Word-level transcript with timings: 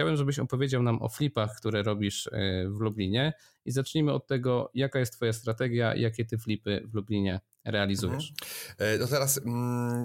Chciałbym, 0.00 0.16
żebyś 0.16 0.38
opowiedział 0.38 0.82
nam 0.82 1.02
o 1.02 1.08
flipach, 1.08 1.56
które 1.56 1.82
robisz 1.82 2.26
e, 2.26 2.30
w 2.68 2.80
Lublinie 2.80 3.32
i 3.64 3.72
zacznijmy 3.72 4.12
od 4.12 4.26
tego, 4.26 4.70
jaka 4.74 4.98
jest 4.98 5.12
Twoja 5.12 5.32
strategia, 5.32 5.94
jakie 5.94 6.24
Ty 6.24 6.38
flipy 6.38 6.82
w 6.86 6.94
Lublinie 6.94 7.40
realizujesz. 7.64 8.32
Mhm. 8.78 8.94
E, 8.94 8.98
no 8.98 9.06
teraz... 9.06 9.40
Mm 9.46 10.04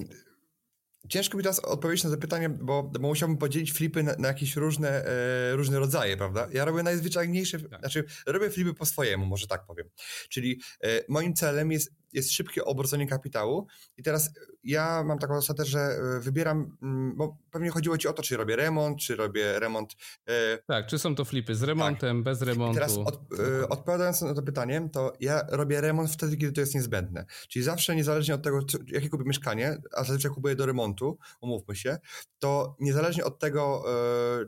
Ciężko 1.09 1.37
mi 1.37 1.43
teraz 1.43 1.59
odpowiedzieć 1.59 2.03
na 2.03 2.09
to 2.09 2.17
pytanie, 2.17 2.49
bo, 2.49 2.83
bo 2.83 3.07
musiałbym 3.07 3.37
podzielić 3.37 3.73
flipy 3.73 4.03
na, 4.03 4.15
na 4.15 4.27
jakieś 4.27 4.55
różne, 4.55 5.05
e, 5.05 5.55
różne 5.55 5.79
rodzaje, 5.79 6.17
prawda? 6.17 6.47
Ja 6.53 6.65
robię 6.65 6.83
najzwyczajniejsze, 6.83 7.59
tak. 7.59 7.79
znaczy 7.79 8.03
robię 8.25 8.49
flipy 8.49 8.73
po 8.73 8.85
swojemu, 8.85 9.25
może 9.25 9.47
tak 9.47 9.65
powiem. 9.65 9.89
Czyli 10.29 10.61
e, 10.83 11.01
moim 11.09 11.33
celem 11.33 11.71
jest 11.71 11.91
jest 12.15 12.31
szybkie 12.31 12.65
obrodzenie 12.65 13.07
kapitału 13.07 13.67
i 13.97 14.03
teraz 14.03 14.31
ja 14.65 15.03
mam 15.03 15.19
taką 15.19 15.41
zasadę, 15.41 15.65
że 15.65 15.79
e, 15.79 16.19
wybieram, 16.19 16.77
mm, 16.81 17.15
bo 17.15 17.37
pewnie 17.51 17.69
chodziło 17.69 17.97
ci 17.97 18.07
o 18.07 18.13
to, 18.13 18.23
czy 18.23 18.37
robię 18.37 18.55
remont, 18.55 18.99
czy 18.99 19.15
robię 19.15 19.59
remont... 19.59 19.95
E, 20.27 20.57
tak, 20.67 20.87
czy 20.87 20.99
są 20.99 21.15
to 21.15 21.25
flipy 21.25 21.55
z 21.55 21.63
remontem, 21.63 22.17
tak. 22.17 22.23
bez 22.23 22.41
remontu? 22.41 22.71
I 22.71 22.75
teraz 22.75 22.97
od, 22.97 23.19
e, 23.39 23.69
odpowiadając 23.69 24.21
na 24.21 24.33
to 24.33 24.43
pytanie, 24.43 24.89
to 24.93 25.13
ja 25.19 25.41
robię 25.49 25.81
remont 25.81 26.11
wtedy, 26.11 26.37
kiedy 26.37 26.51
to 26.51 26.61
jest 26.61 26.75
niezbędne. 26.75 27.25
Czyli 27.49 27.65
zawsze 27.65 27.95
niezależnie 27.95 28.35
od 28.35 28.43
tego, 28.43 28.59
jakie 28.87 29.09
kupię 29.09 29.23
mieszkanie, 29.25 29.77
a 29.93 30.03
zazwyczaj 30.03 30.31
kupuję 30.31 30.55
do 30.55 30.65
remontu, 30.65 31.17
umówmy 31.41 31.75
się, 31.75 31.97
to 32.39 32.75
niezależnie 32.79 33.25
od 33.25 33.39
tego, 33.39 33.83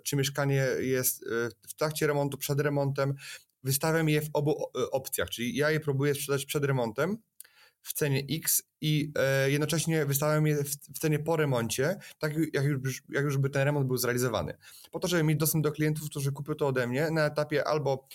czy 0.03 0.16
mieszkanie 0.16 0.67
jest 0.80 1.25
w 1.67 1.73
trakcie 1.73 2.08
remontu, 2.08 2.38
przed 2.38 2.59
remontem, 2.59 3.13
wystawiam 3.63 4.09
je 4.09 4.22
w 4.22 4.30
obu 4.34 4.63
opcjach, 4.91 5.30
czyli 5.30 5.56
ja 5.56 5.72
je 5.72 5.80
próbuję 5.80 6.16
sprzedać 6.16 6.45
przed 6.45 6.63
remontem, 6.63 7.17
w 7.88 7.93
cenie 7.93 8.23
X 8.31 8.63
i 8.81 9.11
e, 9.16 9.52
jednocześnie 9.52 10.05
wystawiam 10.05 10.47
je 10.47 10.63
w, 10.63 10.69
w, 10.69 10.99
cenie 10.99 11.19
po 11.19 11.35
remoncie, 11.35 11.97
tak 12.19 12.33
jak 12.53 12.66
już, 12.66 13.03
jak 13.09 13.23
już 13.23 13.38
by 13.38 13.49
ten 13.49 13.63
remont 13.63 13.88
był 13.88 13.97
zrealizowany. 13.97 14.57
Po 14.91 14.99
to, 14.99 15.07
żeby 15.07 15.23
mieć 15.23 15.39
dostęp 15.39 15.63
do 15.63 15.71
klientów, 15.71 16.09
którzy 16.09 16.31
kupią 16.31 16.55
to 16.55 16.67
ode 16.67 16.88
mnie 16.88 17.11
na 17.11 17.25
etapie 17.25 17.67
albo 17.67 18.07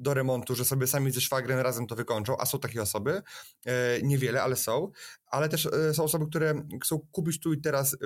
do 0.00 0.14
remontu, 0.14 0.54
że 0.54 0.64
sobie 0.64 0.86
sami 0.86 1.10
ze 1.10 1.20
szwagrem 1.20 1.58
razem 1.58 1.86
to 1.86 1.96
wykończą, 1.96 2.36
a 2.38 2.46
są 2.46 2.58
takie 2.58 2.82
osoby, 2.82 3.22
e, 3.66 4.02
niewiele, 4.02 4.42
ale 4.42 4.56
są, 4.56 4.90
ale 5.26 5.48
też 5.48 5.66
e, 5.66 5.94
są 5.94 6.04
osoby, 6.04 6.26
które 6.26 6.54
chcą 6.82 6.98
kupić 7.12 7.40
tu 7.40 7.52
i 7.52 7.60
teraz, 7.60 7.96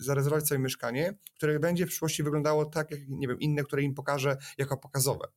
zarezerwować 0.00 0.48
sobie 0.48 0.58
mieszkanie, 0.58 1.14
które 1.36 1.60
będzie 1.60 1.86
w 1.86 1.88
przyszłości 1.88 2.22
wyglądało 2.22 2.64
tak, 2.64 2.90
jak, 2.90 3.00
nie 3.08 3.28
wiem, 3.28 3.40
inne, 3.40 3.64
które 3.64 3.82
im 3.82 3.94
pokażę 3.94 4.36
jako 4.58 4.76
pokazowe. 4.76 5.28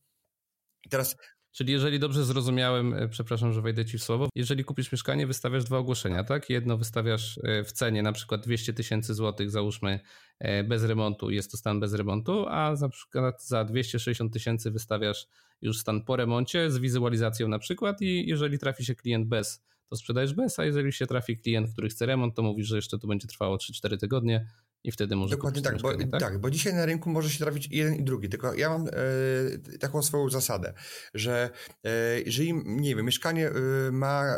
I 0.85 0.89
teraz 0.89 1.15
Czyli 1.55 1.73
jeżeli 1.73 1.99
dobrze 1.99 2.25
zrozumiałem, 2.25 2.93
e, 2.93 3.07
przepraszam, 3.07 3.53
że 3.53 3.61
wejdę 3.61 3.85
ci 3.85 3.97
w 3.97 4.03
słowo, 4.03 4.29
jeżeli 4.35 4.63
kupisz 4.63 4.91
mieszkanie, 4.91 5.27
wystawiasz 5.27 5.63
dwa 5.63 5.77
ogłoszenia, 5.77 6.23
tak? 6.23 6.49
Jedno 6.49 6.77
wystawiasz 6.77 7.39
e, 7.43 7.63
w 7.63 7.71
cenie 7.71 8.03
na 8.03 8.11
przykład 8.11 8.43
200 8.43 8.73
tysięcy 8.73 9.13
złotych, 9.13 9.51
załóżmy 9.51 9.99
e, 10.39 10.63
bez 10.63 10.83
remontu, 10.83 11.29
jest 11.29 11.51
to 11.51 11.57
stan 11.57 11.79
bez 11.79 11.93
remontu, 11.93 12.45
a 12.47 12.73
na 12.81 12.89
przykład 12.89 13.45
za 13.45 13.63
260 13.63 14.33
tysięcy 14.33 14.71
wystawiasz 14.71 15.27
już 15.61 15.79
stan 15.79 16.01
po 16.01 16.15
remoncie 16.15 16.71
z 16.71 16.77
wizualizacją 16.77 17.47
na 17.47 17.59
przykład 17.59 18.01
i 18.01 18.27
jeżeli 18.27 18.59
trafi 18.59 18.85
się 18.85 18.95
klient 18.95 19.27
bez, 19.27 19.63
to 19.89 19.95
sprzedajesz 19.95 20.33
bez, 20.33 20.59
a 20.59 20.65
jeżeli 20.65 20.93
się 20.93 21.07
trafi 21.07 21.37
klient, 21.37 21.71
który 21.71 21.89
chce 21.89 22.05
remont, 22.05 22.35
to 22.35 22.41
mówisz, 22.43 22.67
że 22.67 22.75
jeszcze 22.75 22.99
to 22.99 23.07
będzie 23.07 23.27
trwało 23.27 23.57
3-4 23.57 23.97
tygodnie, 23.97 24.47
i 24.85 24.91
wtedy 24.91 25.15
może 25.15 25.35
Dokładnie 25.35 25.61
tak 25.61 25.81
bo, 25.81 25.97
tak? 25.97 26.19
tak? 26.19 26.37
bo 26.41 26.49
dzisiaj 26.49 26.73
na 26.73 26.85
rynku 26.85 27.09
może 27.09 27.29
się 27.29 27.39
trafić 27.39 27.67
jeden 27.71 27.95
i 27.95 28.03
drugi, 28.03 28.29
tylko 28.29 28.53
ja 28.53 28.69
mam 28.69 28.87
e, 28.87 29.77
taką 29.77 30.03
swoją 30.03 30.29
zasadę, 30.29 30.73
że 31.13 31.49
e, 31.83 32.21
jeżeli, 32.21 32.53
nie 32.65 32.95
wiem, 32.95 33.05
mieszkanie 33.05 33.49
e, 33.49 33.91
ma, 33.91 34.37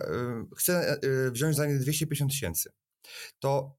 chce 0.58 0.92
e, 0.92 1.32
wziąć 1.32 1.56
za 1.56 1.66
nie 1.66 1.76
250 1.76 2.32
tysięcy, 2.32 2.70
to 3.40 3.78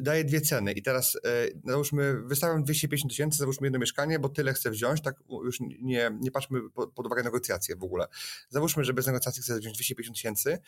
daję 0.00 0.24
dwie 0.24 0.40
ceny 0.40 0.72
i 0.72 0.82
teraz 0.82 1.16
e, 1.16 1.20
załóżmy, 1.64 2.22
wystawiam 2.22 2.64
250 2.64 3.10
tysięcy, 3.10 3.38
załóżmy 3.38 3.66
jedno 3.66 3.78
mieszkanie, 3.78 4.18
bo 4.18 4.28
tyle 4.28 4.52
chcę 4.52 4.70
wziąć, 4.70 5.02
tak 5.02 5.14
już 5.44 5.60
nie, 5.60 6.10
nie 6.20 6.30
patrzmy 6.30 6.70
pod, 6.70 6.92
pod 6.92 7.06
uwagę 7.06 7.22
negocjacje 7.22 7.76
w 7.76 7.84
ogóle. 7.84 8.06
Załóżmy, 8.48 8.84
że 8.84 8.94
bez 8.94 9.06
negocjacji 9.06 9.42
chcę 9.42 9.58
wziąć 9.58 9.76
250 9.76 10.16
tysięcy, 10.16 10.58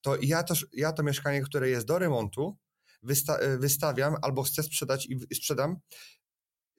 to 0.00 0.16
ja 0.22 0.42
to, 0.42 0.54
ja 0.72 0.92
to 0.92 1.02
mieszkanie, 1.02 1.42
które 1.42 1.68
jest 1.68 1.86
do 1.86 1.98
remontu, 1.98 2.56
wysta 3.04 3.36
e, 3.38 3.58
wystawiam 3.58 4.16
albo 4.22 4.42
chcę 4.42 4.62
sprzedać 4.62 5.06
i 5.06 5.34
sprzedam 5.34 5.76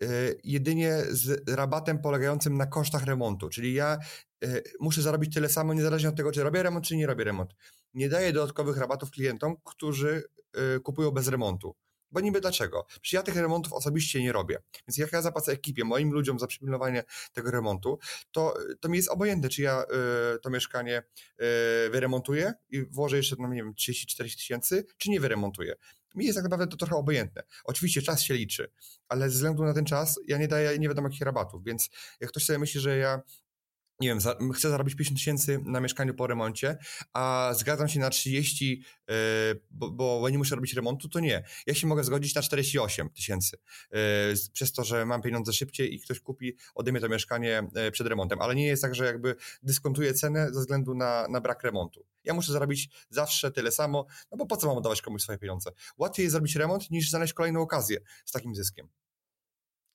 e, 0.02 0.08
jedynie 0.44 0.97
z 1.09 1.50
rabatem 1.50 2.00
polegającym 2.00 2.58
na 2.58 2.66
kosztach 2.66 3.03
remontu. 3.03 3.50
Czyli 3.50 3.74
ja 3.74 3.97
e, 4.44 4.62
muszę 4.80 5.02
zarobić 5.02 5.34
tyle 5.34 5.50
samo, 5.50 5.74
niezależnie 5.74 6.09
od 6.09 6.16
tego, 6.16 6.31
czy 6.31 6.44
robię 6.44 6.64
remont, 6.64 6.85
czy 6.85 6.97
nie 6.97 7.08
robię 7.08 7.24
remont. 7.24 7.52
Nie 7.94 8.09
daję 8.09 8.34
dodatkowych 8.34 8.78
rabatów 8.78 9.12
klientom, 9.12 9.56
którzy 9.64 10.24
kupują 10.84 11.12
bez 11.12 11.28
remontu. 11.28 11.75
Bo 12.12 12.22
niby 12.22 12.41
dlaczego? 12.41 12.85
Przecież 12.88 13.14
ja 13.14 13.24
tych 13.24 13.35
remontów 13.35 13.74
osobiście 13.74 14.24
nie 14.24 14.31
robię. 14.31 14.58
Więc 14.88 14.97
jak 14.97 15.12
ja 15.12 15.22
zapłacę 15.22 15.52
ekipie, 15.52 15.84
moim 15.84 16.12
ludziom 16.12 16.40
za 16.40 16.47
przypilnowanie 16.47 17.03
tego 17.34 17.52
remontu, 17.52 18.00
to, 18.31 18.53
to 18.80 18.90
mi 18.90 18.97
jest 18.97 19.09
obojętne, 19.09 19.50
czy 19.50 19.62
ja 19.62 19.84
to 20.41 20.50
mieszkanie 20.50 21.03
wyremontuję 21.91 22.53
i 22.69 22.85
włożę 22.85 23.18
jeszcze, 23.18 23.35
no 23.40 23.47
nie 23.47 23.64
wiem, 23.64 23.74
30-40 23.74 24.35
tysięcy, 24.35 24.85
czy 24.97 25.09
nie 25.09 25.19
wyremontuję. 25.19 25.75
Mi 26.16 26.26
jest 26.26 26.36
tak 26.38 26.44
naprawdę 26.44 26.68
to 26.68 26.78
trochę 26.78 26.96
obojętne. 26.96 27.44
Oczywiście 27.66 28.02
czas 28.02 28.24
się 28.24 28.34
liczy, 28.34 28.72
ale 29.08 29.30
ze 29.30 29.36
względu 29.36 29.64
na 29.64 29.74
ten 29.74 29.86
czas 29.86 30.20
ja 30.28 30.38
nie 30.38 30.48
daję 30.48 30.80
nie 30.80 30.88
wiadomo 30.88 31.08
jakich 31.08 31.22
rabatów, 31.22 31.64
więc 31.64 31.90
jak 32.20 32.30
ktoś 32.30 32.46
sobie 32.46 32.59
myśli, 32.59 32.81
że 32.81 32.98
ja 32.98 33.22
nie 34.00 34.07
wiem, 34.07 34.22
za, 34.22 34.35
chcę 34.53 34.69
zarobić 34.69 34.95
50 34.95 35.19
tysięcy 35.19 35.59
na 35.66 35.79
mieszkaniu 35.79 36.13
po 36.13 36.28
remoncie, 36.28 36.78
a 37.13 37.51
zgadzam 37.57 37.88
się 37.88 38.00
na 38.00 38.09
30, 38.09 38.83
yy, 39.07 39.16
bo, 39.72 39.91
bo 39.91 40.29
nie 40.29 40.38
muszę 40.38 40.56
robić 40.56 40.73
remontu, 40.73 41.09
to 41.09 41.19
nie. 41.19 41.44
Ja 41.67 41.73
się 41.73 41.88
mogę 41.88 42.03
zgodzić 42.03 42.35
na 42.35 42.41
48 42.41 43.09
tysięcy, 43.09 43.57
yy, 43.91 44.00
przez 44.53 44.73
to, 44.73 44.84
że 44.84 45.05
mam 45.05 45.22
pieniądze 45.22 45.53
szybciej 45.53 45.95
i 45.95 46.00
ktoś 46.00 46.19
kupi 46.19 46.57
ode 46.75 46.91
mnie 46.91 47.01
to 47.01 47.09
mieszkanie 47.09 47.67
yy, 47.75 47.91
przed 47.91 48.07
remontem, 48.07 48.41
ale 48.41 48.55
nie 48.55 48.67
jest 48.67 48.81
tak, 48.81 48.95
że 48.95 49.05
jakby 49.05 49.35
dyskontuję 49.63 50.13
cenę 50.13 50.53
ze 50.53 50.59
względu 50.59 50.95
na, 50.95 51.28
na 51.29 51.41
brak 51.41 51.63
remontu. 51.63 52.05
Ja 52.23 52.34
muszę 52.34 52.53
zarobić 52.53 52.89
zawsze 53.09 53.51
tyle 53.51 53.72
samo, 53.72 54.05
no 54.31 54.38
bo 54.38 54.45
po 54.45 54.57
co 54.57 54.67
mam 54.67 54.78
oddawać 54.78 55.01
komuś 55.01 55.22
swoje 55.22 55.38
pieniądze? 55.38 55.72
Łatwiej 55.97 56.23
jest 56.23 56.31
zrobić 56.31 56.55
remont 56.55 56.91
niż 56.91 57.09
znaleźć 57.09 57.34
kolejną 57.34 57.61
okazję 57.61 58.00
z 58.25 58.31
takim 58.31 58.55
zyskiem. 58.55 58.89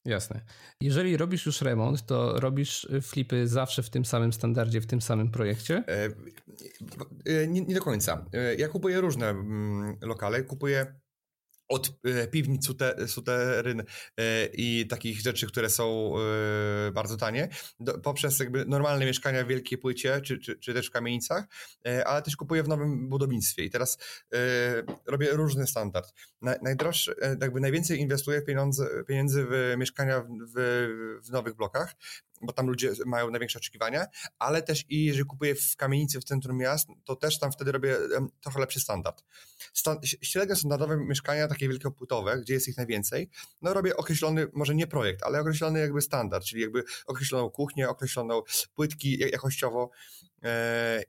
Jasne. 0.05 0.41
Jeżeli 0.81 1.17
robisz 1.17 1.45
już 1.45 1.61
remont, 1.61 2.05
to 2.05 2.39
robisz 2.39 2.87
flipy 3.01 3.47
zawsze 3.47 3.83
w 3.83 3.89
tym 3.89 4.05
samym 4.05 4.33
standardzie, 4.33 4.81
w 4.81 4.87
tym 4.87 5.01
samym 5.01 5.31
projekcie? 5.31 5.83
E, 5.87 6.09
e, 7.25 7.47
nie, 7.47 7.61
nie, 7.61 7.75
do 7.75 7.81
końca. 7.81 8.25
E, 8.33 8.55
ja 8.55 8.67
kupuję 8.67 9.01
różne 9.01 9.29
mm, 9.29 9.97
lokale. 10.01 10.43
Kupuję 10.43 10.99
od 11.71 11.93
e, 12.03 12.27
piwnic, 12.27 12.67
suteryn 13.07 13.83
e, 14.17 14.45
i 14.45 14.87
takich 14.87 15.21
rzeczy, 15.21 15.47
które 15.47 15.69
są 15.69 16.13
e, 16.17 16.91
bardzo 16.91 17.17
tanie, 17.17 17.49
poprzez 18.03 18.39
jakby 18.39 18.65
normalne 18.65 19.05
mieszkania 19.05 19.43
w 19.43 19.47
wielkiej 19.47 19.77
płycie, 19.77 20.21
czy, 20.21 20.39
czy, 20.39 20.59
czy 20.59 20.73
też 20.73 20.87
w 20.87 20.91
kamienicach, 20.91 21.45
ale 22.05 22.21
też 22.21 22.35
kupuję 22.35 22.63
w 22.63 22.67
nowym 22.67 23.09
budownictwie. 23.09 23.63
I 23.63 23.69
teraz 23.69 23.97
robię 25.05 25.27
różny 25.31 25.67
standard. 25.67 26.13
Najdroższy, 26.61 27.15
jakby 27.41 27.59
najwięcej 27.59 27.99
inwestuję 27.99 28.41
pieniądze, 28.41 28.87
pieniędzy 29.07 29.45
w 29.49 29.75
mieszkania 29.77 30.21
w, 30.55 31.19
w 31.23 31.31
nowych 31.31 31.55
blokach, 31.55 31.95
bo 32.41 32.53
tam 32.53 32.67
ludzie 32.67 32.91
mają 33.05 33.29
największe 33.29 33.59
oczekiwania, 33.59 34.05
ale 34.39 34.61
też 34.61 34.85
i 34.89 35.05
jeżeli 35.05 35.25
kupuję 35.25 35.55
w 35.55 35.75
kamienicy 35.75 36.19
w 36.19 36.23
centrum 36.23 36.57
miast, 36.57 36.87
to 37.03 37.15
też 37.15 37.39
tam 37.39 37.51
wtedy 37.51 37.71
robię 37.71 37.97
trochę 38.41 38.59
lepszy 38.59 38.79
standard. 38.79 39.23
Stan 39.73 39.97
średnio 40.03 40.55
standardowe 40.55 40.97
mieszkania, 40.97 41.47
takie 41.47 41.67
wielkopłytowe, 41.67 42.41
gdzie 42.41 42.53
jest 42.53 42.67
ich 42.67 42.77
najwięcej, 42.77 43.29
no 43.61 43.73
robię 43.73 43.97
określony, 43.97 44.47
może 44.53 44.75
nie 44.75 44.87
projekt, 44.87 45.23
ale 45.23 45.39
określony 45.39 45.79
jakby 45.79 46.01
standard, 46.01 46.45
czyli 46.45 46.61
jakby 46.61 46.83
określoną 47.05 47.49
kuchnię, 47.49 47.89
określoną 47.89 48.41
płytki 48.75 49.19
jakościowo 49.19 49.89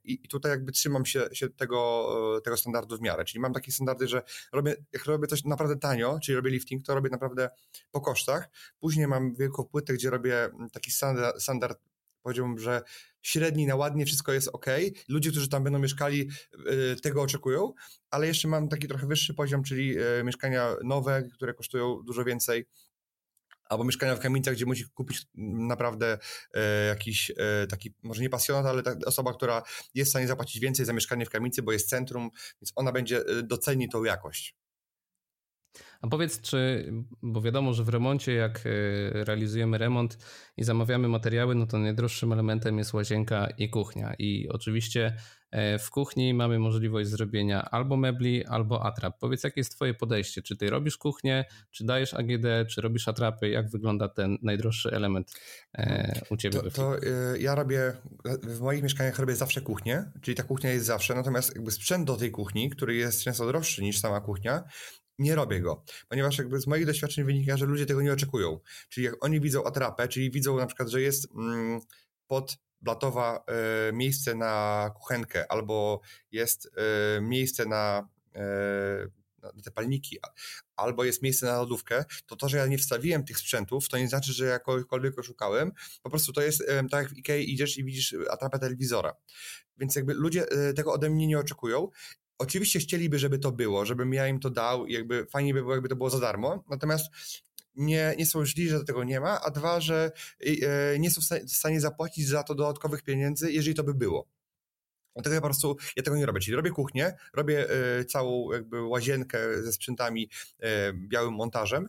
i 0.05 0.29
tutaj 0.29 0.51
jakby 0.51 0.73
trzymam 0.73 1.07
się, 1.07 1.29
się 1.33 1.49
tego, 1.49 2.09
e, 2.39 2.41
tego 2.41 2.57
standardu 2.57 2.97
w 2.97 3.01
miarę, 3.01 3.25
czyli 3.25 3.41
mam 3.41 3.53
takie 3.53 3.73
standardy, 3.73 4.09
że 4.09 4.23
robię, 4.53 4.77
jak 4.93 5.05
robię 5.05 5.27
coś 5.27 5.45
naprawdę 5.45 5.77
tanio, 5.77 6.19
czyli 6.23 6.37
robię 6.37 6.51
lifting, 6.51 6.85
to 6.85 6.95
robię 6.95 7.11
naprawdę 7.11 7.49
po 7.91 8.01
kosztach, 8.01 8.49
później 8.81 9.07
mam 9.07 9.35
wielką 9.35 9.65
płytę, 9.65 9.93
gdzie 9.95 10.11
robię 10.11 10.49
taki 10.73 10.91
standard 10.91 11.43
standard 11.43 11.79
powiedziałbym, 12.23 12.59
że 12.59 12.83
średni 13.23 13.67
na 13.67 13.77
ładnie, 13.77 14.07
wszystko 14.07 14.33
jest 14.33 14.49
ok. 14.49 14.67
Ludzie, 15.09 15.31
którzy 15.31 15.49
tam 15.49 15.65
będą 15.65 15.79
mieszkali, 15.79 16.29
y, 16.95 17.01
tego 17.01 17.23
oczekują, 17.23 17.73
ale 18.11 18.27
jeszcze 18.27 18.49
mam 18.49 18.69
taki 18.69 18.89
trochę 18.89 19.07
wyższy 19.07 19.35
poziom, 19.35 19.63
czyli 19.63 19.97
mieszkania 20.25 20.77
nowe, 20.85 21.23
które 21.35 21.55
kosztują 21.55 22.03
dużo 22.05 22.25
więcej, 22.25 22.67
albo 23.73 23.85
mieszkania 23.85 24.17
w 24.17 24.21
kamienicach, 24.21 24.55
gdzie 24.55 24.67
musi 24.67 24.85
kupić 24.95 25.27
naprawdę 25.69 26.19
e, 26.55 26.87
jakiś 26.87 27.31
e, 27.31 27.67
taki, 27.67 27.95
może 28.03 28.23
nie 28.23 28.31
pasjonat, 28.31 28.67
ale 28.67 28.83
ta 28.83 28.95
osoba, 29.07 29.35
która 29.35 29.63
jest 29.95 30.09
w 30.09 30.13
stanie 30.13 30.27
zapłacić 30.27 30.61
więcej 30.61 30.87
za 30.87 30.93
mieszkanie 30.93 31.27
w 31.27 31.31
kamienicy, 31.31 31.63
bo 31.63 31.73
jest 31.73 31.89
centrum, 31.89 32.31
więc 32.63 32.73
ona 32.77 32.93
będzie 32.93 33.19
e, 33.19 33.43
doceni 33.43 33.89
tą 33.89 34.05
jakość. 34.05 34.62
A 36.03 36.09
powiedz, 36.09 36.41
czy, 36.41 36.93
bo 37.23 37.43
wiadomo, 37.43 37.73
że 37.73 37.85
w 37.85 37.89
remoncie, 37.89 38.33
jak 38.33 38.59
e, 38.59 38.71
realizujemy 39.25 39.79
remont 39.79 40.19
i 40.57 40.65
zamawiamy 40.65 41.09
materiały, 41.09 41.55
no 41.55 41.67
to 41.67 41.79
najdroższym 41.79 42.33
elementem 42.33 42.79
jest 42.79 42.93
łazienka 42.93 43.49
i 43.59 43.71
kuchnia. 43.71 44.15
I 44.19 44.49
oczywiście 44.49 45.17
e, 45.51 45.79
w 45.79 45.91
kuchni 45.91 46.35
mamy 46.35 46.59
możliwość 46.59 47.09
zrobienia 47.09 47.63
albo 47.71 47.97
mebli, 47.97 48.47
albo 48.47 48.87
atrap. 48.87 49.19
Powiedz, 49.19 49.45
jakie 49.45 49.61
jest 49.61 49.75
Twoje 49.75 49.95
podejście? 49.95 50.43
Czy 50.43 50.57
Ty 50.57 50.71
robisz 50.71 50.97
kuchnię, 50.97 51.45
czy 51.71 51.85
dajesz 51.85 52.15
AGD, 52.15 52.47
czy 52.71 52.81
robisz 52.81 53.09
atrapy? 53.09 53.49
Jak 53.49 53.71
wygląda 53.71 54.09
ten 54.09 54.39
najdroższy 54.43 54.91
element 54.91 55.33
e, 55.75 56.21
u 56.31 56.37
Ciebie? 56.37 56.61
To, 56.61 56.71
to 56.71 56.97
ja 57.39 57.55
robię, 57.55 57.93
w 58.43 58.61
moich 58.61 58.83
mieszkaniach 58.83 59.19
robię 59.19 59.37
zawsze 59.37 59.61
kuchnię, 59.61 60.05
czyli 60.23 60.35
ta 60.35 60.43
kuchnia 60.43 60.71
jest 60.71 60.87
zawsze, 60.87 61.15
natomiast 61.15 61.55
jakby 61.55 61.71
sprzęt 61.71 62.07
do 62.07 62.17
tej 62.17 62.31
kuchni, 62.31 62.71
który 62.71 62.95
jest 62.95 63.23
często 63.23 63.47
droższy 63.47 63.83
niż 63.83 63.99
sama 63.99 64.21
kuchnia, 64.21 64.65
nie 65.23 65.35
robię 65.35 65.61
go, 65.61 65.85
ponieważ 66.09 66.39
jakby 66.39 66.61
z 66.61 66.67
moich 66.67 66.87
doświadczeń 66.87 67.25
wynika, 67.25 67.57
że 67.57 67.67
ludzie 67.67 67.87
tego 67.87 68.03
nie 68.03 68.13
oczekują. 68.13 68.61
Czyli 68.89 69.05
jak 69.05 69.25
oni 69.25 69.41
widzą 69.41 69.65
atrapę, 69.65 70.09
czyli 70.09 70.31
widzą 70.31 70.57
na 70.57 70.67
przykład, 70.67 70.89
że 70.89 71.01
jest 71.01 71.29
mm, 71.37 71.81
pod 72.27 72.57
blatowa 72.83 73.45
y, 73.89 73.93
miejsce 73.93 74.35
na 74.35 74.91
kuchenkę 74.95 75.53
albo 75.53 76.01
jest 76.31 76.67
y, 76.67 77.21
miejsce 77.21 77.67
na, 77.67 78.09
y, 78.37 79.11
na 79.43 79.63
te 79.65 79.71
palniki, 79.71 80.19
albo 80.77 81.05
jest 81.05 81.23
miejsce 81.23 81.47
na 81.47 81.57
lodówkę, 81.57 82.05
to 82.27 82.37
to, 82.37 82.49
że 82.49 82.57
ja 82.57 82.67
nie 82.67 82.79
wstawiłem 82.79 83.25
tych 83.25 83.39
sprzętów, 83.39 83.89
to 83.89 83.99
nie 83.99 84.09
znaczy, 84.09 84.33
że 84.33 84.45
jakkolwiek 84.47 85.19
oszukałem. 85.19 85.73
Po 86.03 86.11
prostu 86.11 86.33
to 86.33 86.43
jest 86.43 86.65
tak 86.91 87.03
jak 87.03 87.09
w 87.09 87.19
Ikei 87.19 87.53
idziesz 87.53 87.79
i 87.79 87.85
widzisz 87.85 88.15
atrapę 88.31 88.59
telewizora. 88.59 89.17
Więc 89.79 89.97
jakby 89.97 90.15
ludzie 90.15 90.47
tego 90.77 90.93
ode 90.93 91.11
mnie 91.11 91.27
nie 91.27 91.39
oczekują 91.39 91.89
Oczywiście 92.43 92.79
chcieliby, 92.79 93.19
żeby 93.19 93.39
to 93.39 93.53
było, 93.53 93.85
żebym 93.85 94.15
ja 94.15 94.29
im 94.29 94.41
to 94.41 94.51
dał 94.51 94.87
jakby 94.87 95.27
fajnie 95.27 95.55
by 95.55 95.61
było, 95.61 95.73
jakby 95.73 95.89
to 95.89 95.97
było 95.97 96.11
za 96.11 96.21
darmo, 96.21 96.65
natomiast 96.71 97.07
nie, 97.75 98.15
nie 98.19 98.27
są 98.27 98.47
źli, 98.47 98.69
że 98.69 98.85
tego 98.85 99.05
nie 99.05 99.21
ma, 99.21 99.41
a 99.41 99.51
dwa, 99.51 99.81
że 99.81 100.13
e, 100.41 100.99
nie 100.99 101.11
są 101.11 101.21
w 101.47 101.51
stanie 101.51 101.81
zapłacić 101.81 102.29
za 102.29 102.43
to 102.43 102.55
dodatkowych 102.55 103.03
pieniędzy, 103.03 103.53
jeżeli 103.53 103.75
to 103.75 103.85
by 103.85 103.95
było. 103.95 104.29
Dlatego 105.15 105.35
ja 105.35 105.41
po 105.41 105.47
prostu, 105.47 105.77
ja 105.97 106.03
tego 106.03 106.17
nie 106.17 106.27
robię, 106.27 106.41
czyli 106.41 106.57
robię 106.57 106.71
kuchnię, 106.71 107.17
robię 107.33 107.67
y, 108.01 108.05
całą 108.05 108.53
jakby 108.53 108.83
łazienkę 108.83 109.63
ze 109.63 109.73
sprzętami 109.73 110.29
y, 110.63 110.67
białym 110.95 111.35
montażem 111.35 111.89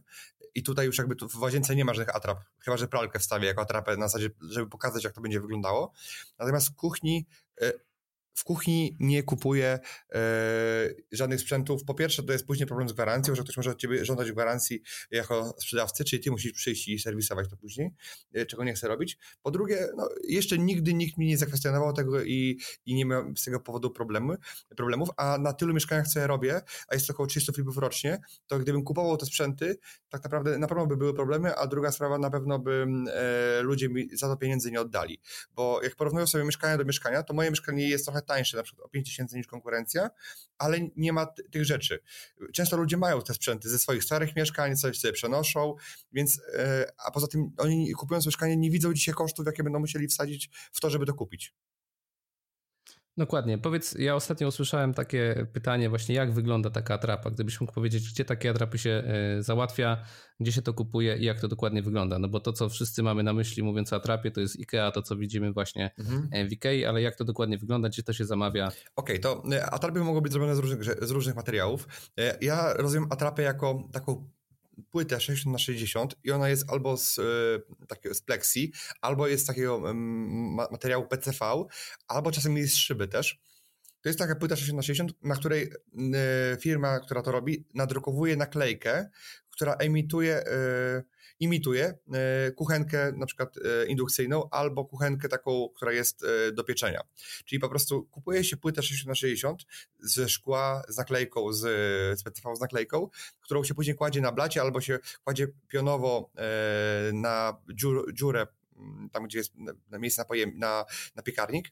i 0.56 0.64
tutaj 0.64 0.86
już 0.86 0.98
jakby 0.98 1.16
w 1.30 1.40
łazience 1.42 1.76
nie 1.76 1.86
ma 1.86 1.94
żadnych 1.94 2.16
atrap, 2.16 2.40
chyba 2.60 2.78
że 2.78 2.88
pralkę 2.88 3.20
wstawię 3.20 3.48
jako 3.48 3.62
atrapę 3.62 3.98
na 3.98 4.08
zasadzie, 4.08 4.30
żeby 4.50 4.70
pokazać 4.70 5.04
jak 5.04 5.14
to 5.14 5.22
będzie 5.22 5.42
wyglądało. 5.42 5.94
Natomiast 6.40 6.70
w 6.70 6.76
kuchni 6.76 7.26
w 8.34 8.44
kuchni 8.44 8.98
nie 9.00 9.24
kupuję 9.24 9.80
e, 10.14 10.20
żadnych 11.12 11.40
sprzętów. 11.40 11.84
Po 11.84 11.94
pierwsze, 11.94 12.24
to 12.24 12.34
jest 12.34 12.46
później 12.46 12.68
problem 12.68 12.90
z 12.90 12.94
gwarancją, 12.94 13.36
że 13.36 13.44
ktoś 13.44 13.58
może 13.58 13.72
od 13.72 13.78
ciebie 13.78 14.06
żądać 14.06 14.32
gwarancji 14.32 14.82
jako 15.12 15.56
sprzedawcy, 15.60 16.04
czyli 16.04 16.24
ty 16.24 16.32
musisz 16.32 16.52
przyjść 16.52 16.88
i 16.88 17.00
serwisować 17.00 17.50
to 17.50 17.58
później, 17.58 17.92
e, 18.34 18.46
czego 18.46 18.64
nie 18.64 18.74
chcę 18.74 18.88
robić. 18.88 19.18
Po 19.42 19.52
drugie, 19.52 19.88
no, 19.98 20.10
jeszcze 20.24 20.58
nigdy 20.58 20.94
nikt 20.94 21.18
mi 21.18 21.28
nie 21.28 21.38
zakwestionował 21.38 21.94
tego 21.94 22.24
i, 22.24 22.60
i 22.86 22.96
nie 22.96 23.06
miał 23.06 23.36
z 23.36 23.44
tego 23.44 23.60
powodu 23.60 23.92
problemy, 23.92 24.38
problemów, 24.76 25.10
a 25.18 25.38
na 25.38 25.54
tylu 25.54 25.74
mieszkaniach, 25.74 26.08
co 26.08 26.20
ja 26.20 26.28
robię, 26.28 26.62
a 26.88 26.96
jest 26.96 27.08
to 27.08 27.14
około 27.14 27.28
300 27.28 27.54
flipów 27.54 27.78
rocznie, 27.78 28.20
to 28.48 28.60
gdybym 28.60 28.84
kupował 28.84 29.18
te 29.18 29.26
sprzęty, 29.26 29.78
tak 30.10 30.24
naprawdę 30.24 30.58
na 30.58 30.68
pewno 30.68 30.88
by 30.88 30.98
były 30.98 31.14
problemy, 31.14 31.56
a 31.56 31.68
druga 31.68 31.92
sprawa, 31.92 32.18
na 32.18 32.30
pewno 32.30 32.60
by 32.60 32.88
e, 33.14 33.62
ludzie 33.62 33.90
mi 33.90 34.10
za 34.14 34.28
to 34.28 34.38
pieniędzy 34.38 34.72
nie 34.72 34.82
oddali. 34.82 35.20
Bo 35.56 35.84
jak 35.84 35.96
porównują 35.96 36.28
sobie 36.28 36.44
mieszkania 36.44 36.78
do 36.78 36.86
mieszkania, 36.86 37.24
to 37.24 37.34
moje 37.34 37.50
mieszkanie 37.50 37.90
jest 37.90 38.06
trochę 38.06 38.22
tańsze, 38.24 38.58
na 38.58 38.64
przykład 38.64 38.86
o 38.86 38.90
5 38.90 39.08
tysięcy 39.08 39.38
niż 39.38 39.48
konkurencja, 39.48 40.10
ale 40.58 40.80
nie 40.96 41.14
ma 41.14 41.26
tych 41.26 41.66
rzeczy. 41.66 42.00
Często 42.54 42.78
ludzie 42.78 42.98
mają 42.98 43.22
te 43.22 43.34
sprzęty 43.34 43.70
ze 43.70 43.80
swoich 43.80 44.04
starych 44.04 44.36
mieszkań, 44.36 44.76
coś 44.76 45.00
sobie 45.00 45.14
przenoszą, 45.14 45.76
więc, 46.12 46.42
e, 46.54 46.92
a 46.98 47.12
poza 47.12 47.28
tym 47.28 47.52
oni 47.58 47.92
kupując 47.94 48.26
mieszkanie 48.26 48.58
nie 48.58 48.72
widzą 48.72 48.94
dzisiaj 48.94 49.16
kosztów, 49.16 49.46
jakie 49.46 49.64
będą 49.64 49.80
musieli 49.80 50.08
wsadzić 50.08 50.50
w 50.72 50.80
to, 50.80 50.90
żeby 50.90 51.06
to 51.06 51.14
kupić. 51.14 51.54
Dokładnie. 53.18 53.58
Powiedz, 53.58 53.96
ja 54.00 54.16
ostatnio 54.16 54.48
usłyszałem 54.48 54.94
takie 54.94 55.48
pytanie 55.54 55.90
właśnie, 55.90 56.16
jak 56.16 56.34
wygląda 56.34 56.70
taka 56.70 56.94
atrapa? 56.94 57.32
Gdybyś 57.32 57.62
mógł 57.62 57.74
powiedzieć, 57.74 58.12
gdzie 58.12 58.26
takie 58.26 58.50
atrapy 58.50 58.78
się 58.78 58.90
e, 58.90 59.44
załatwia, 59.44 60.04
gdzie 60.40 60.52
się 60.52 60.62
to 60.62 60.74
kupuje 60.74 61.18
i 61.18 61.26
jak 61.26 61.40
to 61.40 61.48
dokładnie 61.48 61.82
wygląda? 61.82 62.20
No 62.20 62.28
bo 62.28 62.40
to, 62.40 62.54
co 62.54 62.70
wszyscy 62.70 63.04
mamy 63.04 63.24
na 63.24 63.34
myśli 63.34 63.64
mówiąc 63.64 63.94
o 63.94 63.96
atrapie, 63.96 64.32
to 64.32 64.42
jest 64.42 64.60
IKEA, 64.60 64.92
to 64.94 65.02
co 65.02 65.16
widzimy 65.16 65.54
właśnie 65.54 65.92
mhm. 66.00 66.30
E, 66.32 66.46
w 66.46 66.86
ale 66.88 67.02
jak 67.02 67.16
to 67.16 67.26
dokładnie 67.26 67.58
wygląda, 67.58 67.90
gdzie 67.90 68.04
to 68.04 68.14
się 68.14 68.26
zamawia? 68.26 68.68
Okej, 68.68 68.82
okay, 68.96 69.20
to 69.20 69.44
e, 69.56 69.66
atrapy 69.66 70.00
mogą 70.00 70.22
być 70.22 70.32
zrobione 70.32 70.56
z 70.56 70.60
różnych, 70.60 70.84
z 70.84 71.12
różnych 71.12 71.36
materiałów. 71.36 71.88
Ja 72.42 72.74
rozumiem 72.74 73.08
atrapę 73.10 73.42
jako 73.42 73.90
taką 73.92 74.30
płytę 74.92 75.20
60 75.22 75.54
na 75.54 75.60
60 75.60 76.16
i 76.24 76.32
ona 76.32 76.50
jest 76.50 76.70
albo 76.70 76.98
z, 76.98 77.20
e, 77.20 77.86
takiego, 77.88 78.16
z 78.16 78.22
plexi, 78.22 78.74
albo 79.02 79.28
jest 79.28 79.44
z 79.44 79.48
takiego 79.48 79.76
mm, 79.76 80.68
materiału 80.72 81.08
PCV, 81.08 81.66
albo 82.08 82.32
czasem 82.32 82.58
jest 82.58 82.74
z 82.74 82.78
szyby 82.78 83.08
też. 83.08 83.42
To 84.02 84.10
jest 84.10 84.20
taka 84.20 84.36
płyta 84.36 84.56
60 84.56 84.78
na 84.78 84.82
60, 84.82 85.24
na 85.24 85.36
której 85.36 85.64
e, 85.64 86.58
firma, 86.60 87.00
która 87.00 87.22
to 87.22 87.32
robi, 87.32 87.66
nadrukowuje 87.74 88.36
naklejkę, 88.36 89.10
która 89.50 89.74
emituje 89.74 90.36
e, 90.36 91.04
imituje 91.44 91.94
e, 92.14 92.52
kuchenkę 92.52 93.12
na 93.12 93.26
przykład 93.26 93.58
e, 93.58 93.86
indukcyjną 93.86 94.50
albo 94.50 94.86
kuchenkę 94.86 95.30
taką, 95.30 95.70
która 95.76 95.92
jest 95.92 96.24
e, 96.24 96.52
do 96.52 96.64
pieczenia. 96.64 97.02
Czyli 97.46 97.60
po 97.60 97.70
prostu 97.70 98.04
kupuje 98.04 98.44
się 98.44 98.58
płytę 98.58 98.84
60 98.84 99.08
na 99.08 99.16
60 99.16 99.64
ze 100.00 100.30
szkła 100.30 100.84
z 100.88 100.98
naklejką, 100.98 101.54
z, 101.54 101.60
z 102.20 102.24
PTV 102.24 102.56
z 102.56 102.60
naklejką, 102.60 103.10
którą 103.42 103.64
się 103.64 103.74
później 103.74 103.96
kładzie 103.96 104.22
na 104.22 104.32
blacie 104.32 104.62
albo 104.62 104.82
się 104.82 105.00
kładzie 105.24 105.48
pionowo 105.68 106.32
na 107.14 107.58
dziur, 107.74 108.14
dziurę, 108.14 108.48
tam 109.12 109.24
gdzie 109.24 109.38
jest 109.38 109.54
na 109.90 110.00
miejsce 110.00 110.22
na, 110.22 110.26
pojem, 110.26 110.52
na, 110.56 110.86
na 111.16 111.24
piekarnik 111.24 111.72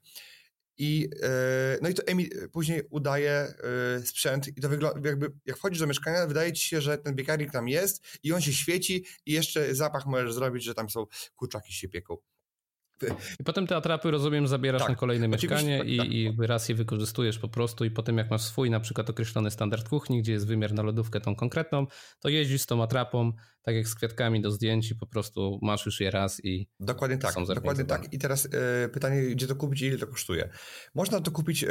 i, 0.81 1.09
e, 1.23 1.77
no 1.81 1.89
i 1.89 1.93
to 1.93 2.03
Emi 2.07 2.29
później 2.51 2.81
udaje 2.89 3.31
e, 3.31 3.53
sprzęt 4.05 4.57
i 4.57 4.61
to 4.61 4.69
wygląda, 4.69 5.09
jakby 5.09 5.31
jak 5.45 5.57
wchodzisz 5.57 5.79
do 5.79 5.87
mieszkania, 5.87 6.27
wydaje 6.27 6.53
ci 6.53 6.67
się, 6.67 6.81
że 6.81 6.97
ten 6.97 7.15
piekarnik 7.15 7.51
tam 7.51 7.67
jest 7.67 8.19
i 8.23 8.33
on 8.33 8.41
się 8.41 8.53
świeci 8.53 9.05
i 9.25 9.31
jeszcze 9.31 9.75
zapach 9.75 10.05
możesz 10.05 10.33
zrobić, 10.33 10.63
że 10.63 10.73
tam 10.73 10.89
są 10.89 11.05
kurczaki 11.35 11.73
się 11.73 11.89
pieką. 11.89 12.17
I 13.39 13.43
potem 13.43 13.67
te 13.67 13.75
atrapy, 13.75 14.11
rozumiem, 14.11 14.47
zabierasz 14.47 14.81
tak, 14.81 14.89
na 14.89 14.95
kolejne 14.95 15.27
mieszkanie 15.27 15.77
tak, 15.77 15.87
i, 15.87 15.97
tak. 15.97 16.07
i 16.07 16.35
raz 16.39 16.69
je 16.69 16.75
wykorzystujesz 16.75 17.39
po 17.39 17.47
prostu 17.47 17.85
i 17.85 17.91
potem 17.91 18.17
jak 18.17 18.29
masz 18.29 18.41
swój 18.41 18.69
na 18.69 18.79
przykład 18.79 19.09
określony 19.09 19.51
standard 19.51 19.89
kuchni, 19.89 20.21
gdzie 20.21 20.31
jest 20.31 20.47
wymiar 20.47 20.73
na 20.73 20.83
lodówkę 20.83 21.21
tą 21.21 21.35
konkretną, 21.35 21.87
to 22.19 22.29
jeździsz 22.29 22.61
z 22.61 22.65
tą 22.65 22.83
atrapą, 22.83 23.33
tak 23.61 23.75
jak 23.75 23.87
z 23.87 23.95
kwiatkami 23.95 24.41
do 24.41 24.51
zdjęć 24.51 24.91
i 24.91 24.95
po 24.95 25.07
prostu 25.07 25.59
masz 25.61 25.85
już 25.85 25.99
je 25.99 26.11
raz 26.11 26.45
i 26.45 26.69
Dokładnie 26.79 27.17
tak, 27.17 27.35
dokładnie 27.55 27.85
tak. 27.85 28.13
I 28.13 28.19
teraz 28.19 28.47
e, 28.85 28.89
pytanie, 28.89 29.21
gdzie 29.21 29.47
to 29.47 29.55
kupić 29.55 29.81
i 29.81 29.85
ile 29.85 29.97
to 29.97 30.07
kosztuje? 30.07 30.49
Można 30.95 31.21
to 31.21 31.31
kupić, 31.31 31.65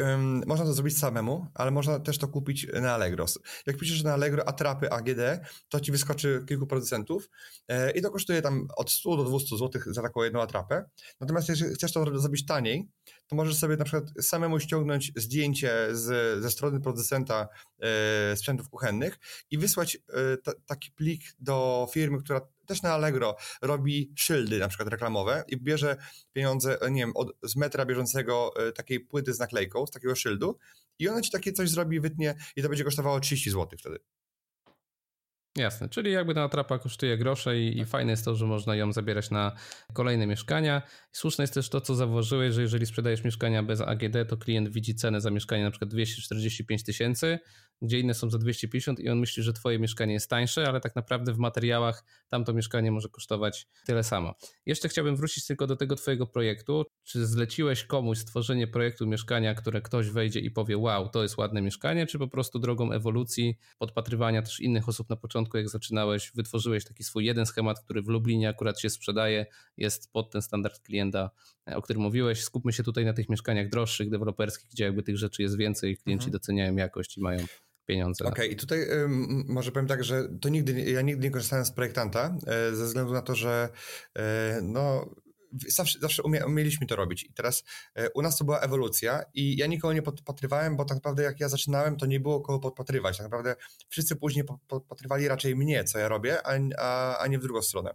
można 0.47 0.65
to 0.65 0.73
zrobić 0.73 0.99
samemu, 0.99 1.47
ale 1.55 1.71
można 1.71 2.01
też 2.01 2.19
to 2.19 2.29
kupić 2.29 2.67
na 2.81 2.95
Allegro. 2.95 3.27
Jak 3.67 3.77
piszesz 3.77 4.03
na 4.03 4.13
Allegro 4.13 4.49
atrapy 4.49 4.91
AGD, 4.91 5.21
to 5.69 5.81
ci 5.81 5.93
wyskoczy 5.93 6.45
kilku 6.49 6.67
producentów 6.67 7.31
e, 7.69 7.91
i 7.91 8.03
to 8.03 8.11
kosztuje 8.11 8.43
tam 8.43 8.67
od 8.77 8.91
100 8.91 9.17
do 9.17 9.25
200 9.25 9.57
zł 9.57 9.83
za 9.87 10.03
taką 10.03 10.23
jedną 10.23 10.43
atrapę. 10.43 10.85
Natomiast 11.21 11.49
jeżeli 11.49 11.75
chcesz 11.75 11.93
to 11.93 12.19
zrobić 12.19 12.47
taniej, 12.47 12.89
to 13.31 13.37
możesz 13.37 13.57
sobie 13.57 13.77
na 13.77 13.85
przykład 13.85 14.05
samemu 14.21 14.61
ściągnąć 14.61 15.13
zdjęcie 15.17 15.73
z, 15.91 16.43
ze 16.43 16.51
strony 16.51 16.81
producenta 16.81 17.49
e, 17.81 18.37
sprzętów 18.37 18.69
kuchennych 18.69 19.19
i 19.51 19.59
wysłać 19.59 19.97
e, 19.97 20.37
t, 20.37 20.53
taki 20.67 20.91
plik 20.91 21.23
do 21.39 21.89
firmy, 21.93 22.19
która 22.19 22.41
też 22.67 22.83
na 22.83 22.93
Allegro 22.93 23.37
robi 23.63 24.13
szyldy 24.17 24.59
na 24.59 24.69
przykład 24.69 24.89
reklamowe 24.89 25.45
i 25.49 25.57
bierze 25.57 25.97
pieniądze, 26.33 26.79
nie 26.91 27.01
wiem, 27.01 27.13
od, 27.15 27.29
z 27.43 27.57
metra 27.57 27.87
bieżącego 27.87 28.51
e, 28.57 28.73
takiej 28.73 29.01
płyty 29.01 29.35
z 29.35 29.39
naklejką, 29.39 29.87
z 29.87 29.91
takiego 29.91 30.17
szyldu 30.17 30.59
i 30.99 31.09
ona 31.09 31.21
ci 31.21 31.31
takie 31.31 31.53
coś 31.53 31.71
zrobi, 31.71 32.01
wytnie 32.01 32.35
i 32.57 32.63
to 32.63 32.69
będzie 32.69 32.85
kosztowało 32.85 33.21
30 33.21 33.51
zł 33.51 33.79
wtedy. 33.79 33.99
Jasne, 35.57 35.89
czyli 35.89 36.13
jakby 36.13 36.35
ta 36.35 36.43
atrapa 36.43 36.79
kosztuje 36.79 37.19
grosze 37.19 37.61
i, 37.61 37.79
i, 37.79 37.85
fajne 37.85 38.11
jest 38.11 38.25
to, 38.25 38.35
że 38.35 38.47
można 38.47 38.77
ją 38.77 38.93
zabierać 38.93 39.31
na 39.31 39.53
kolejne 39.93 40.27
mieszkania. 40.27 40.83
Słuszne 41.13 41.43
jest 41.43 41.55
też 41.55 41.69
to, 41.69 41.81
co 41.81 41.95
zauważyłeś, 41.95 42.55
że 42.55 42.63
jeżeli 42.63 42.87
sprzedajesz 42.87 43.25
mieszkania 43.25 43.63
bez 43.63 43.81
AGD, 43.81 44.29
to 44.29 44.37
klient 44.37 44.69
widzi 44.69 44.95
cenę 44.95 45.21
za 45.21 45.31
mieszkanie 45.31 45.65
na 45.65 45.71
przykład 45.71 45.91
245 45.91 46.85
tysięcy, 46.85 47.39
gdzie 47.83 47.99
inne 47.99 48.15
są 48.15 48.31
za 48.31 48.39
250 48.39 49.01
i 49.01 49.09
on 49.09 49.19
myśli, 49.19 49.43
że 49.43 49.53
twoje 49.53 49.79
mieszkanie 49.79 50.13
jest 50.13 50.31
tańsze, 50.31 50.69
ale 50.69 50.81
tak 50.81 50.97
naprawdę 50.97 51.33
w 51.33 51.39
materiałach 51.39 52.05
tamto 52.29 52.53
mieszkanie 52.53 52.93
może 52.93 53.09
kosztować 53.09 53.67
tyle 53.87 54.05
samo. 54.05 54.35
Jeszcze 54.67 54.89
chciałbym 54.89 55.17
wrócić 55.17 55.47
tylko 55.47 55.67
do 55.67 55.77
tego 55.77 55.97
twojego 55.97 56.27
projektu. 56.27 56.85
Czy 57.05 57.27
zleciłeś 57.27 57.85
komuś 57.85 58.19
stworzenie 58.19 58.67
projektu 58.67 59.07
mieszkania, 59.07 59.55
które 59.55 59.81
ktoś 59.81 60.11
wejdzie 60.11 60.41
i 60.41 60.51
powie 60.51 60.79
wow, 60.79 61.09
to 61.09 61.23
jest 61.23 61.37
ładne 61.37 61.63
mieszkanie, 61.63 62.07
czy 62.07 62.19
po 62.19 62.29
prostu 62.29 62.59
drogą 62.59 62.93
ewolucji, 62.93 63.59
podpatrywania 63.79 64.43
też 64.43 64.61
innych 64.61 64.89
osób 64.89 65.09
na 65.09 65.17
początku 65.17 65.50
początku, 65.51 65.59
jak 65.59 65.69
zaczynałeś, 65.69 66.33
wytworzyłeś 66.35 66.85
taki 66.85 67.05
swój 67.05 67.25
jeden 67.25 67.47
schemat, 67.47 67.81
który 67.81 68.03
w 68.03 68.09
Lublinie 68.09 68.49
akurat 68.49 68.81
się 68.81 68.91
sprzedaje, 68.91 69.47
jest 69.77 70.13
pod 70.13 70.31
ten 70.31 70.43
standard 70.43 70.81
klienta, 70.81 71.31
o 71.67 71.83
którym 71.83 72.03
mówiłeś. 72.03 72.43
Skupmy 72.43 72.73
się 72.73 72.83
tutaj 72.83 73.05
na 73.05 73.13
tych 73.13 73.29
mieszkaniach 73.29 73.69
droższych, 73.69 74.11
deweloperskich, 74.11 74.71
gdzie 74.71 74.85
jakby 74.85 75.03
tych 75.03 75.17
rzeczy 75.17 75.43
jest 75.43 75.57
więcej, 75.57 75.97
klienci 75.97 76.25
mhm. 76.25 76.33
doceniają 76.33 76.77
jakość 76.77 77.19
i 77.19 77.21
mają 77.21 77.47
pieniądze. 77.87 78.25
Okej, 78.25 78.33
okay, 78.33 78.47
i 78.47 78.57
tutaj 78.57 78.87
może 79.49 79.73
powiem 79.73 79.89
tak, 79.89 80.05
że 80.05 80.29
to 80.41 80.49
nigdy, 80.49 80.81
ja 80.81 81.03
nigdy 81.03 81.23
nie 81.23 81.31
korzystałem 81.31 81.65
z 81.65 81.73
projektanta, 81.73 82.37
e, 82.47 82.75
ze 82.75 82.85
względu 82.85 83.13
na 83.13 83.23
to, 83.23 83.35
że 83.35 83.69
e, 84.19 84.61
no 84.63 85.15
zawsze, 85.69 85.99
zawsze 85.99 86.23
umie, 86.23 86.47
umieliśmy 86.47 86.87
to 86.87 86.97
robić 86.97 87.25
i 87.25 87.33
teraz 87.33 87.65
e, 87.95 88.11
u 88.11 88.23
nas 88.23 88.39
to 88.39 88.45
była 88.45 88.61
ewolucja 88.61 89.23
i 89.35 89.57
ja 89.57 89.67
nikogo 89.67 89.93
nie 89.93 90.03
podpatrywałem, 90.03 90.77
bo 90.77 90.85
tak 90.85 90.97
naprawdę 90.97 91.23
jak 91.23 91.41
ja 91.41 91.49
zaczynałem, 91.49 91.97
to 91.97 92.07
nie 92.07 92.21
było 92.21 92.41
kogo 92.41 92.59
podpatrywać. 92.59 93.17
Tak 93.17 93.25
naprawdę 93.25 93.57
wszyscy 93.89 94.17
później 94.17 94.45
podpatrywali 94.69 95.29
raczej 95.29 95.57
mnie, 95.57 95.85
co 95.85 95.99
ja 95.99 96.09
robię, 96.09 96.47
a, 96.47 96.53
a, 96.79 97.19
a 97.19 97.27
nie 97.27 97.39
w 97.39 97.43
drugą 97.43 97.63
stronę. 97.63 97.95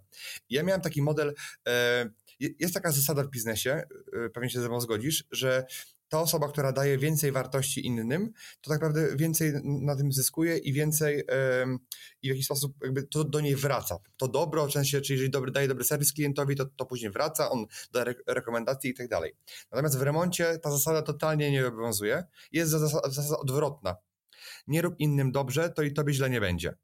I 0.50 0.55
ja 0.55 0.63
miałem 0.63 0.81
taki 0.81 1.01
model, 1.01 1.33
e, 1.67 2.09
jest 2.39 2.74
taka 2.74 2.91
zasada 2.91 3.24
w 3.24 3.29
biznesie, 3.29 3.83
e, 4.25 4.29
pewnie 4.29 4.50
się 4.50 4.62
ze 4.62 4.67
mną 4.69 4.81
zgodzisz, 4.81 5.24
że 5.31 5.65
ta 6.09 6.21
osoba, 6.21 6.47
która 6.47 6.71
daje 6.71 6.97
więcej 6.97 7.31
wartości 7.31 7.85
innym, 7.85 8.33
to 8.62 8.69
tak 8.69 8.81
naprawdę 8.81 9.15
więcej 9.15 9.53
na 9.63 9.95
tym 9.95 10.12
zyskuje 10.12 10.57
i 10.57 10.74
więcej 10.74 11.24
i 12.21 12.27
w 12.27 12.29
jakiś 12.29 12.45
sposób 12.45 12.74
jakby 12.83 13.03
to 13.03 13.24
do 13.24 13.39
niej 13.39 13.55
wraca. 13.55 13.97
To 14.17 14.27
dobro, 14.27 14.67
w 14.67 14.71
sensie, 14.71 15.01
czy 15.01 15.13
jeżeli 15.13 15.29
dobry, 15.29 15.51
daje 15.51 15.67
dobry 15.67 15.83
serwis 15.83 16.13
klientowi, 16.13 16.55
to, 16.55 16.65
to 16.65 16.85
później 16.85 17.12
wraca, 17.12 17.50
on 17.50 17.65
daje 17.93 18.15
rekomendacje 18.27 18.91
i 18.91 18.93
tak 18.93 19.07
dalej. 19.07 19.35
Natomiast 19.71 19.97
w 19.97 20.01
remoncie 20.01 20.59
ta 20.59 20.71
zasada 20.71 21.01
totalnie 21.01 21.51
nie 21.51 21.67
obowiązuje. 21.67 22.24
Jest 22.51 22.71
zasada, 22.71 23.09
zasada 23.09 23.38
odwrotna. 23.38 23.95
Nie 24.67 24.81
rób 24.81 24.95
innym 25.00 25.31
dobrze, 25.31 25.69
to 25.69 25.83
i 25.83 25.93
tobie 25.93 26.13
źle 26.13 26.29
nie 26.29 26.41
będzie. 26.41 26.75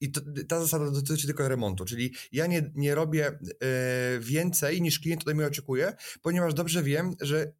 I 0.00 0.12
to, 0.12 0.20
ta 0.48 0.60
zasada 0.60 0.90
dotyczy 0.90 1.26
tylko 1.26 1.48
remontu, 1.48 1.84
czyli 1.84 2.14
ja 2.32 2.46
nie, 2.46 2.70
nie 2.74 2.94
robię 2.94 3.28
y, 3.28 4.20
więcej 4.20 4.82
niż 4.82 5.00
klient 5.00 5.22
ode 5.22 5.34
mnie 5.34 5.46
oczekuje, 5.46 5.92
ponieważ 6.22 6.54
dobrze 6.54 6.82
wiem, 6.82 7.14
że 7.20 7.52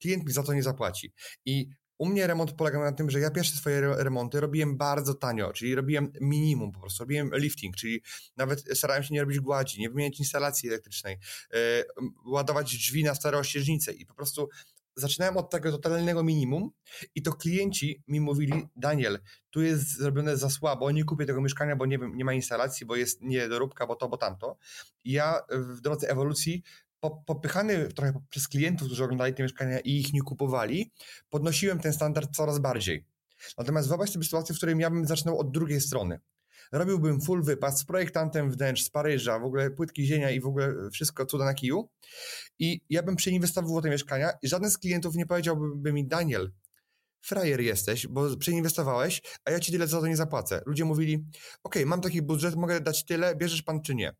klient 0.00 0.24
mi 0.24 0.32
za 0.32 0.42
to 0.42 0.54
nie 0.54 0.62
zapłaci. 0.62 1.12
I 1.44 1.68
u 1.98 2.06
mnie 2.06 2.26
remont 2.26 2.52
polegał 2.52 2.82
na 2.82 2.92
tym, 2.92 3.10
że 3.10 3.20
ja 3.20 3.30
pierwsze 3.30 3.56
swoje 3.56 3.80
remonty 3.80 4.40
robiłem 4.40 4.76
bardzo 4.76 5.14
tanio, 5.14 5.52
czyli 5.52 5.74
robiłem 5.74 6.12
minimum 6.20 6.72
po 6.72 6.80
prostu, 6.80 7.02
robiłem 7.02 7.30
lifting, 7.34 7.76
czyli 7.76 8.02
nawet 8.36 8.64
starałem 8.78 9.02
się 9.02 9.14
nie 9.14 9.20
robić 9.20 9.40
gładzi, 9.40 9.80
nie 9.80 9.90
wymieniać 9.90 10.18
instalacji 10.18 10.68
elektrycznej, 10.68 11.18
yy, 11.52 11.58
ładować 12.26 12.76
drzwi 12.76 13.04
na 13.04 13.14
stare 13.14 13.38
ościeżnice 13.38 13.92
i 13.92 14.06
po 14.06 14.14
prostu 14.14 14.48
zaczynałem 14.96 15.36
od 15.36 15.50
tego 15.50 15.72
totalnego 15.72 16.22
minimum 16.22 16.70
i 17.14 17.22
to 17.22 17.32
klienci 17.32 18.02
mi 18.08 18.20
mówili, 18.20 18.68
Daniel, 18.76 19.18
tu 19.50 19.62
jest 19.62 19.98
zrobione 19.98 20.36
za 20.36 20.50
słabo, 20.50 20.90
nie 20.90 21.04
kupię 21.04 21.26
tego 21.26 21.40
mieszkania, 21.40 21.76
bo 21.76 21.86
nie, 21.86 21.98
nie 22.14 22.24
ma 22.24 22.32
instalacji, 22.32 22.86
bo 22.86 22.96
jest 22.96 23.22
niedoróbka, 23.22 23.86
bo 23.86 23.96
to, 23.96 24.08
bo 24.08 24.16
tamto. 24.16 24.58
I 25.04 25.12
ja 25.12 25.40
w 25.50 25.80
drodze 25.80 26.08
ewolucji 26.08 26.62
popychany 27.26 27.88
trochę 27.88 28.12
przez 28.30 28.48
klientów, 28.48 28.86
którzy 28.86 29.04
oglądali 29.04 29.34
te 29.34 29.42
mieszkania 29.42 29.80
i 29.80 29.90
ich 29.90 30.12
nie 30.12 30.20
kupowali, 30.20 30.92
podnosiłem 31.30 31.78
ten 31.78 31.92
standard 31.92 32.36
coraz 32.36 32.58
bardziej. 32.58 33.04
Natomiast 33.58 33.88
wyobraź 33.88 34.10
sobie 34.10 34.24
sytuację, 34.24 34.54
w 34.54 34.58
której 34.58 34.78
ja 34.78 34.90
bym 34.90 35.06
zaczynał 35.06 35.38
od 35.38 35.50
drugiej 35.50 35.80
strony. 35.80 36.20
Robiłbym 36.72 37.20
full 37.20 37.42
wypad 37.42 37.78
z 37.78 37.84
projektantem 37.84 38.50
wnętrz, 38.50 38.82
z 38.82 38.90
Paryża, 38.90 39.38
w 39.38 39.44
ogóle 39.44 39.70
płytki 39.70 40.06
zienia 40.06 40.30
i 40.30 40.40
w 40.40 40.46
ogóle 40.46 40.74
wszystko 40.92 41.26
cuda 41.26 41.44
na 41.44 41.54
kiju. 41.54 41.88
I 42.58 42.80
ja 42.90 43.02
bym 43.02 43.16
przeinwestował 43.16 43.82
te 43.82 43.90
mieszkania 43.90 44.30
i 44.42 44.48
żaden 44.48 44.70
z 44.70 44.78
klientów 44.78 45.14
nie 45.14 45.26
powiedziałby 45.26 45.92
mi, 45.92 46.06
Daniel, 46.06 46.52
frajer 47.20 47.60
jesteś, 47.60 48.06
bo 48.06 48.36
przeinwestowałeś, 48.36 49.22
a 49.44 49.50
ja 49.50 49.60
ci 49.60 49.72
tyle 49.72 49.86
za 49.86 50.00
to 50.00 50.06
nie 50.06 50.16
zapłacę. 50.16 50.62
Ludzie 50.66 50.84
mówili, 50.84 51.24
ok, 51.62 51.74
mam 51.86 52.00
taki 52.00 52.22
budżet, 52.22 52.56
mogę 52.56 52.80
dać 52.80 53.04
tyle, 53.04 53.36
bierzesz 53.36 53.62
pan 53.62 53.82
czy 53.82 53.94
nie. 53.94 54.12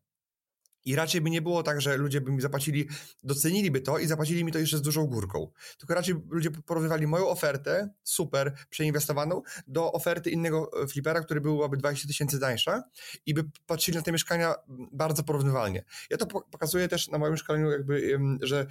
I 0.89 0.95
raczej 0.95 1.21
by 1.21 1.29
nie 1.29 1.41
było 1.41 1.63
tak, 1.63 1.81
że 1.81 1.97
ludzie 1.97 2.21
by 2.21 2.31
mi 2.31 2.41
zapłacili, 2.41 2.87
doceniliby 3.23 3.81
to 3.81 3.99
i 3.99 4.07
zapłacili 4.07 4.43
mi 4.43 4.51
to 4.51 4.59
jeszcze 4.59 4.77
z 4.77 4.81
dużą 4.81 5.05
górką. 5.05 5.51
Tylko 5.77 5.93
raczej 5.93 6.15
ludzie 6.29 6.51
porównywali 6.51 7.07
moją 7.07 7.27
ofertę, 7.27 7.89
super, 8.03 8.53
przeinwestowaną, 8.69 9.41
do 9.67 9.91
oferty 9.91 10.29
innego 10.29 10.83
e, 10.83 10.87
flipera, 10.87 11.21
który 11.21 11.41
byłaby 11.41 11.77
20 11.77 12.07
tysięcy 12.07 12.39
tańsza 12.39 12.83
i 13.25 13.33
by 13.33 13.43
patrzyli 13.67 13.97
na 13.97 14.03
te 14.03 14.11
mieszkania 14.11 14.55
bardzo 14.91 15.23
porównywalnie. 15.23 15.83
Ja 16.09 16.17
to 16.17 16.25
pokazuję 16.25 16.87
też 16.87 17.07
na 17.07 17.17
moim 17.17 17.37
szkoleniu, 17.37 17.71
jakby, 17.71 18.19
że 18.41 18.67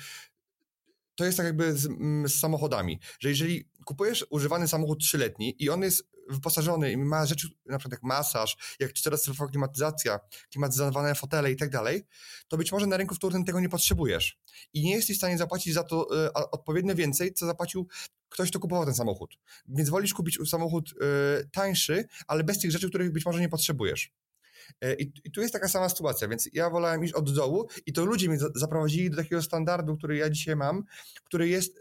to 1.14 1.24
jest 1.24 1.36
tak 1.36 1.46
jakby 1.46 1.72
z, 1.72 1.88
z, 2.26 2.40
samochodami, 2.40 3.00
że 3.20 3.28
jeżeli 3.28 3.68
kupujesz 3.84 4.26
używany 4.30 4.68
samochód 4.68 5.00
trzyletni 5.00 5.54
i 5.58 5.70
on 5.70 5.82
jest 5.82 6.08
wyposażony 6.28 6.92
i 6.92 6.96
ma 6.96 7.26
rzeczy, 7.26 7.48
na 7.66 7.78
przykład 7.78 7.92
jak 7.92 8.02
masaż, 8.02 8.76
jak 8.80 8.92
czterostrefowa 8.92 9.50
klimatyzacja, 9.50 10.20
klimatyzowane 10.50 11.14
fotele 11.14 11.52
i 11.52 11.56
tak 11.56 11.70
dalej, 11.70 12.06
to 12.48 12.56
być 12.56 12.72
może 12.72 12.86
na 12.86 12.96
rynku 12.96 13.14
wtórnym 13.14 13.44
tego 13.44 13.60
nie 13.60 13.68
potrzebujesz. 13.68 14.38
I 14.72 14.84
nie 14.84 14.94
jesteś 14.94 15.16
w 15.16 15.18
stanie 15.18 15.38
zapłacić 15.38 15.74
za 15.74 15.84
to 15.84 16.26
y, 16.26 16.32
odpowiednio 16.32 16.94
więcej, 16.94 17.34
co 17.34 17.46
zapłacił 17.46 17.88
ktoś, 18.28 18.50
kto 18.50 18.58
kupował 18.58 18.84
ten 18.84 18.94
samochód. 18.94 19.38
Więc 19.68 19.88
wolisz 19.88 20.14
kupić 20.14 20.38
samochód 20.50 20.90
y, 20.90 21.48
tańszy, 21.52 22.04
ale 22.26 22.44
bez 22.44 22.58
tych 22.58 22.70
rzeczy, 22.70 22.88
których 22.88 23.12
być 23.12 23.26
może 23.26 23.40
nie 23.40 23.48
potrzebujesz. 23.48 24.12
E, 24.80 24.94
I, 24.94 25.12
I, 25.24 25.30
tu 25.30 25.40
jest 25.40 25.52
taka 25.52 25.68
sama 25.68 25.88
sytuacja, 25.88 26.28
więc 26.28 26.48
ja 26.52 26.70
wolałem 26.70 27.04
iść 27.04 27.14
od 27.14 27.34
dołu 27.34 27.68
i 27.86 27.92
to 27.92 28.04
ludzie 28.04 28.28
mnie 28.28 28.38
zaprowadzili 28.54 29.10
do 29.10 29.16
takiego 29.16 29.42
standardu, 29.42 29.96
który 29.96 30.16
ja 30.16 30.30
dzisiaj 30.30 30.56
mam, 30.56 30.84
który 31.24 31.48
jest 31.48 31.78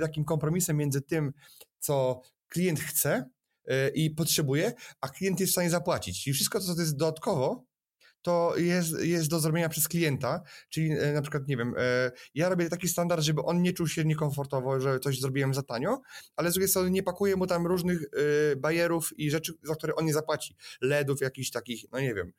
takim 0.00 0.24
kompromisem 0.24 0.76
między 0.76 1.02
tym, 1.02 1.32
co 1.78 2.20
klient 2.48 2.80
chce 2.80 3.30
i 3.94 4.10
potrzebuje, 4.10 4.72
a 5.00 5.08
klient 5.08 5.40
jest 5.40 5.50
w 5.50 5.54
stanie 5.54 5.70
zapłacić. 5.70 6.24
Czyli 6.24 6.34
wszystko, 6.34 6.60
co 6.60 6.74
to 6.74 6.80
jest 6.80 6.96
dodatkowo, 6.96 7.64
to 8.24 8.54
jest, 8.56 9.00
jest 9.00 9.30
do 9.30 9.40
zrobienia 9.40 9.68
przez 9.68 9.88
klienta, 9.88 10.42
czyli 10.68 10.90
e, 10.90 11.12
na 11.12 11.22
przykład, 11.22 11.48
nie 11.48 11.56
wiem, 11.56 11.74
e, 11.78 12.10
ja 12.34 12.48
robię 12.48 12.68
taki 12.68 12.88
standard, 12.88 13.22
żeby 13.22 13.42
on 13.42 13.62
nie 13.62 13.72
czuł 13.72 13.88
się 13.88 14.04
niekomfortowo, 14.04 14.80
że 14.80 15.00
coś 15.00 15.20
zrobiłem 15.20 15.54
za 15.54 15.62
tanio, 15.62 16.00
ale 16.36 16.50
z 16.50 16.54
drugiej 16.54 16.68
strony 16.68 16.90
nie 16.90 17.02
pakuję 17.02 17.36
mu 17.36 17.46
tam 17.46 17.66
różnych 17.66 18.02
e, 18.02 18.56
bajerów 18.56 19.18
i 19.18 19.30
rzeczy, 19.30 19.52
za 19.62 19.74
które 19.74 19.94
on 19.94 20.04
nie 20.04 20.12
zapłaci. 20.12 20.56
LEDów 20.80 21.20
jakichś 21.20 21.50
takich, 21.50 21.84
no 21.92 22.00
nie 22.00 22.14
wiem, 22.14 22.32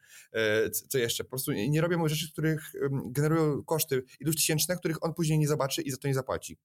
co 0.89 0.97
jeszcze. 0.97 1.23
Po 1.23 1.29
prostu 1.29 1.51
nie 1.51 1.81
robię 1.81 1.97
mu 1.97 2.09
rzeczy, 2.09 2.31
których 2.31 2.71
generują 3.05 3.63
koszty 3.63 4.03
iluś 4.19 4.35
tysięczne, 4.35 4.75
których 4.75 5.03
on 5.03 5.13
później 5.13 5.39
nie 5.39 5.47
zobaczy 5.47 5.81
i 5.81 5.91
za 5.91 5.97
to 5.97 6.07
nie 6.07 6.13
zapłaci. 6.13 6.57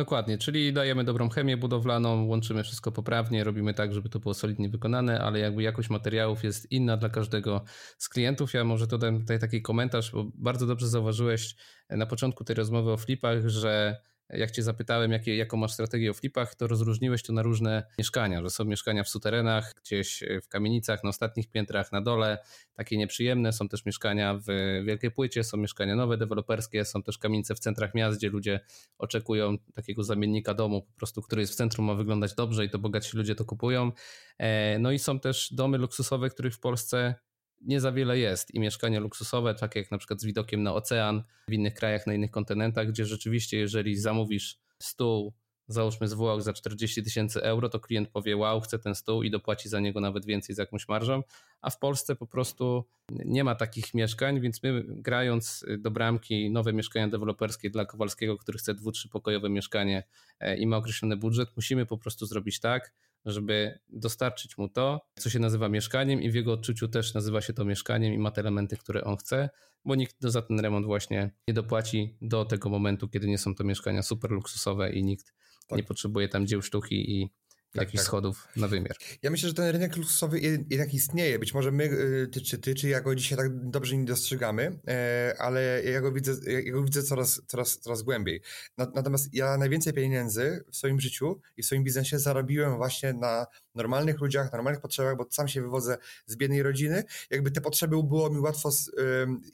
Dokładnie, 0.00 0.38
czyli 0.38 0.72
dajemy 0.72 1.04
dobrą 1.04 1.28
chemię 1.28 1.56
budowlaną, 1.56 2.24
łączymy 2.24 2.62
wszystko 2.62 2.92
poprawnie, 2.92 3.44
robimy 3.44 3.74
tak, 3.74 3.94
żeby 3.94 4.08
to 4.08 4.18
było 4.20 4.34
solidnie 4.34 4.68
wykonane, 4.68 5.20
ale 5.20 5.38
jakby 5.38 5.62
jakość 5.62 5.90
materiałów 5.90 6.44
jest 6.44 6.72
inna 6.72 6.96
dla 6.96 7.08
każdego 7.08 7.64
z 7.98 8.08
klientów. 8.08 8.54
Ja 8.54 8.64
może 8.64 8.86
dodam 8.86 9.20
tutaj 9.20 9.38
taki 9.38 9.62
komentarz, 9.62 10.12
bo 10.12 10.24
bardzo 10.34 10.66
dobrze 10.66 10.88
zauważyłeś 10.88 11.56
na 11.90 12.06
początku 12.06 12.44
tej 12.44 12.56
rozmowy 12.56 12.92
o 12.92 12.96
flipach, 12.96 13.48
że 13.48 14.00
jak 14.32 14.50
cię 14.50 14.62
zapytałem, 14.62 15.12
jakie, 15.12 15.36
jaką 15.36 15.56
masz 15.56 15.72
strategię 15.72 16.10
o 16.10 16.14
flipach, 16.14 16.54
to 16.54 16.66
rozróżniłeś 16.66 17.22
to 17.22 17.32
na 17.32 17.42
różne 17.42 17.86
mieszkania, 17.98 18.42
że 18.42 18.50
są 18.50 18.64
mieszkania 18.64 19.04
w 19.04 19.08
suterenach, 19.08 19.72
gdzieś 19.84 20.24
w 20.42 20.48
kamienicach, 20.48 21.04
na 21.04 21.10
ostatnich 21.10 21.50
piętrach, 21.50 21.92
na 21.92 22.00
dole, 22.00 22.38
takie 22.74 22.96
nieprzyjemne, 22.96 23.52
są 23.52 23.68
też 23.68 23.86
mieszkania 23.86 24.34
w 24.34 24.46
Wielkiej 24.86 25.10
Płycie, 25.10 25.44
są 25.44 25.56
mieszkania 25.56 25.96
nowe, 25.96 26.16
deweloperskie, 26.16 26.84
są 26.84 27.02
też 27.02 27.18
kamienice 27.18 27.54
w 27.54 27.58
centrach 27.58 27.94
miast, 27.94 28.18
gdzie 28.18 28.28
ludzie 28.28 28.60
oczekują 28.98 29.58
takiego 29.74 30.04
zamiennika 30.04 30.54
domu, 30.54 30.82
po 30.82 30.96
prostu, 30.96 31.22
który 31.22 31.42
jest 31.42 31.52
w 31.52 31.56
centrum, 31.56 31.86
ma 31.86 31.94
wyglądać 31.94 32.34
dobrze 32.34 32.64
i 32.64 32.70
to 32.70 32.78
bogatsi 32.78 33.16
ludzie 33.16 33.34
to 33.34 33.44
kupują. 33.44 33.92
E, 34.38 34.78
no 34.78 34.92
i 34.92 34.98
są 34.98 35.20
też 35.20 35.54
domy 35.54 35.78
luksusowe, 35.78 36.30
których 36.30 36.54
w 36.54 36.60
Polsce 36.60 37.14
nie 37.60 37.80
za 37.80 37.92
wiele 37.92 38.18
jest. 38.18 38.54
I 38.54 38.60
mieszkania 38.60 39.00
luksusowe, 39.00 39.54
takie 39.54 39.80
jak 39.80 39.90
na 39.90 39.98
przykład 39.98 40.20
z 40.20 40.24
widokiem 40.24 40.62
na 40.62 40.74
ocean 40.74 41.22
w 41.48 41.52
innych 41.52 41.74
krajach, 41.74 42.06
na 42.06 42.14
innych 42.14 42.30
kontynentach, 42.30 42.88
gdzie 42.88 43.06
rzeczywiście 43.06 43.58
jeżeli 43.58 43.96
zamówisz 43.96 44.58
stół, 44.78 45.34
załóżmy 45.68 46.08
z 46.08 46.12
Włoch 46.12 46.42
za 46.42 46.52
40 46.52 47.02
tysięcy 47.02 47.42
euro, 47.42 47.68
to 47.68 47.80
klient 47.80 48.08
powie 48.08 48.36
wow, 48.36 48.60
chcę 48.60 48.78
ten 48.78 48.94
stół 48.94 49.22
i 49.22 49.30
dopłaci 49.30 49.68
za 49.68 49.80
niego 49.80 50.00
nawet 50.00 50.26
więcej 50.26 50.54
z 50.54 50.58
jakąś 50.58 50.88
marżą, 50.88 51.22
a 51.60 51.70
w 51.70 51.78
Polsce 51.78 52.16
po 52.16 52.26
prostu 52.26 52.84
nie 53.10 53.44
ma 53.44 53.54
takich 53.54 53.94
mieszkań, 53.94 54.40
więc 54.40 54.62
my 54.62 54.84
grając 54.88 55.64
do 55.78 55.90
bramki 55.90 56.50
nowe 56.50 56.72
mieszkania 56.72 57.08
deweloperskie 57.08 57.70
dla 57.70 57.84
Kowalskiego, 57.84 58.38
który 58.38 58.58
chce 58.58 58.74
dwu, 58.74 58.92
trzypokojowe 58.92 59.48
mieszkanie 59.48 60.02
e, 60.40 60.56
i 60.56 60.66
ma 60.66 60.76
określony 60.76 61.16
budżet, 61.16 61.48
musimy 61.56 61.86
po 61.86 61.98
prostu 61.98 62.26
zrobić 62.26 62.60
tak, 62.60 62.92
żeby 63.24 63.78
dostarczyć 63.88 64.58
mu 64.58 64.68
to, 64.68 65.00
co 65.18 65.30
się 65.30 65.38
nazywa 65.38 65.68
mieszkaniem 65.68 66.22
i 66.22 66.30
w 66.30 66.34
jego 66.34 66.52
odczuciu 66.52 66.88
też 66.88 67.14
nazywa 67.14 67.40
się 67.40 67.52
to 67.52 67.64
mieszkaniem 67.64 68.14
i 68.14 68.18
ma 68.18 68.30
te 68.30 68.40
elementy, 68.40 68.76
które 68.76 69.04
on 69.04 69.16
chce, 69.16 69.50
bo 69.84 69.94
nikt 69.94 70.16
za 70.20 70.42
ten 70.42 70.60
remont 70.60 70.86
właśnie 70.86 71.30
nie 71.48 71.54
dopłaci 71.54 72.16
do 72.22 72.44
tego 72.44 72.68
momentu, 72.68 73.08
kiedy 73.08 73.28
nie 73.28 73.38
są 73.38 73.54
to 73.54 73.64
mieszkania 73.64 74.02
super 74.02 74.30
luksusowe 74.30 74.92
i 74.92 75.04
nikt 75.04 75.34
tak. 75.68 75.76
nie 75.76 75.82
potrzebuje 75.82 76.28
tam 76.28 76.46
dzieł 76.46 76.62
sztuki 76.62 77.20
i 77.20 77.30
tak, 77.72 77.82
jakichś 77.82 77.96
tak. 77.96 78.06
schodów 78.06 78.48
na 78.56 78.68
wymiar. 78.68 78.96
Ja 79.22 79.30
myślę, 79.30 79.48
że 79.48 79.54
ten 79.54 79.68
rynek 79.68 79.96
luksusowy 79.96 80.40
jednak 80.70 80.94
istnieje. 80.94 81.38
Być 81.38 81.54
może 81.54 81.72
my, 81.72 81.84
y, 81.84 82.28
ty 82.32 82.40
czy 82.40 82.58
ty, 82.58 82.74
czy 82.74 82.88
ja 82.88 83.00
go 83.00 83.14
dzisiaj 83.14 83.38
tak 83.38 83.70
dobrze 83.70 83.96
nie 83.96 84.04
dostrzegamy, 84.04 84.78
e, 84.88 85.34
ale 85.38 85.82
ja 85.84 86.00
go 86.00 86.12
widzę, 86.12 86.52
ja 86.52 86.72
go 86.72 86.84
widzę 86.84 87.02
coraz, 87.02 87.42
coraz, 87.46 87.78
coraz 87.78 88.02
głębiej. 88.02 88.42
Natomiast 88.78 89.34
ja 89.34 89.56
najwięcej 89.58 89.92
pieniędzy 89.92 90.64
w 90.70 90.76
swoim 90.76 91.00
życiu 91.00 91.40
i 91.56 91.62
w 91.62 91.66
swoim 91.66 91.84
biznesie 91.84 92.18
zarobiłem 92.18 92.76
właśnie 92.76 93.12
na 93.12 93.46
normalnych 93.74 94.20
ludziach, 94.20 94.52
normalnych 94.52 94.80
potrzebach, 94.80 95.16
bo 95.16 95.26
sam 95.30 95.48
się 95.48 95.62
wywodzę 95.62 95.98
z 96.26 96.36
biednej 96.36 96.62
rodziny, 96.62 97.04
jakby 97.30 97.50
te 97.50 97.60
potrzeby 97.60 98.02
było 98.02 98.30
mi 98.30 98.38
łatwo 98.38 98.70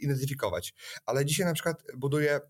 zidentyfikować. 0.01 0.75
Ale 1.07 1.25
dzisiaj 1.25 1.47
na 1.47 1.53
przykład 1.53 1.83
buduję 1.97 2.41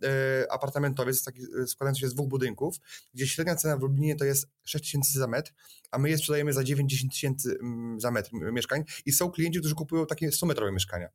apartamentowiec 0.51 1.25
taki, 1.25 1.43
składający 1.67 2.01
się 2.01 2.09
z 2.09 2.15
dwóch 2.15 2.29
budynków, 2.29 2.77
gdzie 3.15 3.27
średnia 3.27 3.57
cena 3.57 3.77
w 3.77 3.81
Lublinie 3.81 4.17
to 4.17 4.25
jest 4.25 4.49
6 4.65 4.85
tysięcy 4.85 5.19
za 5.19 5.27
metr, 5.27 5.53
a 5.91 5.99
my 5.99 6.11
je 6.11 6.19
sprzedajemy 6.19 6.53
za 6.53 6.61
9-10 6.61 7.11
tysięcy 7.11 7.59
za 7.97 8.11
metr 8.11 8.31
mieszkań 8.33 8.85
i 9.07 9.13
są 9.13 9.31
klienci, 9.31 9.59
którzy 9.59 9.75
kupują 9.75 10.07
takie 10.07 10.31
100-metrowe 10.31 10.73
mieszkania. 10.73 11.09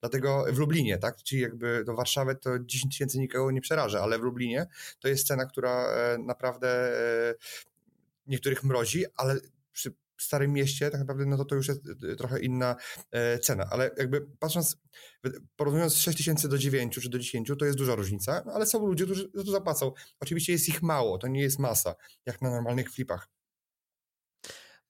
Dlatego 0.00 0.44
w 0.52 0.58
Lublinie, 0.58 0.98
tak, 0.98 1.22
czyli 1.22 1.42
jakby 1.42 1.84
do 1.84 1.94
Warszawy 1.94 2.34
to 2.34 2.58
10 2.58 2.94
tysięcy 2.94 3.18
nikogo 3.18 3.50
nie 3.50 3.60
przeraża, 3.60 4.00
ale 4.00 4.18
w 4.18 4.22
Lublinie 4.22 4.66
to 5.00 5.08
jest 5.08 5.26
cena, 5.26 5.46
która 5.46 5.86
e, 5.86 6.18
naprawdę 6.18 6.68
e, 7.30 7.34
niektórych 8.26 8.64
mrozi, 8.64 9.04
ale 9.16 9.40
starym 10.22 10.52
mieście 10.52 10.90
tak 10.90 11.00
naprawdę 11.00 11.26
no 11.26 11.36
to 11.36 11.44
to 11.44 11.54
już 11.54 11.68
jest 11.68 11.80
e, 12.12 12.16
trochę 12.16 12.40
inna 12.40 12.76
cena, 13.42 13.68
ale 13.70 13.90
jakby 13.98 14.26
patrząc, 14.38 14.76
porównując 15.56 15.96
6 15.96 16.18
tysięcy 16.18 16.48
do 16.48 16.58
9 16.58 16.94
czy 16.94 17.08
do 17.08 17.18
10, 17.18 17.52
to 17.58 17.64
jest 17.64 17.78
duża 17.78 17.94
różnica, 17.94 18.42
no 18.46 18.52
ale 18.52 18.66
są 18.66 18.86
ludzie, 18.86 19.04
którzy 19.04 19.30
za 19.34 19.44
to 19.44 19.50
zapłacą. 19.50 19.92
Oczywiście 20.20 20.52
jest 20.52 20.68
ich 20.68 20.82
mało, 20.82 21.18
to 21.18 21.28
nie 21.28 21.40
jest 21.40 21.58
masa, 21.58 21.94
jak 22.26 22.42
na 22.42 22.50
normalnych 22.50 22.92
flipach. 22.92 23.37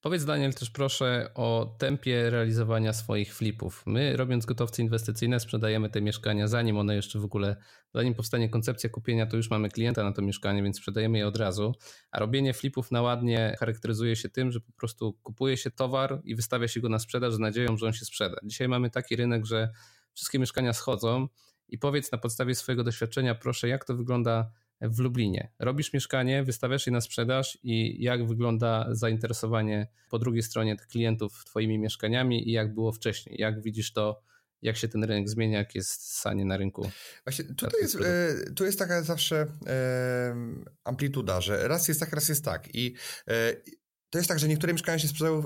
Powiedz 0.01 0.25
Daniel 0.25 0.53
też 0.53 0.69
proszę 0.69 1.31
o 1.35 1.75
tempie 1.77 2.29
realizowania 2.29 2.93
swoich 2.93 3.35
flipów. 3.35 3.83
My 3.85 4.17
robiąc 4.17 4.45
gotowce 4.45 4.81
inwestycyjne 4.81 5.39
sprzedajemy 5.39 5.89
te 5.89 6.01
mieszkania 6.01 6.47
zanim 6.47 6.77
one 6.77 6.95
jeszcze 6.95 7.19
w 7.19 7.23
ogóle, 7.23 7.55
zanim 7.93 8.15
powstanie 8.15 8.49
koncepcja 8.49 8.89
kupienia, 8.89 9.25
to 9.25 9.37
już 9.37 9.49
mamy 9.49 9.69
klienta 9.69 10.03
na 10.03 10.11
to 10.11 10.21
mieszkanie, 10.21 10.63
więc 10.63 10.77
sprzedajemy 10.77 11.17
je 11.17 11.27
od 11.27 11.37
razu. 11.37 11.73
A 12.11 12.19
robienie 12.19 12.53
flipów 12.53 12.91
na 12.91 13.01
ładnie 13.01 13.55
charakteryzuje 13.59 14.15
się 14.15 14.29
tym, 14.29 14.51
że 14.51 14.59
po 14.59 14.71
prostu 14.71 15.13
kupuje 15.13 15.57
się 15.57 15.71
towar 15.71 16.21
i 16.23 16.35
wystawia 16.35 16.67
się 16.67 16.79
go 16.79 16.89
na 16.89 16.99
sprzedaż 16.99 17.33
z 17.33 17.39
nadzieją, 17.39 17.77
że 17.77 17.85
on 17.85 17.93
się 17.93 18.05
sprzeda. 18.05 18.37
Dzisiaj 18.43 18.67
mamy 18.67 18.89
taki 18.89 19.15
rynek, 19.15 19.45
że 19.45 19.69
wszystkie 20.13 20.39
mieszkania 20.39 20.73
schodzą 20.73 21.27
i 21.67 21.77
powiedz 21.77 22.11
na 22.11 22.17
podstawie 22.17 22.55
swojego 22.55 22.83
doświadczenia 22.83 23.35
proszę, 23.35 23.67
jak 23.67 23.85
to 23.85 23.95
wygląda 23.95 24.51
w 24.81 24.99
Lublinie. 24.99 25.51
Robisz 25.59 25.93
mieszkanie, 25.93 26.43
wystawiasz 26.43 26.85
je 26.85 26.93
na 26.93 27.01
sprzedaż 27.01 27.57
i 27.63 28.03
jak 28.03 28.27
wygląda 28.27 28.87
zainteresowanie 28.91 29.87
po 30.09 30.19
drugiej 30.19 30.43
stronie 30.43 30.75
tych 30.75 30.87
klientów 30.87 31.45
Twoimi 31.45 31.79
mieszkaniami 31.79 32.49
i 32.49 32.51
jak 32.51 32.73
było 32.73 32.91
wcześniej? 32.91 33.35
Jak 33.39 33.61
widzisz 33.61 33.93
to, 33.93 34.21
jak 34.61 34.77
się 34.77 34.87
ten 34.87 35.03
rynek 35.03 35.29
zmienia, 35.29 35.57
jak 35.57 35.75
jest 35.75 36.19
sanie 36.19 36.45
na 36.45 36.57
rynku? 36.57 36.89
Właśnie 37.25 37.45
tutaj 37.45 37.81
jest, 37.81 37.95
e, 37.95 38.53
tu 38.55 38.65
jest 38.65 38.79
taka 38.79 39.03
zawsze 39.03 39.47
amplituda, 40.83 41.41
że 41.41 41.67
raz 41.67 41.87
jest 41.87 41.99
tak, 41.99 42.13
raz 42.13 42.29
jest 42.29 42.45
tak. 42.45 42.75
I 42.75 42.95
e, 43.27 43.55
to 44.09 44.17
jest 44.17 44.27
tak, 44.27 44.39
że 44.39 44.47
niektóre 44.47 44.73
mieszkania 44.73 44.99
się 44.99 45.07
sprzedają 45.07 45.41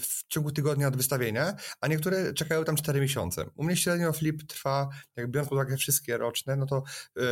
w 0.00 0.28
ciągu 0.28 0.52
tygodnia 0.52 0.88
od 0.88 0.96
wystawienia, 0.96 1.56
a 1.80 1.88
niektóre 1.88 2.34
czekają 2.34 2.64
tam 2.64 2.76
4 2.76 3.00
miesiące. 3.00 3.50
U 3.56 3.64
mnie 3.64 3.76
średnio 3.76 4.12
flip 4.12 4.42
trwa, 4.42 4.88
jak 5.16 5.30
biorąc 5.30 5.48
pod 5.48 5.56
uwagę 5.56 5.76
wszystkie 5.76 6.16
roczne, 6.16 6.56
no 6.56 6.66
to 6.66 6.82
y, 7.18 7.22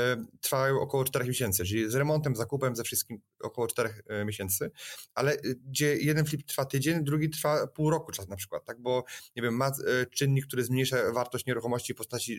trwają 0.41 0.81
około 0.81 1.05
4 1.05 1.29
miesięcy, 1.29 1.65
czyli 1.65 1.91
z 1.91 1.95
remontem, 1.95 2.37
zakupem, 2.37 2.77
ze 2.77 2.85
wszystkim 2.85 3.21
około 3.41 3.67
4 3.67 3.89
y, 3.89 4.25
miesięcy, 4.25 4.71
ale 5.15 5.33
y, 5.35 5.61
gdzie 5.67 5.97
jeden 5.97 6.25
flip 6.25 6.47
trwa 6.47 6.65
tydzień, 6.65 7.05
drugi 7.05 7.31
trwa 7.31 7.67
pół 7.67 7.91
roku 7.91 8.13
czas 8.13 8.29
na 8.29 8.37
przykład, 8.37 8.65
tak, 8.65 8.81
bo 8.81 9.05
nie 9.37 9.43
wiem, 9.43 9.57
ma 9.57 9.69
y, 9.69 10.07
czynnik, 10.11 10.47
który 10.47 10.65
zmniejsza 10.65 11.13
wartość 11.13 11.47
nieruchomości 11.47 11.95
w 11.95 11.97
postaci 11.97 12.39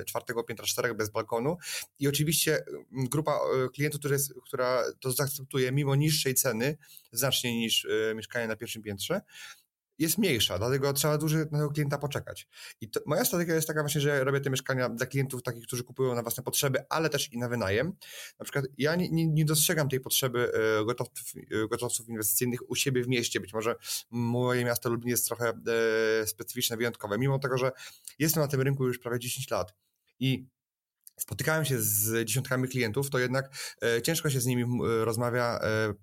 y, 0.00 0.04
czwartego 0.04 0.44
piętra 0.44 0.66
czterech 0.66 0.94
bez 0.94 1.10
balkonu. 1.10 1.56
I 1.98 2.08
oczywiście 2.08 2.64
grupa 2.92 3.38
klientów, 3.74 4.00
która, 4.00 4.12
jest, 4.12 4.34
która 4.44 4.82
to 5.00 5.12
zaakceptuje 5.12 5.72
mimo 5.72 5.94
niższej 5.94 6.34
ceny, 6.34 6.76
znacznie 7.18 7.58
niż 7.58 7.84
y, 7.84 8.12
mieszkanie 8.16 8.48
na 8.48 8.56
pierwszym 8.56 8.82
piętrze, 8.82 9.20
jest 9.98 10.18
mniejsza, 10.18 10.58
dlatego 10.58 10.92
trzeba 10.92 11.18
dłużej 11.18 11.40
na 11.40 11.58
tego 11.58 11.70
klienta 11.70 11.98
poczekać. 11.98 12.48
I 12.80 12.90
to, 12.90 13.00
moja 13.06 13.24
strategia 13.24 13.54
jest 13.54 13.66
taka 13.66 13.80
właśnie, 13.80 14.00
że 14.00 14.24
robię 14.24 14.40
te 14.40 14.50
mieszkania 14.50 14.88
dla 14.88 15.06
klientów 15.06 15.42
takich, 15.42 15.66
którzy 15.66 15.84
kupują 15.84 16.14
na 16.14 16.22
własne 16.22 16.42
potrzeby, 16.42 16.84
ale 16.88 17.10
też 17.10 17.32
i 17.32 17.38
na 17.38 17.48
wynajem. 17.48 17.92
Na 18.38 18.44
przykład 18.44 18.64
ja 18.78 18.96
nie, 18.96 19.08
nie, 19.08 19.26
nie 19.26 19.44
dostrzegam 19.44 19.88
tej 19.88 20.00
potrzeby 20.00 20.52
y, 20.80 20.84
gotowców, 20.84 21.26
y, 21.36 21.68
gotowców 21.68 22.08
inwestycyjnych 22.08 22.70
u 22.70 22.74
siebie 22.74 23.02
w 23.02 23.08
mieście. 23.08 23.40
Być 23.40 23.52
może 23.52 23.76
moje 24.10 24.64
miasto 24.64 24.90
Lublin 24.90 25.10
jest 25.10 25.26
trochę 25.26 25.52
specyficzne, 26.26 26.76
wyjątkowe, 26.76 27.18
mimo 27.18 27.38
tego, 27.38 27.58
że 27.58 27.72
jestem 28.18 28.42
na 28.42 28.48
tym 28.48 28.60
rynku 28.60 28.86
już 28.86 28.98
prawie 28.98 29.18
10 29.18 29.50
lat 29.50 29.74
i 30.20 30.46
spotykałem 31.16 31.64
się 31.64 31.80
z 31.80 32.24
dziesiątkami 32.24 32.68
klientów, 32.68 33.10
to 33.10 33.18
jednak 33.18 33.50
e, 33.82 34.02
ciężko 34.02 34.30
się 34.30 34.40
z 34.40 34.46
nimi 34.46 34.62
e, 34.62 35.04
rozmawia, 35.04 35.58
e, 35.62 35.94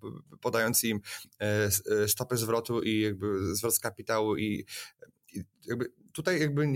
podając 0.41 0.83
im 0.83 0.99
e, 1.41 1.69
e, 2.03 2.07
stopy 2.07 2.37
zwrotu 2.37 2.81
i 2.81 3.01
jakby 3.01 3.55
zwrot 3.55 3.75
z 3.75 3.79
kapitału 3.79 4.37
i 4.37 4.65
jakby 5.65 5.85
tutaj 6.13 6.39
jakby, 6.39 6.63
e, 6.63 6.71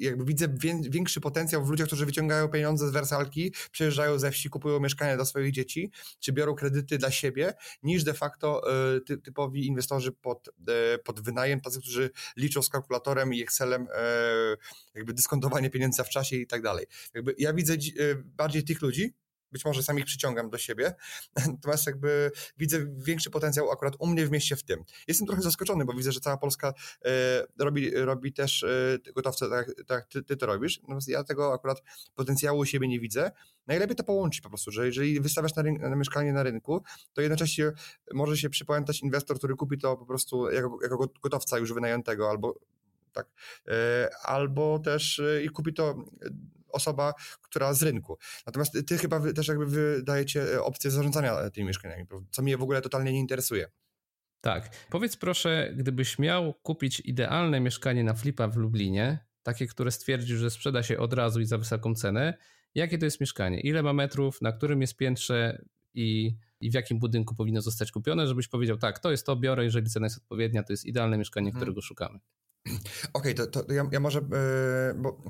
jakby 0.00 0.24
widzę 0.24 0.48
większy 0.90 1.20
potencjał 1.20 1.64
w 1.64 1.70
ludziach, 1.70 1.86
którzy 1.86 2.06
wyciągają 2.06 2.48
pieniądze 2.48 2.88
z 2.88 2.90
wersalki, 2.90 3.54
przejeżdżają 3.70 4.18
ze 4.18 4.30
wsi, 4.30 4.50
kupują 4.50 4.80
mieszkania 4.80 5.16
dla 5.16 5.24
swoich 5.24 5.52
dzieci, 5.52 5.90
czy 6.20 6.32
biorą 6.32 6.54
kredyty 6.54 6.98
dla 6.98 7.10
siebie, 7.10 7.54
niż 7.82 8.04
de 8.04 8.14
facto 8.14 8.62
e, 9.06 9.16
typowi 9.16 9.66
inwestorzy 9.66 10.12
pod, 10.12 10.48
e, 10.48 10.98
pod 10.98 11.20
wynajem, 11.20 11.60
tacy, 11.60 11.80
którzy 11.80 12.10
liczą 12.36 12.62
z 12.62 12.68
kalkulatorem 12.68 13.34
i 13.34 13.42
Excelem 13.42 13.86
jakby 14.94 15.14
dyskontowanie 15.14 15.70
pieniędzy 15.70 16.04
w 16.04 16.08
czasie 16.08 16.36
i 16.36 16.46
tak 16.46 16.62
dalej. 16.62 16.86
Jakby 17.14 17.34
ja 17.38 17.52
widzę 17.52 17.74
bardziej 18.24 18.64
tych 18.64 18.82
ludzi, 18.82 19.14
być 19.52 19.64
może 19.64 19.82
sam 19.82 19.98
ich 19.98 20.04
przyciągam 20.04 20.50
do 20.50 20.58
siebie, 20.58 20.94
natomiast 21.52 21.86
jakby 21.86 22.30
widzę 22.58 22.86
większy 22.96 23.30
potencjał 23.30 23.70
akurat 23.70 23.94
u 23.98 24.06
mnie 24.06 24.26
w 24.26 24.30
mieście 24.30 24.56
w 24.56 24.62
tym. 24.62 24.84
Jestem 25.08 25.26
trochę 25.26 25.42
zaskoczony, 25.42 25.84
bo 25.84 25.92
widzę, 25.92 26.12
że 26.12 26.20
cała 26.20 26.36
Polska 26.36 26.74
e, 27.04 27.10
robi, 27.58 27.90
robi 27.90 28.32
też 28.32 28.62
e, 28.62 28.98
gotowce 29.14 29.48
tak, 29.50 29.70
tak 29.86 30.06
ty, 30.06 30.22
ty 30.22 30.36
to 30.36 30.46
robisz, 30.46 30.80
natomiast 30.82 31.08
ja 31.08 31.24
tego 31.24 31.52
akurat 31.52 31.82
potencjału 32.14 32.58
u 32.58 32.64
siebie 32.64 32.88
nie 32.88 33.00
widzę. 33.00 33.30
Najlepiej 33.66 33.96
to 33.96 34.04
połączyć 34.04 34.40
po 34.40 34.48
prostu, 34.48 34.70
że 34.70 34.86
jeżeli 34.86 35.20
wystawiasz 35.20 35.54
na, 35.54 35.62
na 35.62 35.96
mieszkanie 35.96 36.32
na 36.32 36.42
rynku, 36.42 36.82
to 37.12 37.20
jednocześnie 37.20 37.72
może 38.12 38.36
się 38.36 38.50
przypamiętać 38.50 39.00
inwestor, 39.00 39.38
który 39.38 39.54
kupi 39.54 39.78
to 39.78 39.96
po 39.96 40.06
prostu 40.06 40.50
jako, 40.50 40.78
jako 40.82 41.08
gotowca 41.22 41.58
już 41.58 41.72
wynajętego 41.72 42.30
albo 42.30 42.58
tak, 43.12 43.26
e, 43.68 44.10
albo 44.22 44.78
też 44.78 45.22
i 45.44 45.48
kupi 45.48 45.74
to 45.74 46.04
osoba, 46.72 47.14
która 47.42 47.74
z 47.74 47.82
rynku. 47.82 48.18
Natomiast 48.46 48.78
ty 48.86 48.98
chyba 48.98 49.32
też 49.32 49.48
jakby 49.48 49.66
wydajecie 49.66 50.54
e, 50.54 50.62
opcję 50.62 50.90
zarządzania 50.90 51.40
e, 51.40 51.50
tymi 51.50 51.66
mieszkaniami, 51.66 52.06
co 52.30 52.42
mnie 52.42 52.56
w 52.56 52.62
ogóle 52.62 52.82
totalnie 52.82 53.12
nie 53.12 53.18
interesuje. 53.18 53.68
Tak. 54.40 54.70
Powiedz 54.90 55.16
proszę, 55.16 55.72
gdybyś 55.76 56.18
miał 56.18 56.54
kupić 56.54 57.00
idealne 57.00 57.60
mieszkanie 57.60 58.04
na 58.04 58.14
flipa 58.14 58.48
w 58.48 58.56
Lublinie, 58.56 59.18
takie, 59.42 59.66
które 59.66 59.90
stwierdzisz, 59.90 60.38
że 60.38 60.50
sprzeda 60.50 60.82
się 60.82 60.98
od 60.98 61.12
razu 61.12 61.40
i 61.40 61.46
za 61.46 61.58
wysoką 61.58 61.94
cenę, 61.94 62.38
jakie 62.74 62.98
to 62.98 63.04
jest 63.04 63.20
mieszkanie? 63.20 63.60
Ile 63.60 63.82
ma 63.82 63.92
metrów, 63.92 64.42
na 64.42 64.52
którym 64.52 64.80
jest 64.80 64.96
piętrze 64.96 65.64
i, 65.94 66.36
i 66.60 66.70
w 66.70 66.74
jakim 66.74 66.98
budynku 66.98 67.34
powinno 67.34 67.60
zostać 67.60 67.92
kupione, 67.92 68.26
żebyś 68.26 68.48
powiedział, 68.48 68.76
tak, 68.76 68.98
to 68.98 69.10
jest 69.10 69.26
to, 69.26 69.36
biorę, 69.36 69.64
jeżeli 69.64 69.90
cena 69.90 70.06
jest 70.06 70.18
odpowiednia, 70.18 70.62
to 70.62 70.72
jest 70.72 70.84
idealne 70.84 71.18
mieszkanie, 71.18 71.50
hmm. 71.50 71.60
którego 71.60 71.80
szukamy. 71.80 72.18
Okej, 72.66 72.80
okay, 73.12 73.34
to, 73.34 73.46
to 73.46 73.72
ja, 73.72 73.88
ja, 73.92 74.00
może, 74.00 74.18
yy, 74.18 74.94
bo 75.02 75.22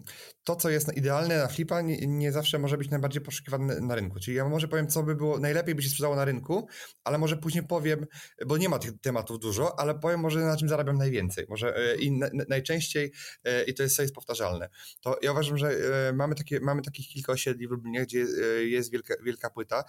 to, 0.45 0.57
co 0.57 0.71
jest 0.71 0.97
idealne 0.97 1.39
na 1.39 1.49
flipa, 1.49 1.81
nie, 1.81 2.07
nie, 2.07 2.33
zawsze 2.33 2.59
może 2.59 2.79
być 2.79 2.91
najbardziej 2.91 3.23
poszukiwane 3.23 3.81
na 3.81 3.95
rynku. 3.95 4.21
Czyli 4.21 4.37
ja 4.37 4.49
może 4.49 4.69
powiem, 4.69 4.89
co 4.89 5.03
by 5.03 5.15
było, 5.15 5.39
najlepiej 5.39 5.75
by 5.75 5.83
się 5.83 5.89
sprzedało 5.89 6.17
na 6.17 6.25
rynku, 6.25 6.69
ale 7.05 7.19
może 7.19 7.37
później 7.37 7.67
powiem, 7.67 8.07
bo 8.47 8.57
nie 8.57 8.69
ma 8.69 8.79
tych 8.79 9.01
tematów 9.01 9.39
dużo, 9.41 9.81
ale 9.81 9.95
powiem 9.95 10.21
może 10.21 10.41
na 10.41 10.57
czym 10.57 10.69
zarabiam 10.69 10.99
najwięcej. 10.99 11.47
Może 11.49 11.75
yy, 11.97 12.03
i 12.03 12.13
na, 12.13 12.29
najczęściej, 12.49 13.13
yy, 13.45 13.65
i 13.65 13.75
to 13.75 13.83
jest, 13.83 13.97
co 13.97 14.03
jest 14.03 14.15
powtarzalne. 14.15 14.69
To 15.01 15.19
ja 15.23 15.33
uważam, 15.33 15.59
że 15.59 15.73
mamy, 16.15 16.35
takie, 16.35 16.61
mamy 16.61 16.83
takich 16.83 17.09
kilka 17.09 17.33
osiedli 17.33 17.69
w 17.69 17.71
Lublinie, 17.71 18.03
gdzie 18.03 18.19
jest 18.61 18.93
wielka, 18.93 19.15
wielka 19.23 19.51
płyta, 19.51 19.85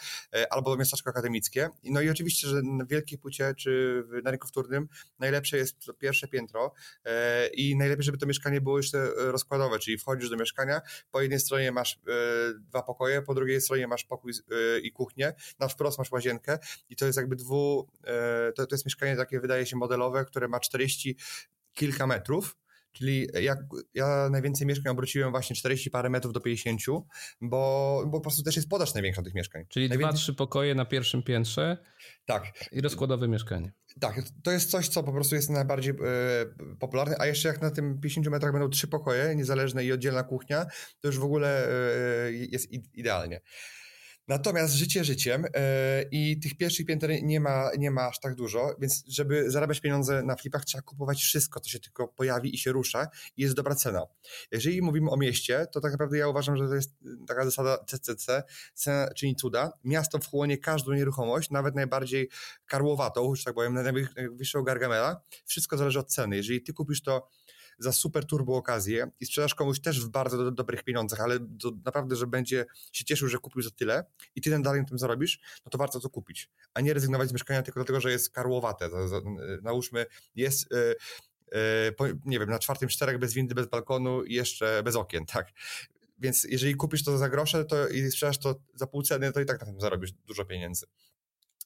albo 0.49 0.77
miasteczko 0.77 1.09
akademickie. 1.09 1.69
No 1.83 2.01
i 2.01 2.09
oczywiście, 2.09 2.47
że 2.47 2.61
na 2.63 2.85
wielkiej 2.85 3.19
płycie, 3.19 3.53
czy 3.57 4.03
na 4.23 4.31
rynku 4.31 4.47
wtórnym 4.47 4.87
najlepsze 5.19 5.57
jest 5.57 5.85
to 5.85 5.93
pierwsze 5.93 6.27
piętro, 6.27 6.73
i 7.53 7.75
najlepiej, 7.75 8.03
żeby 8.03 8.17
to 8.17 8.25
mieszkanie 8.25 8.61
było 8.61 8.77
jeszcze 8.77 8.97
e, 8.97 9.31
rozkładowe, 9.31 9.79
czyli 9.79 9.97
wchodzisz 9.97 10.29
do 10.29 10.37
mieszkania, 10.37 10.81
po 11.11 11.21
jednej 11.21 11.39
stronie 11.39 11.71
masz 11.71 11.93
e, 11.95 11.99
dwa 12.59 12.83
pokoje, 12.83 13.21
po 13.21 13.33
drugiej 13.33 13.61
stronie 13.61 13.87
masz 13.87 14.03
pokój 14.03 14.31
e, 14.31 14.79
i 14.79 14.91
kuchnię, 14.91 15.33
na 15.59 15.67
wprost 15.67 15.97
masz 15.97 16.11
łazienkę 16.11 16.59
i 16.89 16.95
to 16.95 17.05
jest 17.05 17.17
jakby 17.17 17.35
dwu, 17.35 17.87
to, 18.55 18.67
to 18.67 18.75
jest 18.75 18.85
mieszkanie 18.85 19.15
takie 19.15 19.39
wydaje 19.39 19.65
się 19.65 19.75
modelowe, 19.75 20.25
które 20.25 20.47
ma 20.47 20.59
40 20.59 21.17
kilka 21.73 22.07
metrów, 22.07 22.55
Czyli 22.93 23.27
ja, 23.41 23.55
ja 23.93 24.29
najwięcej 24.31 24.67
mieszkań 24.67 24.91
obróciłem 24.91 25.31
właśnie 25.31 25.55
40 25.55 25.91
parę 25.91 26.09
metrów 26.09 26.33
do 26.33 26.39
50, 26.39 26.81
bo, 27.41 28.03
bo 28.07 28.11
po 28.11 28.21
prostu 28.21 28.43
też 28.43 28.55
jest 28.55 28.69
podaż 28.69 28.93
największa 28.93 29.21
tych 29.21 29.33
mieszkań. 29.33 29.65
Czyli 29.69 29.89
najwięcej... 29.89 30.13
dwa, 30.13 30.17
trzy 30.17 30.33
pokoje 30.33 30.75
na 30.75 30.85
pierwszym 30.85 31.23
piętrze 31.23 31.77
tak. 32.25 32.43
i 32.71 32.81
rozkładowe 32.81 33.27
mieszkanie. 33.27 33.71
Tak, 33.99 34.21
to 34.43 34.51
jest 34.51 34.71
coś, 34.71 34.87
co 34.87 35.03
po 35.03 35.11
prostu 35.13 35.35
jest 35.35 35.49
najbardziej 35.49 35.93
e, 35.93 35.95
popularne, 36.79 37.15
a 37.19 37.25
jeszcze 37.25 37.47
jak 37.47 37.61
na 37.61 37.71
tym 37.71 37.99
50 38.01 38.27
metrach 38.27 38.51
będą 38.51 38.69
trzy 38.69 38.87
pokoje, 38.87 39.35
niezależne 39.35 39.85
i 39.85 39.91
oddzielna 39.91 40.23
kuchnia, 40.23 40.65
to 40.99 41.07
już 41.07 41.19
w 41.19 41.23
ogóle 41.23 41.67
e, 41.67 42.31
jest 42.31 42.71
idealnie. 42.93 43.41
Natomiast 44.27 44.73
życie 44.73 45.03
życiem 45.03 45.41
yy, 45.41 45.49
i 46.11 46.39
tych 46.39 46.57
pierwszych 46.57 46.85
pięter 46.85 47.23
nie 47.23 47.39
ma, 47.39 47.69
nie 47.77 47.91
ma 47.91 48.07
aż 48.07 48.19
tak 48.19 48.35
dużo, 48.35 48.75
więc 48.79 49.03
żeby 49.07 49.51
zarabiać 49.51 49.81
pieniądze 49.81 50.23
na 50.23 50.35
flipach 50.35 50.65
trzeba 50.65 50.81
kupować 50.81 51.21
wszystko, 51.21 51.59
co 51.59 51.69
się 51.69 51.79
tylko 51.79 52.07
pojawi 52.07 52.55
i 52.55 52.57
się 52.57 52.71
rusza 52.71 53.07
i 53.37 53.41
jest 53.41 53.55
dobra 53.55 53.75
cena. 53.75 54.01
Jeżeli 54.51 54.81
mówimy 54.81 55.11
o 55.11 55.17
mieście, 55.17 55.67
to 55.71 55.81
tak 55.81 55.91
naprawdę 55.91 56.17
ja 56.17 56.27
uważam, 56.27 56.57
że 56.57 56.67
to 56.67 56.75
jest 56.75 56.91
taka 57.27 57.45
zasada 57.45 57.77
CCC, 57.87 58.43
cena 58.73 59.13
czyni 59.13 59.35
cuda. 59.35 59.71
Miasto 59.83 60.19
wchłonie 60.19 60.57
każdą 60.57 60.93
nieruchomość, 60.93 61.49
nawet 61.49 61.75
najbardziej 61.75 62.29
karłowatą, 62.65 63.35
że 63.35 63.43
tak 63.43 63.53
powiem, 63.53 63.73
najwyższego 64.15 64.63
gargamela. 64.63 65.21
Wszystko 65.45 65.77
zależy 65.77 65.99
od 65.99 66.13
ceny. 66.13 66.35
Jeżeli 66.35 66.61
ty 66.61 66.73
kupisz 66.73 67.01
to 67.01 67.27
za 67.79 67.91
super 67.91 68.25
turbo 68.25 68.55
okazję 68.55 69.11
i 69.19 69.25
sprzedasz 69.25 69.55
komuś 69.55 69.79
też 69.79 70.05
w 70.05 70.09
bardzo 70.09 70.37
do, 70.37 70.51
dobrych 70.51 70.83
pieniądzach, 70.83 71.19
ale 71.19 71.39
do, 71.39 71.71
naprawdę, 71.85 72.15
że 72.15 72.27
będzie 72.27 72.65
się 72.91 73.05
cieszył, 73.05 73.27
że 73.27 73.37
kupił 73.37 73.61
za 73.61 73.69
tyle 73.69 74.05
i 74.35 74.41
ty 74.41 74.59
dalej 74.61 74.81
na 74.81 74.87
tym 74.87 74.99
zarobisz, 74.99 75.39
no 75.65 75.69
to 75.69 75.77
warto 75.77 75.99
to 75.99 76.09
kupić, 76.09 76.49
a 76.73 76.81
nie 76.81 76.93
rezygnować 76.93 77.29
z 77.29 77.33
mieszkania 77.33 77.61
tylko 77.61 77.79
dlatego, 77.79 78.01
że 78.01 78.11
jest 78.11 78.29
karłowate. 78.29 78.89
Nałóżmy, 79.61 80.05
jest... 80.35 80.71
Yy, 80.71 80.95
nie 82.25 82.39
wiem, 82.39 82.49
na 82.49 82.59
czwartym 82.59 82.89
czterech 82.89 83.17
bez 83.17 83.33
windy, 83.33 83.55
bez 83.55 83.67
balkonu 83.67 84.23
i 84.23 84.33
jeszcze 84.33 84.83
bez 84.83 84.95
okien, 84.95 85.25
tak? 85.25 85.47
Więc 86.19 86.43
jeżeli 86.43 86.75
kupisz 86.75 87.03
to 87.03 87.17
za 87.17 87.29
grosze 87.29 87.65
to 87.65 87.87
i 87.87 88.11
sprzedasz 88.11 88.37
to 88.37 88.55
za 88.75 88.87
pół 88.87 89.03
ceny, 89.03 89.31
to 89.31 89.41
i 89.41 89.45
tak 89.45 89.59
na 89.59 89.65
tym 89.65 89.81
zarobisz 89.81 90.11
dużo 90.11 90.45
pieniędzy. 90.45 90.85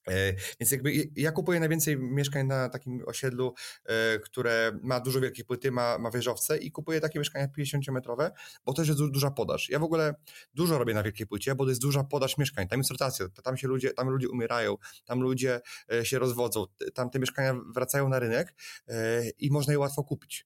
E, 0.07 0.33
więc 0.59 0.71
jakby 0.71 0.93
ja 1.15 1.31
kupuję 1.31 1.59
najwięcej 1.59 1.97
mieszkań 1.97 2.47
na 2.47 2.69
takim 2.69 3.03
osiedlu, 3.05 3.53
e, 3.85 4.19
które 4.19 4.79
ma 4.83 4.99
dużo 4.99 5.21
wielkie 5.21 5.43
płyty, 5.43 5.71
ma, 5.71 5.97
ma 5.97 6.11
wieżowce 6.11 6.57
i 6.57 6.71
kupuję 6.71 7.01
takie 7.01 7.19
mieszkania 7.19 7.47
50-metrowe, 7.47 8.31
bo 8.65 8.73
to 8.73 8.81
jest 8.81 8.99
duża 8.99 9.31
podaż. 9.31 9.69
Ja 9.69 9.79
w 9.79 9.83
ogóle 9.83 10.15
dużo 10.53 10.77
robię 10.77 10.93
na 10.93 11.03
wielkiej 11.03 11.27
płycie, 11.27 11.55
bo 11.55 11.63
to 11.63 11.69
jest 11.69 11.81
duża 11.81 12.03
podaż 12.03 12.37
mieszkań. 12.37 12.67
Tam 12.67 12.79
jest 12.79 12.91
rotacja, 12.91 13.25
tam 13.43 13.57
się 13.57 13.67
ludzie, 13.67 13.93
tam 13.93 14.09
ludzie 14.09 14.29
umierają, 14.29 14.77
tam 15.05 15.21
ludzie 15.21 15.61
e, 15.91 16.05
się 16.05 16.19
rozwodzą, 16.19 16.65
tam 16.93 17.09
te 17.09 17.19
mieszkania 17.19 17.55
wracają 17.73 18.09
na 18.09 18.19
rynek 18.19 18.53
i 19.39 19.51
można 19.51 19.73
je 19.73 19.79
łatwo 19.79 20.03
kupić. 20.03 20.45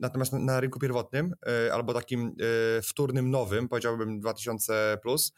Natomiast 0.00 0.32
na 0.32 0.60
rynku 0.60 0.78
pierwotnym 0.78 1.34
e, 1.46 1.74
albo 1.74 1.94
takim 1.94 2.36
e, 2.78 2.82
wtórnym, 2.82 3.30
nowym, 3.30 3.68
powiedziałbym 3.68 4.20
2000, 4.20 4.98
plus, 5.02 5.32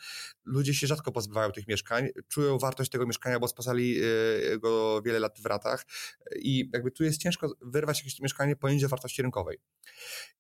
ludzie 0.45 0.75
się 0.75 0.87
rzadko 0.87 1.13
pozbywają 1.13 1.53
tych 1.53 1.69
mieszkań, 1.69 2.09
czują 2.29 2.59
wartość 2.59 2.91
tego 2.91 3.07
mieszkania, 3.07 3.39
bo 3.39 3.49
spasali 3.49 4.01
e, 4.01 4.59
go 4.59 5.03
wiele 5.03 5.19
lat 5.19 5.41
w 5.41 5.47
ratach 5.47 5.85
i 6.37 6.71
jakby 6.73 6.91
tu 6.91 7.05
jest 7.05 7.21
ciężko 7.21 7.53
wyrwać 7.61 7.99
jakieś 7.99 8.21
mieszkanie 8.21 8.57
poniżej 8.57 8.89
wartości 8.89 9.23
rynkowej. 9.23 9.59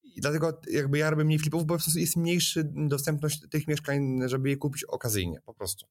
I 0.03 0.20
dlatego 0.20 0.61
jakby 0.70 0.98
ja 0.98 1.11
robię 1.11 1.25
mniej 1.25 1.38
flipów, 1.38 1.66
bo 1.66 1.75
po 1.75 1.83
prostu 1.83 1.98
jest 1.98 2.16
mniejszy 2.16 2.70
dostępność 2.75 3.40
tych 3.51 3.68
mieszkań, 3.68 4.20
żeby 4.27 4.51
je 4.51 4.57
kupić 4.57 4.85
okazyjnie, 4.85 5.40
po 5.44 5.55
prostu. 5.55 5.87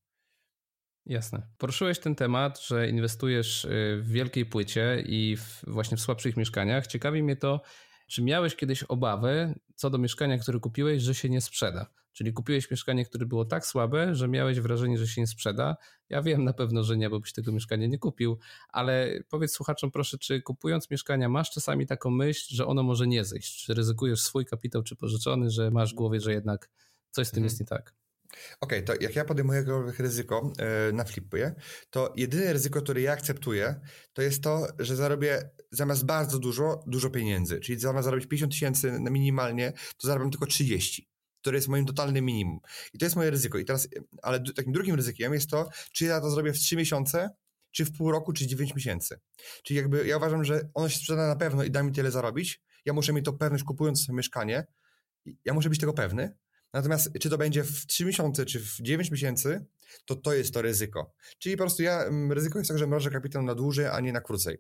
Jasne. 1.06 1.48
Poruszyłeś 1.58 2.00
ten 2.00 2.16
temat, 2.16 2.62
że 2.62 2.90
inwestujesz 2.90 3.68
w 3.70 4.08
wielkiej 4.08 4.46
płycie 4.46 5.04
i 5.06 5.38
w, 5.38 5.64
właśnie 5.68 5.98
w 5.98 6.02
słabszych 6.02 6.38
mieszkaniach. 6.38 6.88
Ciekawi 6.88 7.24
mnie 7.24 7.36
to, 7.36 7.62
czy 8.12 8.24
miałeś 8.24 8.56
kiedyś 8.56 8.84
obawy 8.84 9.60
co 9.76 9.90
do 9.90 9.98
mieszkania, 9.98 10.38
które 10.38 10.60
kupiłeś, 10.60 11.02
że 11.04 11.16
się 11.16 11.30
nie 11.30 11.42
sprzeda? 11.42 11.86
Czyli 12.14 12.34
kupiłeś 12.34 12.72
mieszkanie, 12.72 13.06
które 13.06 13.26
było 13.26 13.46
tak 13.46 13.66
słabe, 13.66 14.16
że 14.16 14.28
miałeś 14.28 14.60
wrażenie, 14.60 14.98
że 14.98 15.08
się 15.08 15.22
nie 15.22 15.28
sprzeda. 15.28 15.78
Ja 16.10 16.22
wiem 16.22 16.44
na 16.44 16.54
pewno, 16.54 16.84
że 16.84 16.98
nie, 16.98 17.10
bo 17.10 17.20
byś 17.20 17.34
tego 17.34 17.52
mieszkania 17.52 17.88
nie 17.88 18.00
kupił, 18.00 18.38
ale 18.70 19.20
powiedz 19.30 19.52
słuchaczom 19.52 19.92
proszę, 19.92 20.18
czy 20.18 20.42
kupując 20.42 20.92
mieszkania 20.92 21.30
masz 21.30 21.52
czasami 21.52 21.88
taką 21.88 22.10
myśl, 22.10 22.56
że 22.56 22.68
ono 22.68 22.84
może 22.84 23.08
nie 23.08 23.26
zejść? 23.26 23.66
Czy 23.66 23.74
ryzykujesz 23.74 24.22
swój 24.22 24.46
kapitał, 24.46 24.84
czy 24.84 24.96
pożyczony, 24.96 25.50
że 25.50 25.72
masz 25.72 25.92
w 25.94 25.96
głowie, 25.96 26.20
że 26.20 26.34
jednak 26.34 26.70
coś 27.12 27.28
z 27.28 27.32
tym 27.32 27.44
mhm. 27.44 27.46
jest 27.46 27.60
nie 27.60 27.66
tak? 27.66 27.94
Okej, 28.62 28.80
okay, 28.80 28.98
to 28.98 29.04
jak 29.04 29.16
ja 29.16 29.26
podejmuję 29.26 29.60
jakiekolwiek 29.60 30.00
ryzyko 30.00 30.54
yy, 30.88 30.94
na 30.94 31.04
flipie, 31.04 31.56
to 31.90 32.14
jedyne 32.16 32.54
ryzyko, 32.54 32.82
które 32.82 33.02
ja 33.02 33.12
akceptuję, 33.12 33.80
to 34.14 34.22
jest 34.22 34.44
to, 34.44 34.68
że 34.80 34.96
zarobię 34.96 35.50
zamiast 35.72 36.06
bardzo 36.06 36.40
dużo, 36.40 36.84
dużo 36.88 37.10
pieniędzy. 37.10 37.60
Czyli 37.60 37.80
zamiast 37.80 38.06
zarobić 38.06 38.28
50 38.28 38.52
tysięcy 38.52 38.92
minimalnie, 39.00 39.74
to 39.98 40.08
zarabiam 40.08 40.32
tylko 40.32 40.46
30 40.46 41.12
które 41.42 41.58
jest 41.58 41.68
moim 41.68 41.86
totalnym 41.86 42.26
minimum. 42.26 42.60
I 42.94 42.98
to 42.98 43.06
jest 43.06 43.16
moje 43.16 43.30
ryzyko. 43.30 43.58
I 43.58 43.66
teraz, 43.66 43.88
ale 44.22 44.44
takim 44.56 44.74
drugim 44.74 44.96
ryzykiem 44.96 45.34
jest 45.34 45.50
to, 45.50 45.70
czy 45.94 46.06
ja 46.06 46.22
to 46.22 46.30
zrobię 46.30 46.54
w 46.54 46.58
3 46.58 46.76
miesiące, 46.76 47.30
czy 47.72 47.86
w 47.86 47.98
pół 47.98 48.12
roku, 48.12 48.34
czy 48.34 48.48
9 48.48 48.76
miesięcy. 48.76 49.20
Czyli 49.64 49.78
jakby 49.78 50.08
ja 50.08 50.18
uważam, 50.18 50.44
że 50.44 50.70
ono 50.74 50.90
się 50.90 50.98
sprzeda 50.98 51.28
na 51.28 51.36
pewno 51.36 51.64
i 51.64 51.72
da 51.72 51.84
mi 51.84 51.92
tyle 51.92 52.12
zarobić. 52.12 52.62
Ja 52.86 52.94
muszę 52.94 53.14
mieć 53.14 53.26
to 53.26 53.34
pewność 53.34 53.64
kupując 53.64 54.10
mieszkanie. 54.10 54.66
Ja 55.46 55.54
muszę 55.54 55.70
być 55.70 55.80
tego 55.80 55.94
pewny, 55.94 56.36
Natomiast 56.74 57.10
czy 57.20 57.30
to 57.30 57.38
będzie 57.38 57.64
w 57.64 57.86
3 57.86 58.06
miesiące, 58.06 58.46
czy 58.46 58.60
w 58.60 58.78
9 58.82 59.12
miesięcy, 59.12 59.66
to 60.06 60.16
to 60.16 60.34
jest 60.34 60.54
to 60.54 60.62
ryzyko. 60.62 61.14
Czyli 61.40 61.58
po 61.58 61.64
prostu 61.64 61.84
ja, 61.84 62.04
mm, 62.04 62.32
ryzyko 62.32 62.60
jest 62.60 62.70
tak, 62.70 62.78
że 62.78 62.88
mrożę 62.88 63.10
kapitał 63.10 63.44
na 63.44 63.56
dłużej, 63.56 63.86
a 63.86 64.00
nie 64.00 64.14
na 64.14 64.22
krócej. 64.22 64.58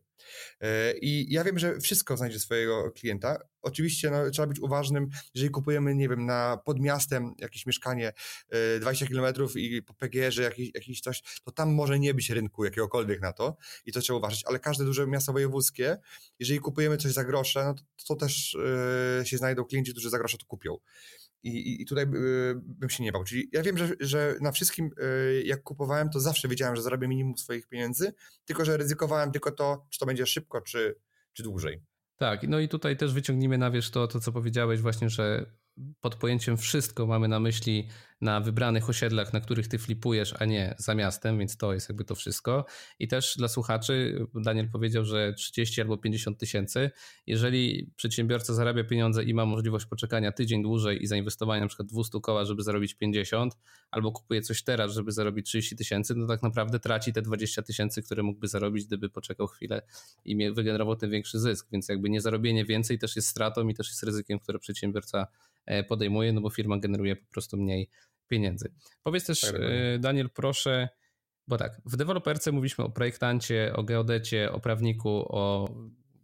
E, 0.61 0.93
I 0.97 1.33
ja 1.33 1.43
wiem, 1.43 1.59
że 1.59 1.79
wszystko 1.79 2.17
znajdzie 2.17 2.39
swojego 2.39 2.91
klienta. 2.91 3.37
Oczywiście 3.61 4.11
no, 4.11 4.29
trzeba 4.29 4.47
być 4.47 4.59
uważnym, 4.59 5.07
jeżeli 5.35 5.51
kupujemy, 5.51 5.95
nie 5.95 6.09
wiem, 6.09 6.25
na 6.25 6.57
pod 6.65 6.79
miastem 6.79 7.33
jakieś 7.37 7.65
mieszkanie 7.65 8.13
20 8.79 9.05
e, 9.05 9.09
km 9.09 9.35
i 9.55 9.81
po 9.81 9.93
PGR-ze 9.93 10.43
jakiś, 10.43 10.71
jakiś 10.75 11.01
coś, 11.01 11.21
to 11.43 11.51
tam 11.51 11.73
może 11.73 11.99
nie 11.99 12.13
być 12.13 12.29
rynku 12.29 12.65
jakiegokolwiek 12.65 13.21
na 13.21 13.33
to 13.33 13.57
i 13.85 13.91
to 13.91 14.01
trzeba 14.01 14.19
uważać, 14.19 14.43
ale 14.45 14.59
każde 14.59 14.85
duże 14.85 15.07
miasto 15.07 15.33
wojewódzkie, 15.33 15.97
jeżeli 16.39 16.59
kupujemy 16.59 16.97
coś 16.97 17.11
za 17.11 17.23
grosze, 17.23 17.65
no 17.65 17.73
to, 17.73 17.83
to 18.07 18.15
też 18.15 18.57
yy, 19.19 19.25
się 19.25 19.37
znajdą 19.37 19.65
klienci, 19.65 19.91
którzy 19.91 20.09
za 20.09 20.17
grosze 20.17 20.37
to 20.37 20.45
kupią. 20.45 20.77
I, 21.43 21.81
i 21.81 21.85
tutaj 21.85 22.03
y, 22.03 22.07
bym 22.55 22.89
się 22.89 23.03
nie 23.03 23.11
bał. 23.11 23.23
Czyli 23.23 23.49
ja 23.51 23.63
wiem, 23.63 23.77
że, 23.77 23.89
że 23.99 24.35
na 24.41 24.51
wszystkim, 24.51 24.89
y, 25.01 25.43
jak 25.45 25.63
kupowałem, 25.63 26.09
to 26.09 26.19
zawsze 26.19 26.47
wiedziałem, 26.47 26.75
że 26.75 26.81
zarobię 26.81 27.07
minimum 27.07 27.37
swoich 27.37 27.67
pieniędzy, 27.67 28.13
tylko 28.45 28.65
że 28.65 28.77
ryzykowałem 28.77 29.31
tylko 29.31 29.51
to, 29.51 29.87
czy 29.89 29.99
to 29.99 30.05
będzie 30.05 30.25
szybko, 30.25 30.61
czy, 30.61 30.95
czy 31.33 31.43
dłużej. 31.43 31.81
Tak, 32.17 32.43
no 32.47 32.59
i 32.59 32.69
tutaj 32.69 32.97
też 32.97 33.13
wyciągnijmy 33.13 33.57
na 33.57 33.71
wierzch 33.71 33.91
to, 33.91 34.07
to, 34.07 34.19
co 34.19 34.31
powiedziałeś 34.31 34.81
właśnie, 34.81 35.09
że 35.09 35.45
pod 36.01 36.15
pojęciem 36.15 36.57
wszystko 36.57 37.07
mamy 37.07 37.27
na 37.27 37.39
myśli 37.39 37.87
na 38.21 38.41
wybranych 38.41 38.89
osiedlach, 38.89 39.33
na 39.33 39.41
których 39.41 39.67
ty 39.67 39.77
flipujesz, 39.77 40.33
a 40.39 40.45
nie 40.45 40.75
za 40.77 40.95
miastem, 40.95 41.39
więc 41.39 41.57
to 41.57 41.73
jest 41.73 41.89
jakby 41.89 42.05
to 42.05 42.15
wszystko. 42.15 42.65
I 42.99 43.07
też 43.07 43.35
dla 43.37 43.47
słuchaczy, 43.47 44.25
Daniel 44.35 44.69
powiedział, 44.71 45.05
że 45.05 45.33
30 45.33 45.81
albo 45.81 45.97
50 45.97 46.37
tysięcy. 46.37 46.91
Jeżeli 47.27 47.91
przedsiębiorca 47.95 48.53
zarabia 48.53 48.83
pieniądze 48.83 49.23
i 49.23 49.33
ma 49.33 49.45
możliwość 49.45 49.85
poczekania 49.85 50.31
tydzień 50.31 50.63
dłużej 50.63 51.03
i 51.03 51.07
zainwestowania 51.07 51.67
przykład 51.67 51.87
200 51.87 52.19
koła, 52.19 52.45
żeby 52.45 52.63
zarobić 52.63 52.93
50, 52.93 53.57
albo 53.91 54.11
kupuje 54.11 54.41
coś 54.41 54.63
teraz, 54.63 54.93
żeby 54.93 55.11
zarobić 55.11 55.45
30 55.45 55.75
tysięcy, 55.75 56.15
no 56.15 56.27
tak 56.27 56.43
naprawdę 56.43 56.79
traci 56.79 57.13
te 57.13 57.21
20 57.21 57.61
tysięcy, 57.61 58.03
które 58.03 58.23
mógłby 58.23 58.47
zarobić, 58.47 58.85
gdyby 58.85 59.09
poczekał 59.09 59.47
chwilę 59.47 59.81
i 60.25 60.51
wygenerował 60.51 60.95
ten 60.95 61.09
większy 61.09 61.39
zysk. 61.39 61.67
Więc 61.71 61.89
jakby 61.89 62.09
nie 62.09 62.21
zarobienie 62.21 62.65
więcej 62.65 62.99
też 62.99 63.15
jest 63.15 63.27
stratą 63.27 63.67
i 63.67 63.73
też 63.73 63.87
jest 63.87 64.03
ryzykiem, 64.03 64.39
które 64.39 64.59
przedsiębiorca 64.59 65.27
e, 65.65 65.83
podejmuje, 65.83 66.33
no 66.33 66.41
bo 66.41 66.49
firma 66.49 66.77
generuje 66.77 67.15
po 67.15 67.31
prostu 67.31 67.57
mniej 67.57 67.89
pieniędzy. 68.31 68.73
Powiedz 69.03 69.25
też, 69.25 69.41
tak, 69.41 69.55
e, 69.55 69.99
Daniel, 69.99 70.29
proszę, 70.29 70.89
bo 71.47 71.57
tak, 71.57 71.81
w 71.85 71.97
deweloperce 71.97 72.51
mówiliśmy 72.51 72.83
o 72.83 72.89
projektancie, 72.89 73.73
o 73.75 73.83
geodecie, 73.83 74.51
o 74.51 74.59
prawniku, 74.59 75.09
o 75.09 75.69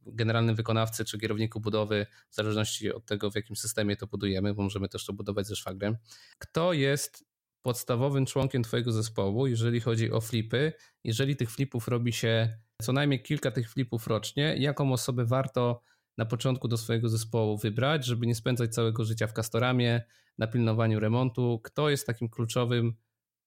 generalnym 0.06 0.56
wykonawcy 0.56 1.06
czy 1.06 1.20
kierowniku 1.20 1.60
budowy, 1.60 2.06
w 2.30 2.36
zależności 2.36 2.94
od 2.94 3.06
tego, 3.06 3.32
w 3.32 3.36
jakim 3.36 3.56
systemie 3.56 3.96
to 3.96 4.08
budujemy, 4.08 4.54
bo 4.54 4.64
możemy 4.64 4.90
też 4.90 5.06
to 5.06 5.14
budować 5.14 5.48
ze 5.48 5.56
szwagrem. 5.56 5.98
Kto 6.40 6.74
jest 6.74 7.26
podstawowym 7.62 8.26
członkiem 8.26 8.64
Twojego 8.64 8.92
zespołu, 8.92 9.48
jeżeli 9.48 9.80
chodzi 9.80 10.12
o 10.12 10.22
flipy? 10.22 10.74
Jeżeli 11.04 11.36
tych 11.36 11.52
flipów 11.52 11.88
robi 11.88 12.14
się 12.14 12.58
co 12.82 12.94
najmniej 12.94 13.24
kilka 13.24 13.52
tych 13.52 13.72
flipów 13.72 14.08
rocznie, 14.08 14.56
jaką 14.58 14.94
osobę 14.94 15.26
warto 15.26 15.82
na 16.18 16.26
początku 16.26 16.68
do 16.68 16.78
swojego 16.78 17.10
zespołu 17.10 17.58
wybrać, 17.58 18.06
żeby 18.06 18.28
nie 18.28 18.36
spędzać 18.36 18.74
całego 18.74 19.06
życia 19.06 19.28
w 19.28 19.34
kastoramie, 19.34 20.04
na 20.38 20.48
pilnowaniu 20.48 21.00
remontu? 21.00 21.60
Kto 21.64 21.90
jest 21.90 22.08
takim 22.08 22.30
kluczowym 22.30 22.94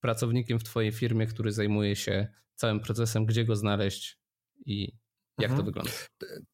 pracownikiem 0.00 0.58
w 0.58 0.64
Twojej 0.64 0.92
firmie, 0.92 1.26
który 1.26 1.52
zajmuje 1.52 1.96
się 1.96 2.28
całym 2.54 2.80
procesem, 2.80 3.26
gdzie 3.26 3.44
go 3.44 3.56
znaleźć 3.56 4.18
i 4.66 4.92
jak 5.38 5.50
mhm. 5.50 5.58
to 5.58 5.64
wygląda? 5.64 5.92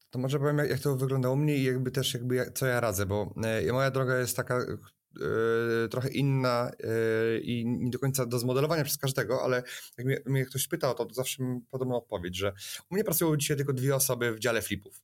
To 0.09 0.19
może 0.19 0.39
powiem, 0.39 0.57
jak, 0.57 0.79
to 0.79 0.95
wyglądało 0.95 1.33
u 1.33 1.37
mnie 1.37 1.57
i 1.57 1.63
jakby 1.63 1.91
też 1.91 2.13
jakby 2.13 2.51
co 2.55 2.65
ja 2.65 2.79
radzę, 2.79 3.05
bo 3.05 3.33
e, 3.43 3.73
moja 3.73 3.91
droga 3.91 4.19
jest 4.19 4.35
taka 4.35 4.57
e, 4.57 5.87
trochę 5.87 6.09
inna 6.09 6.71
e, 6.83 7.39
i 7.39 7.65
nie 7.65 7.91
do 7.91 7.99
końca 7.99 8.25
do 8.25 8.39
zmodelowania 8.39 8.83
przez 8.83 8.97
każdego, 8.97 9.43
ale 9.43 9.63
jak 9.97 10.07
mnie, 10.07 10.19
mnie 10.25 10.45
ktoś 10.45 10.67
pyta 10.67 10.91
o 10.91 10.93
to, 10.93 11.05
to 11.05 11.13
zawsze 11.13 11.43
mam 11.43 11.61
podobną 11.61 11.97
odpowiedź, 11.97 12.37
że 12.37 12.53
u 12.89 12.95
mnie 12.95 13.03
pracują 13.03 13.37
dzisiaj 13.37 13.57
tylko 13.57 13.73
dwie 13.73 13.95
osoby 13.95 14.33
w 14.33 14.39
dziale 14.39 14.61
flipów. 14.61 15.01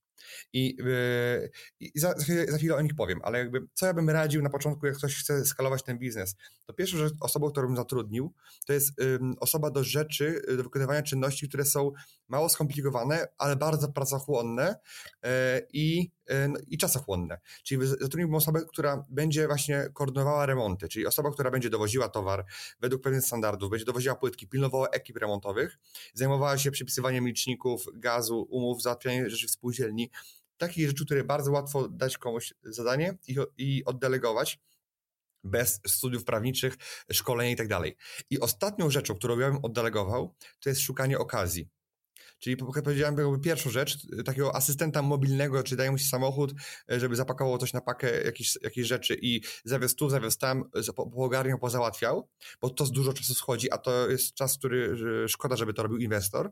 I, 0.54 0.76
yy, 0.80 1.50
i 1.80 2.00
za, 2.00 2.14
za, 2.18 2.24
chwilę, 2.24 2.46
za, 2.48 2.58
chwilę, 2.58 2.76
o 2.76 2.82
nich 2.82 2.96
powiem, 2.96 3.20
ale 3.24 3.40
jakby 3.40 3.68
co 3.74 3.86
ja 3.86 3.94
bym 3.94 4.10
radził 4.10 4.42
na 4.42 4.50
początku, 4.50 4.86
jak 4.86 4.98
ktoś 4.98 5.16
chce 5.16 5.46
skalować 5.46 5.84
ten 5.84 6.00
biznes? 6.00 6.36
To 6.66 6.74
pierwsza 6.74 6.98
rzecz, 6.98 7.14
osobą, 7.20 7.52
którą 7.52 7.68
bym 7.68 7.76
zatrudnił, 7.76 8.34
to 8.66 8.74
jest 8.74 8.92
osoba 9.40 9.72
do 9.72 9.84
rzeczy, 9.84 10.42
do 10.58 10.64
wykonywania 10.64 11.04
czynności, 11.04 11.50
które 11.50 11.66
są 11.66 11.92
mało 12.28 12.50
skomplikowane, 12.50 13.28
ale 13.38 13.56
bardzo 13.56 13.92
pracochłonne 13.92 14.76
yy, 15.24 15.30
i 15.74 16.12
no, 16.50 16.60
i 16.68 16.78
czasochłonne. 16.78 17.40
Czyli 17.64 17.88
zatrudniłbym 17.88 18.36
osobę, 18.36 18.62
która 18.68 19.06
będzie 19.10 19.48
właśnie 19.48 19.90
koordynowała 19.94 20.46
remonty, 20.46 20.88
czyli 20.88 21.06
osoba, 21.06 21.32
która 21.32 21.52
będzie 21.52 21.70
dowoziła 21.70 22.10
towar 22.10 22.46
według 22.80 23.02
pewnych 23.02 23.26
standardów, 23.26 23.70
będzie 23.70 23.86
dowoziła 23.86 24.16
płytki, 24.16 24.48
pilnowała 24.48 24.90
ekip 24.90 25.18
remontowych, 25.18 25.80
zajmowała 26.14 26.58
się 26.58 26.72
przypisywaniem 26.72 27.28
liczników, 27.28 27.86
gazu, 27.94 28.48
umów, 28.50 28.82
załatwianiem 28.82 29.30
rzeczy 29.30 29.48
w 29.48 29.52
spółdzielni, 29.52 30.12
takich 30.68 30.88
rzeczy, 30.88 31.06
które 31.06 31.24
bardzo 31.24 31.52
łatwo 31.52 31.90
dać 31.90 32.18
komuś 32.18 32.54
zadanie 32.64 33.18
i, 33.28 33.38
i 33.58 33.86
oddelegować 33.86 34.60
bez 35.44 35.82
studiów 35.88 36.24
prawniczych, 36.24 36.78
szkolenia 37.12 37.52
i 37.52 37.56
tak 37.56 37.68
dalej. 37.68 37.98
I 38.30 38.40
ostatnią 38.40 38.90
rzeczą, 38.90 39.16
którą 39.16 39.40
ja 39.40 39.52
bym 39.52 39.60
oddelegował, 39.66 40.36
to 40.60 40.70
jest 40.70 40.82
szukanie 40.82 41.20
okazji. 41.20 41.70
Czyli 42.40 42.58
powiedziałem 42.58 43.18
jakby 43.18 43.40
pierwszą 43.40 43.70
rzecz, 43.70 43.98
takiego 44.26 44.56
asystenta 44.56 45.02
mobilnego, 45.02 45.64
czy 45.64 45.76
daje 45.76 45.92
mu 45.92 45.98
się 45.98 46.06
samochód, 46.06 46.54
żeby 46.88 47.16
zapakował 47.16 47.58
coś 47.58 47.74
na 47.74 47.82
pakę, 47.82 48.24
jakieś, 48.24 48.58
jakieś 48.62 48.88
rzeczy 48.88 49.18
i 49.22 49.42
zawiózł 49.66 49.96
tu, 49.96 50.10
zawiózł 50.10 50.40
tam, 50.40 50.70
poogarniał, 50.96 51.60
pozałatwiał, 51.60 52.30
bo 52.62 52.70
to 52.70 52.86
z 52.86 52.92
dużo 52.92 53.14
czasu 53.14 53.34
schodzi, 53.34 53.72
a 53.72 53.78
to 53.78 54.10
jest 54.10 54.34
czas, 54.34 54.58
który 54.58 54.98
szkoda, 55.28 55.56
żeby 55.56 55.74
to 55.74 55.84
robił 55.84 55.98
inwestor. 55.98 56.52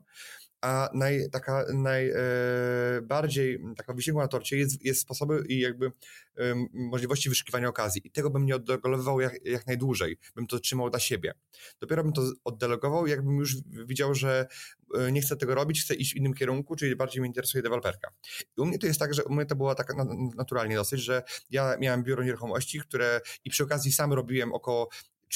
A 0.62 0.90
naj, 0.94 1.30
taka 1.30 1.64
najbardziej 1.74 3.54
e, 3.54 3.74
taka 3.76 3.94
wisienką 3.94 4.20
na 4.20 4.28
torcie 4.28 4.56
jest, 4.56 4.84
jest 4.84 5.00
sposoby 5.00 5.44
i 5.48 5.60
jakby 5.60 5.86
e, 5.86 6.54
możliwości 6.72 7.28
wyszukiwania 7.28 7.68
okazji. 7.68 8.02
I 8.04 8.10
tego 8.10 8.30
bym 8.30 8.46
nie 8.46 8.56
oddelegował 8.56 9.20
jak, 9.20 9.46
jak 9.46 9.66
najdłużej. 9.66 10.18
Bym 10.34 10.46
to 10.46 10.58
trzymał 10.58 10.90
dla 10.90 10.98
siebie. 10.98 11.34
Dopiero 11.80 12.04
bym 12.04 12.12
to 12.12 12.22
oddelegował, 12.44 13.06
jakbym 13.06 13.36
już 13.36 13.56
widział, 13.64 14.14
że 14.14 14.46
e, 14.94 15.12
nie 15.12 15.20
chcę 15.20 15.36
tego 15.36 15.54
robić, 15.54 15.82
chcę 15.82 15.94
iść 15.94 16.12
w 16.12 16.16
innym 16.16 16.34
kierunku, 16.34 16.76
czyli 16.76 16.96
bardziej 16.96 17.20
mnie 17.20 17.28
interesuje 17.28 17.62
deweloperka. 17.62 18.10
I 18.56 18.60
u 18.60 18.66
mnie 18.66 18.78
to 18.78 18.86
jest 18.86 19.00
tak, 19.00 19.14
że 19.14 19.24
u 19.24 19.32
mnie 19.32 19.46
to 19.46 19.56
było 19.56 19.74
tak 19.74 19.94
naturalnie 20.36 20.76
dosyć, 20.76 21.00
że 21.00 21.22
ja 21.50 21.76
miałem 21.80 22.02
biuro 22.02 22.24
nieruchomości, 22.24 22.80
które 22.80 23.20
i 23.44 23.50
przy 23.50 23.64
okazji 23.64 23.92
sam 23.92 24.12
robiłem 24.12 24.52
około 24.52 24.88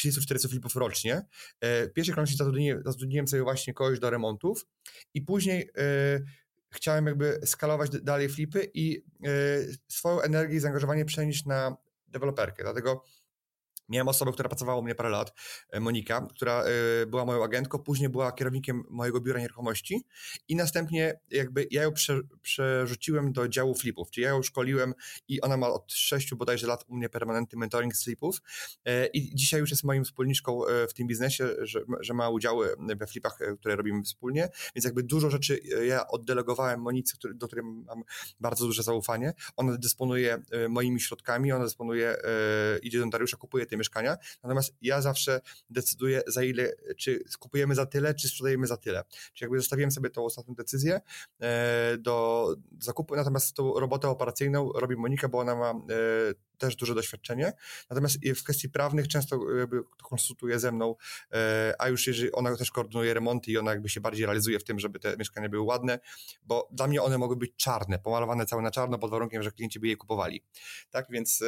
30-40 0.04 0.48
flipów 0.48 0.76
rocznie. 0.76 1.22
W 1.62 1.90
pierwszej 1.94 2.14
kolejności 2.14 2.38
zatrudniłem, 2.38 2.82
zatrudniłem 2.84 3.28
sobie 3.28 3.42
właśnie 3.42 3.74
kogoś 3.74 3.98
do 3.98 4.10
remontów 4.10 4.66
i 5.14 5.22
później 5.22 5.70
e, 5.78 6.20
chciałem 6.70 7.06
jakby 7.06 7.40
skalować 7.44 7.90
dalej 7.90 8.28
flipy 8.28 8.70
i 8.74 9.04
e, 9.24 9.30
swoją 9.88 10.20
energię 10.20 10.56
i 10.56 10.60
zaangażowanie 10.60 11.04
przenieść 11.04 11.44
na 11.44 11.76
deweloperkę. 12.08 12.62
Dlatego 12.62 13.04
Miałem 13.88 14.08
osobę, 14.08 14.32
która 14.32 14.48
pracowała 14.48 14.78
u 14.78 14.82
mnie 14.82 14.94
parę 14.94 15.10
lat, 15.10 15.32
e, 15.70 15.80
Monika, 15.80 16.26
która 16.30 16.62
e, 16.62 17.06
była 17.06 17.24
moją 17.24 17.44
agentką, 17.44 17.78
później 17.78 18.08
była 18.08 18.32
kierownikiem 18.32 18.84
mojego 18.90 19.20
biura 19.20 19.40
nieruchomości 19.40 20.04
i 20.48 20.56
następnie 20.56 21.20
jakby 21.30 21.66
ja 21.70 21.82
ją 21.82 21.92
prze, 21.92 22.20
przerzuciłem 22.42 23.32
do 23.32 23.48
działu 23.48 23.74
flipów, 23.74 24.10
czyli 24.10 24.24
ja 24.24 24.30
ją 24.30 24.42
szkoliłem 24.42 24.94
i 25.28 25.40
ona 25.40 25.56
ma 25.56 25.68
od 25.68 25.92
6 25.92 26.34
bodajże 26.34 26.66
lat 26.66 26.84
u 26.88 26.96
mnie 26.96 27.08
permanentny 27.08 27.58
mentoring 27.58 27.96
z 27.96 28.04
flipów 28.04 28.42
e, 28.84 29.06
i 29.06 29.34
dzisiaj 29.34 29.60
już 29.60 29.70
jest 29.70 29.84
moim 29.84 30.04
wspólniczką 30.04 30.60
w 30.88 30.94
tym 30.94 31.06
biznesie, 31.06 31.48
że, 31.60 31.80
że 32.00 32.14
ma 32.14 32.28
udziały 32.28 32.76
we 32.96 33.06
flipach, 33.06 33.38
które 33.58 33.76
robimy 33.76 34.02
wspólnie, 34.02 34.48
więc 34.74 34.84
jakby 34.84 35.02
dużo 35.02 35.30
rzeczy 35.30 35.60
ja 35.86 36.08
oddelegowałem 36.08 36.80
Monice, 36.80 37.16
do 37.34 37.46
której 37.46 37.64
mam 37.64 38.02
bardzo 38.40 38.66
duże 38.66 38.82
zaufanie. 38.82 39.32
Ona 39.56 39.76
dysponuje 39.78 40.42
moimi 40.68 41.00
środkami, 41.00 41.52
ona 41.52 41.64
dysponuje, 41.64 42.16
idzie 42.82 42.98
do 42.98 43.04
notariusza, 43.04 43.36
kupuje 43.36 43.66
te 43.66 43.75
mieszkania, 43.76 44.16
natomiast 44.42 44.74
ja 44.82 45.02
zawsze 45.02 45.40
decyduję 45.70 46.22
za 46.26 46.42
ile, 46.42 46.72
czy 46.98 47.24
kupujemy 47.38 47.74
za 47.74 47.86
tyle, 47.86 48.14
czy 48.14 48.28
sprzedajemy 48.28 48.66
za 48.66 48.76
tyle. 48.76 49.04
Czyli 49.10 49.44
jakby 49.46 49.58
zostawiłem 49.58 49.90
sobie 49.90 50.10
tą 50.10 50.24
ostatnią 50.24 50.54
decyzję 50.54 51.00
e, 51.40 51.96
do 51.98 52.48
zakupu, 52.80 53.16
natomiast 53.16 53.56
tą 53.56 53.80
robotę 53.80 54.08
operacyjną 54.08 54.72
robi 54.72 54.96
Monika, 54.96 55.28
bo 55.28 55.38
ona 55.38 55.54
ma 55.54 55.70
e, 55.70 55.74
też 56.58 56.76
duże 56.76 56.94
doświadczenie. 56.94 57.52
Natomiast 57.90 58.18
w 58.36 58.42
kwestii 58.42 58.68
prawnych 58.68 59.08
często 59.08 59.54
jakby 59.58 59.82
konsultuje 60.02 60.58
ze 60.58 60.72
mną, 60.72 60.94
e, 61.32 61.74
a 61.78 61.88
już 61.88 62.06
jeżeli 62.06 62.32
ona 62.32 62.56
też 62.56 62.70
koordynuje 62.70 63.14
remonty 63.14 63.50
i 63.50 63.58
ona 63.58 63.70
jakby 63.70 63.88
się 63.88 64.00
bardziej 64.00 64.26
realizuje 64.26 64.58
w 64.58 64.64
tym, 64.64 64.80
żeby 64.80 64.98
te 64.98 65.16
mieszkania 65.16 65.48
były 65.48 65.62
ładne, 65.62 65.98
bo 66.42 66.68
dla 66.72 66.86
mnie 66.86 67.02
one 67.02 67.18
mogły 67.18 67.36
być 67.36 67.52
czarne, 67.56 67.98
pomalowane 67.98 68.46
całe 68.46 68.62
na 68.62 68.70
czarno 68.70 68.98
pod 68.98 69.10
warunkiem, 69.10 69.42
że 69.42 69.52
klienci 69.52 69.80
by 69.80 69.88
je 69.88 69.96
kupowali. 69.96 70.42
Tak 70.90 71.06
więc 71.10 71.44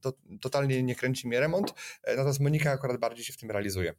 to, 0.00 0.12
totalnie 0.40 0.82
nie 0.82 0.94
kręci 0.94 1.28
mnie 1.28 1.40
remont, 1.40 1.74
e, 2.02 2.16
natomiast 2.16 2.40
Monika 2.40 2.70
akurat 2.70 3.00
bardziej 3.00 3.24
się 3.24 3.32
w 3.32 3.36
tym 3.36 3.50
realizuje. 3.50 3.94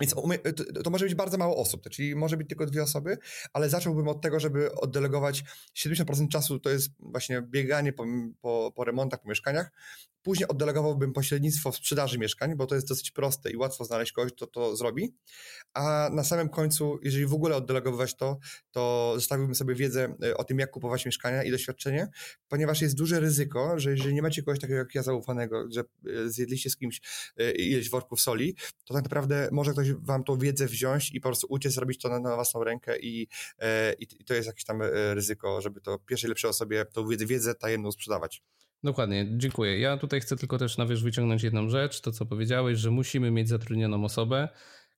Więc 0.00 0.14
to, 0.14 0.82
to, 0.84 0.90
może 0.90 1.04
być 1.04 1.14
bardzo 1.14 1.38
mało 1.38 1.56
osób, 1.56 1.90
czyli 1.90 2.16
może 2.16 2.36
być 2.36 2.48
tylko 2.48 2.66
dwie 2.66 2.82
osoby, 2.82 3.18
ale 3.52 3.68
zacząłbym 3.68 4.08
od 4.08 4.20
tego, 4.20 4.40
żeby 4.40 4.74
oddelegować. 4.74 5.44
70% 5.78 6.28
czasu 6.28 6.58
to 6.58 6.70
jest 6.70 6.90
właśnie 6.98 7.42
bieganie 7.42 7.92
po, 7.92 8.04
po, 8.40 8.72
po 8.76 8.84
remontach, 8.84 9.22
po 9.22 9.28
mieszkaniach, 9.28 9.70
Później 10.22 10.48
oddelegowałbym 10.48 11.12
pośrednictwo 11.12 11.72
w 11.72 11.76
sprzedaży 11.76 12.18
mieszkań, 12.18 12.56
bo 12.56 12.66
to 12.66 12.74
jest 12.74 12.88
dosyć 12.88 13.10
proste 13.10 13.50
i 13.50 13.56
łatwo 13.56 13.84
znaleźć 13.84 14.12
kogoś, 14.12 14.32
kto 14.32 14.46
to 14.46 14.76
zrobi. 14.76 15.14
A 15.74 16.10
na 16.12 16.24
samym 16.24 16.48
końcu, 16.48 16.98
jeżeli 17.02 17.26
w 17.26 17.34
ogóle 17.34 17.56
oddelegowywać 17.56 18.16
to, 18.16 18.38
to 18.70 19.12
zostawiłbym 19.14 19.54
sobie 19.54 19.74
wiedzę 19.74 20.14
e, 20.24 20.36
o 20.36 20.44
tym, 20.44 20.58
jak 20.58 20.70
kupować 20.70 21.06
mieszkania 21.06 21.42
i 21.42 21.50
doświadczenie, 21.50 22.08
ponieważ 22.48 22.82
jest 22.82 22.94
duże 22.94 23.20
ryzyko, 23.20 23.80
że 23.80 23.90
jeżeli 23.90 24.14
nie 24.14 24.22
macie 24.22 24.42
kogoś 24.42 24.60
takiego 24.60 24.78
jak 24.78 24.94
ja 24.94 25.02
zaufanego, 25.02 25.66
że 25.70 25.80
e, 25.80 26.28
zjedliście 26.28 26.70
z 26.70 26.76
kimś 26.76 27.00
e, 27.36 27.52
ileś 27.52 27.90
worków 27.90 28.20
soli, 28.20 28.56
to 28.84 28.94
tak 28.94 29.02
naprawdę 29.02 29.48
może 29.52 29.72
ktoś 29.72 29.81
wam 30.00 30.24
tą 30.24 30.38
wiedzę 30.38 30.66
wziąć 30.66 31.14
i 31.14 31.20
po 31.20 31.28
prostu 31.28 31.46
uciec, 31.50 31.72
zrobić 31.72 32.02
to 32.02 32.08
na, 32.08 32.20
na 32.20 32.34
własną 32.34 32.64
rękę 32.64 32.98
i, 32.98 33.28
i, 33.98 34.06
i 34.20 34.24
to 34.24 34.34
jest 34.34 34.46
jakieś 34.46 34.64
tam 34.64 34.82
ryzyko, 35.12 35.60
żeby 35.60 35.80
to 35.80 35.98
pierwszej 35.98 36.28
lepszej 36.28 36.50
osobie 36.50 36.84
tą 36.84 37.08
wiedzę, 37.08 37.26
wiedzę 37.26 37.54
tajemną 37.54 37.92
sprzedawać. 37.92 38.42
Dokładnie, 38.84 39.26
dziękuję. 39.36 39.80
Ja 39.80 39.96
tutaj 39.96 40.20
chcę 40.20 40.36
tylko 40.36 40.58
też 40.58 40.78
na 40.78 40.86
wierzch 40.86 41.04
wyciągnąć 41.04 41.42
jedną 41.42 41.68
rzecz, 41.68 42.00
to 42.00 42.12
co 42.12 42.26
powiedziałeś, 42.26 42.78
że 42.78 42.90
musimy 42.90 43.30
mieć 43.30 43.48
zatrudnioną 43.48 44.04
osobę, 44.04 44.48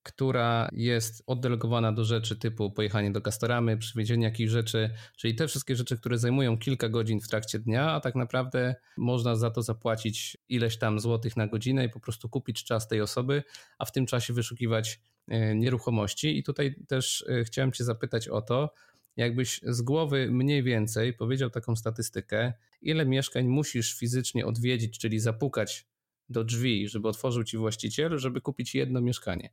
która 0.05 0.69
jest 0.73 1.23
oddelegowana 1.27 1.93
do 1.93 2.05
rzeczy 2.05 2.37
typu 2.37 2.71
pojechanie 2.71 3.11
do 3.11 3.21
Castoramy, 3.21 3.77
przywiezienie 3.77 4.25
jakichś 4.25 4.51
rzeczy, 4.51 4.91
czyli 5.17 5.35
te 5.35 5.49
wszystkie 5.49 5.77
rzeczy, 5.77 5.97
które 5.97 6.19
zajmują 6.19 6.59
kilka 6.59 6.89
godzin 6.89 7.21
w 7.21 7.29
trakcie 7.29 7.59
dnia, 7.59 7.93
a 7.93 8.01
tak 8.01 8.15
naprawdę 8.15 8.75
można 8.97 9.37
za 9.37 9.51
to 9.51 9.63
zapłacić 9.63 10.37
ileś 10.49 10.77
tam 10.77 11.01
złotych 11.01 11.37
na 11.37 11.47
godzinę 11.47 11.85
i 11.85 11.89
po 11.89 12.01
prostu 12.01 12.29
kupić 12.29 12.65
czas 12.65 12.89
tej 12.89 13.01
osoby, 13.01 13.43
a 13.79 13.85
w 13.85 13.93
tym 13.93 14.07
czasie 14.07 14.33
wyszukiwać 14.33 15.01
e, 15.29 15.55
nieruchomości. 15.55 16.39
I 16.39 16.43
tutaj 16.43 16.75
też 16.89 17.25
e, 17.29 17.45
chciałem 17.45 17.73
Cię 17.73 17.85
zapytać 17.85 18.29
o 18.29 18.43
to, 18.43 18.75
jakbyś 19.17 19.61
z 19.63 19.83
głowy 19.83 20.29
mniej 20.31 20.63
więcej 20.63 21.13
powiedział 21.13 21.51
taką 21.51 21.77
statystykę, 21.77 22.53
ile 22.83 23.07
mieszkań 23.07 23.47
musisz 23.47 23.95
fizycznie 23.99 24.47
odwiedzić, 24.47 24.99
czyli 24.99 25.21
zapukać 25.21 25.87
do 26.29 26.45
drzwi, 26.45 26.89
żeby 26.89 27.09
otworzył 27.09 27.45
ci 27.45 27.57
właściciel, 27.57 28.19
żeby 28.19 28.41
kupić 28.41 28.75
jedno 28.75 29.01
mieszkanie. 29.01 29.51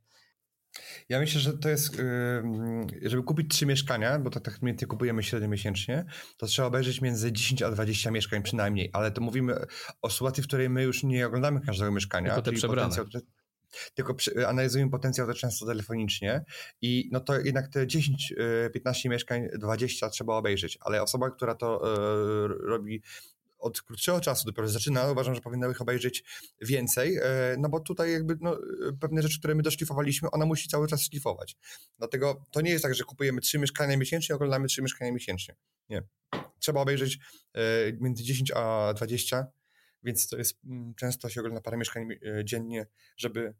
Ja 1.08 1.20
myślę, 1.20 1.40
że 1.40 1.58
to 1.58 1.68
jest, 1.68 1.96
żeby 3.02 3.22
kupić 3.22 3.50
trzy 3.50 3.66
mieszkania, 3.66 4.18
bo 4.18 4.30
to 4.30 4.40
tak 4.40 4.62
mniej 4.62 4.76
kupujemy 4.76 5.22
średnio 5.22 5.48
miesięcznie, 5.48 6.04
to 6.36 6.46
trzeba 6.46 6.68
obejrzeć 6.68 7.00
między 7.00 7.32
10 7.32 7.62
a 7.62 7.70
20 7.70 8.10
mieszkań 8.10 8.42
przynajmniej, 8.42 8.90
ale 8.92 9.10
to 9.10 9.20
mówimy 9.20 9.54
o 10.02 10.10
sytuacji, 10.10 10.42
w 10.42 10.46
której 10.46 10.70
my 10.70 10.82
już 10.82 11.02
nie 11.02 11.26
oglądamy 11.26 11.60
każdego 11.60 11.92
mieszkania. 11.92 12.34
Tylko 12.34 12.42
te 12.42 12.52
przebrane 12.52 12.96
tylko 13.94 14.14
analizujemy 14.46 14.90
potencjał 14.90 15.26
to 15.26 15.34
często 15.34 15.66
telefonicznie 15.66 16.44
i 16.82 17.08
no 17.12 17.20
to 17.20 17.40
jednak 17.40 17.68
te 17.68 17.86
10-15 17.86 19.06
e, 19.06 19.08
mieszkań, 19.08 19.48
20 19.58 20.10
trzeba 20.10 20.34
obejrzeć, 20.34 20.78
ale 20.80 21.02
osoba, 21.02 21.30
która 21.30 21.54
to 21.54 21.94
e, 21.94 22.48
robi 22.48 23.02
od 23.62 23.82
krótszego 23.82 24.20
czasu 24.20 24.44
dopiero 24.46 24.68
zaczyna, 24.68 25.10
uważam, 25.10 25.34
że 25.34 25.40
powinna 25.40 25.70
ich 25.70 25.80
obejrzeć 25.80 26.24
więcej, 26.60 27.16
e, 27.16 27.56
no 27.58 27.68
bo 27.68 27.80
tutaj 27.80 28.12
jakby 28.12 28.36
no, 28.40 28.58
pewne 29.00 29.22
rzeczy, 29.22 29.38
które 29.38 29.54
my 29.54 29.62
doszlifowaliśmy, 29.62 30.30
ona 30.30 30.46
musi 30.46 30.68
cały 30.68 30.88
czas 30.88 31.02
szlifować. 31.02 31.56
Dlatego 31.98 32.46
to 32.50 32.60
nie 32.60 32.70
jest 32.70 32.82
tak, 32.82 32.94
że 32.94 33.04
kupujemy 33.04 33.40
trzy 33.40 33.58
mieszkania 33.58 33.96
miesięcznie, 33.96 34.34
oglądamy 34.34 34.68
trzy 34.68 34.82
mieszkania 34.82 35.12
miesięcznie. 35.12 35.56
Nie. 35.88 36.02
Trzeba 36.58 36.80
obejrzeć 36.80 37.18
między 38.00 38.22
10 38.22 38.52
a 38.54 38.92
20 38.96 39.46
więc 40.04 40.28
to 40.28 40.36
jest, 40.36 40.58
mm, 40.64 40.94
często 40.94 41.28
się 41.28 41.40
ogląda 41.40 41.60
parę 41.60 41.76
mieszkań 41.76 42.08
e, 42.12 42.44
dziennie, 42.44 42.86
żeby 43.16 43.40
E, 43.48 43.54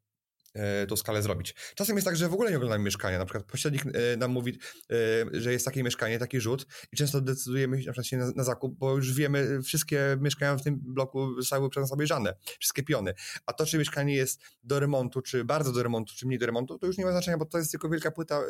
tą 0.89 0.97
skalę 0.97 1.23
zrobić. 1.23 1.55
Czasem 1.75 1.97
jest 1.97 2.07
tak, 2.07 2.17
że 2.17 2.29
w 2.29 2.35
ogóle 2.35 2.51
nie 2.51 2.57
oglądamy 2.57 2.85
mieszkania. 2.85 3.19
Na 3.19 3.25
przykład 3.25 3.45
pośrednik 3.45 3.85
e, 3.87 4.17
nam 4.17 4.31
mówi, 4.31 4.59
e, 4.91 5.41
że 5.41 5.53
jest 5.53 5.65
takie 5.65 5.83
mieszkanie, 5.83 6.19
taki 6.19 6.41
rzut 6.41 6.67
i 6.93 6.97
często 6.97 7.21
decydujemy 7.21 7.77
na 7.77 7.83
przykład 7.83 8.07
się 8.07 8.17
na, 8.17 8.33
na 8.37 8.45
zakup, 8.45 8.79
bo 8.79 8.97
już 8.97 9.15
wiemy, 9.15 9.63
wszystkie 9.63 10.17
mieszkania 10.21 10.57
w 10.57 10.63
tym 10.63 10.81
bloku 10.83 11.41
zostały 11.41 11.71
przez 11.71 11.81
nas 11.81 11.93
obejrzane, 11.93 12.35
wszystkie 12.61 12.83
piony. 12.83 13.15
A 13.47 13.53
to, 13.53 13.67
czy 13.67 13.79
mieszkanie 13.79 14.15
jest 14.15 14.41
do 14.63 14.81
remontu, 14.81 15.23
czy 15.23 15.45
bardzo 15.45 15.73
do 15.73 15.83
remontu, 15.83 16.15
czy 16.17 16.27
mniej 16.27 16.39
do 16.39 16.47
remontu, 16.47 16.79
to 16.79 16.87
już 16.87 16.99
nie 16.99 17.05
ma 17.05 17.13
znaczenia, 17.13 17.39
bo 17.39 17.45
to 17.45 17.59
jest 17.59 17.71
tylko 17.71 17.89
wielka 17.89 18.11
płyta, 18.11 18.41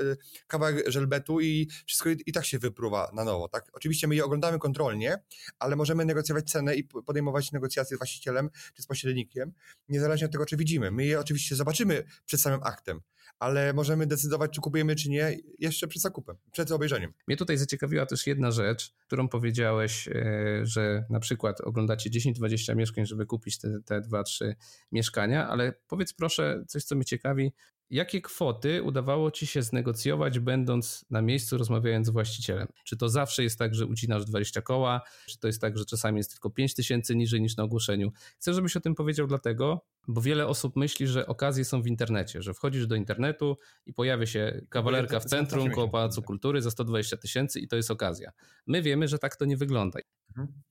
kawałek 0.47 0.91
żelbetu 0.91 1.41
i 1.41 1.69
wszystko 1.87 2.11
i, 2.11 2.17
i 2.27 2.33
tak 2.33 2.45
się 2.45 2.59
wypruwa 2.59 3.11
na 3.15 3.25
nowo. 3.25 3.49
Tak? 3.49 3.65
Oczywiście 3.73 4.09
my 4.09 4.15
je 4.15 4.25
oglądamy 4.25 4.59
kontrolnie, 4.59 5.19
ale 5.59 5.77
możemy 5.77 6.05
negocjować 6.05 6.51
cenę 6.51 6.75
i 6.75 6.85
podejmować 6.85 7.53
negocjacje 7.53 7.97
z 7.97 8.01
właścicielem 8.01 8.51
czy 8.75 8.83
z 8.83 8.87
pośrednikiem, 8.87 9.53
niezależnie 9.88 10.27
od 10.27 10.33
tego, 10.33 10.47
czy 10.47 10.57
widzimy. 10.57 10.91
My 10.91 11.05
je 11.05 11.21
oczywiście 11.21 11.57
zobaczymy 11.57 11.91
przed 12.26 12.40
samym 12.40 12.61
aktem, 12.62 13.00
ale 13.38 13.72
możemy 13.72 14.07
decydować, 14.07 14.50
czy 14.50 14.61
kupujemy, 14.61 14.96
czy 14.96 15.11
nie, 15.11 15.37
jeszcze 15.59 15.88
przed 15.88 16.02
zakupem, 16.02 16.37
przed 16.52 16.70
obejrzeniem. 16.70 17.12
Mnie 17.26 17.37
tutaj 17.37 17.57
zaciekawiła 17.57 18.07
też 18.07 18.26
jedna 18.26 18.50
rzecz, 18.50 18.94
którą 19.07 19.28
powiedziałeś, 19.28 20.09
e, 20.09 20.61
że 20.62 21.05
na 21.11 21.20
przykład 21.20 21.61
oglądacie 21.61 22.11
10-20 22.11 22.76
mieszkań, 22.76 23.07
żeby 23.07 23.26
kupić 23.26 23.59
te, 23.59 23.81
te 23.85 24.00
2-3 24.00 24.55
mieszkania, 24.92 25.48
ale 25.48 25.72
powiedz 25.88 26.12
proszę 26.12 26.64
coś, 26.68 26.85
co 26.85 26.94
mnie 26.94 27.05
ciekawi, 27.05 27.52
Jakie 27.92 28.20
kwoty 28.20 28.83
udawało 28.83 29.31
ci 29.31 29.46
się 29.46 29.62
znegocjować, 29.62 30.38
będąc 30.38 31.05
na 31.11 31.22
miejscu, 31.22 31.59
rozmawiając 31.59 32.07
z 32.07 32.11
właścicielem? 32.11 32.68
Czy 32.85 32.96
to 32.96 33.09
zawsze 33.09 33.42
jest 33.42 33.59
tak, 33.59 33.74
że 33.74 33.87
ucinasz 33.87 34.24
20 34.24 34.62
koła? 34.62 35.00
Czy 35.26 35.38
to 35.38 35.46
jest 35.46 35.61
tak, 35.61 35.78
że 35.78 35.85
czasami 35.85 36.18
jest 36.18 36.31
tylko 36.31 36.50
5 36.50 36.74
tysięcy 36.74 37.16
niżej 37.16 37.40
niż 37.40 37.57
na 37.57 37.64
ogłoszeniu? 37.64 38.12
Chcę, 38.38 38.55
żebyś 38.55 38.76
o 38.76 38.81
tym 38.81 38.94
powiedział, 38.94 39.26
dlatego, 39.26 39.85
bo 40.09 40.20
wiele 40.20 40.46
osób 40.46 40.76
myśli, 40.76 41.07
że 41.07 41.26
okazje 41.26 41.64
są 41.64 41.83
w 41.83 41.87
internecie, 41.87 42.42
że 42.42 42.55
wchodzisz 42.55 42.87
do 42.87 42.94
internetu 42.94 43.59
i 43.87 43.92
pojawia 43.92 44.26
się 44.26 44.61
kawalerka 44.68 45.20
w 45.20 45.24
centrum 45.24 45.70
koło 45.70 45.88
Pałacu 45.88 46.22
Kultury 46.22 46.62
za 46.62 46.70
120 46.70 47.16
tysięcy 47.16 47.61
i 47.61 47.68
to 47.68 47.76
jest 47.76 47.90
okazja. 47.90 48.31
My 48.66 48.83
wiemy, 48.83 49.09
że 49.09 49.18
tak 49.18 49.37
to 49.37 49.44
nie 49.44 49.57
wygląda. 49.57 50.00
Mhm. 50.38 50.62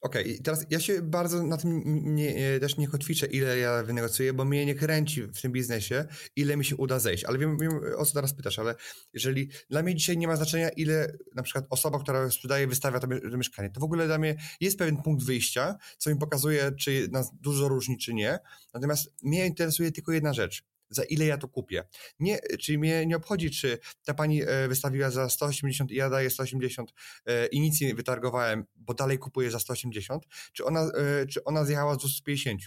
Okej, 0.00 0.22
okay. 0.22 0.42
teraz 0.42 0.66
ja 0.70 0.80
się 0.80 1.02
bardzo 1.02 1.42
na 1.42 1.56
tym 1.56 1.82
nie, 2.14 2.60
też 2.60 2.76
nie 2.76 2.88
kotwiczę, 2.88 3.26
ile 3.26 3.58
ja 3.58 3.82
wynegocjuję, 3.82 4.32
bo 4.32 4.44
mnie 4.44 4.66
nie 4.66 4.74
kręci 4.74 5.22
w 5.22 5.40
tym 5.40 5.52
biznesie, 5.52 6.04
ile 6.36 6.56
mi 6.56 6.64
się 6.64 6.76
uda 6.76 6.98
zejść. 6.98 7.24
Ale 7.24 7.38
wiem, 7.38 7.58
wiem 7.58 7.80
o 7.96 8.04
co 8.04 8.14
teraz 8.14 8.34
pytasz, 8.34 8.58
ale 8.58 8.74
jeżeli 9.12 9.50
dla 9.70 9.82
mnie 9.82 9.94
dzisiaj 9.94 10.18
nie 10.18 10.26
ma 10.26 10.36
znaczenia, 10.36 10.68
ile 10.68 11.12
na 11.34 11.42
przykład 11.42 11.64
osoba, 11.70 11.98
która 11.98 12.30
sprzedaje, 12.30 12.66
wystawia 12.66 13.00
to 13.00 13.06
mieszkanie, 13.36 13.70
to 13.70 13.80
w 13.80 13.84
ogóle 13.84 14.06
dla 14.06 14.18
mnie 14.18 14.36
jest 14.60 14.78
pewien 14.78 14.96
punkt 14.96 15.24
wyjścia, 15.24 15.76
co 15.98 16.10
mi 16.10 16.16
pokazuje, 16.16 16.72
czy 16.80 17.08
nas 17.10 17.32
dużo 17.40 17.68
różni, 17.68 17.98
czy 17.98 18.14
nie. 18.14 18.38
Natomiast 18.74 19.14
mnie 19.22 19.46
interesuje 19.46 19.92
tylko 19.92 20.12
jedna 20.12 20.32
rzecz 20.32 20.71
za 20.94 21.04
ile 21.04 21.24
ja 21.24 21.38
to 21.38 21.48
kupię. 21.48 21.84
Nie, 22.20 22.38
czyli 22.60 22.78
mnie 22.78 23.06
nie 23.06 23.16
obchodzi, 23.16 23.50
czy 23.50 23.78
ta 24.04 24.14
pani 24.14 24.42
e, 24.42 24.68
wystawiła 24.68 25.10
za 25.10 25.28
180 25.28 25.90
i 25.90 25.94
ja 25.94 26.10
daję 26.10 26.30
180 26.30 26.92
e, 27.26 27.46
i 27.46 27.60
nic 27.60 27.80
nie 27.80 27.94
wytargowałem, 27.94 28.64
bo 28.74 28.94
dalej 28.94 29.18
kupuję 29.18 29.50
za 29.50 29.58
180, 29.58 30.24
czy 30.52 30.64
ona, 30.64 30.80
e, 30.80 31.26
czy 31.26 31.44
ona 31.44 31.64
zjechała 31.64 31.94
z 31.94 31.98
250. 31.98 32.62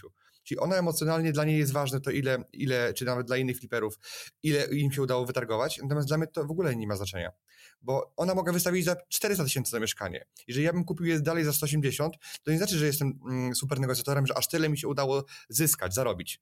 Czyli 0.46 0.58
ona 0.58 0.76
emocjonalnie 0.76 1.32
dla 1.32 1.44
niej 1.44 1.58
jest 1.58 1.72
ważne 1.72 2.00
to 2.00 2.10
ile, 2.10 2.44
ile, 2.52 2.94
czy 2.94 3.04
nawet 3.04 3.26
dla 3.26 3.36
innych 3.36 3.58
fliperów, 3.58 3.98
ile 4.42 4.64
im 4.64 4.92
się 4.92 5.02
udało 5.02 5.26
wytargować, 5.26 5.78
natomiast 5.82 6.08
dla 6.08 6.18
mnie 6.18 6.26
to 6.26 6.44
w 6.44 6.50
ogóle 6.50 6.76
nie 6.76 6.86
ma 6.86 6.96
znaczenia, 6.96 7.30
bo 7.82 8.12
ona 8.16 8.34
mogła 8.34 8.52
wystawić 8.52 8.84
za 8.84 8.96
400 9.08 9.44
tysięcy 9.44 9.70
za 9.70 9.80
mieszkanie. 9.80 10.26
Jeżeli 10.48 10.66
ja 10.66 10.72
bym 10.72 10.84
kupił 10.84 11.06
je 11.06 11.20
dalej 11.20 11.44
za 11.44 11.52
180, 11.52 12.14
to 12.42 12.50
nie 12.50 12.58
znaczy, 12.58 12.78
że 12.78 12.86
jestem 12.86 13.18
mm, 13.28 13.54
super 13.54 13.80
negocjatorem, 13.80 14.26
że 14.26 14.38
aż 14.38 14.48
tyle 14.48 14.68
mi 14.68 14.78
się 14.78 14.88
udało 14.88 15.24
zyskać, 15.48 15.94
zarobić. 15.94 16.40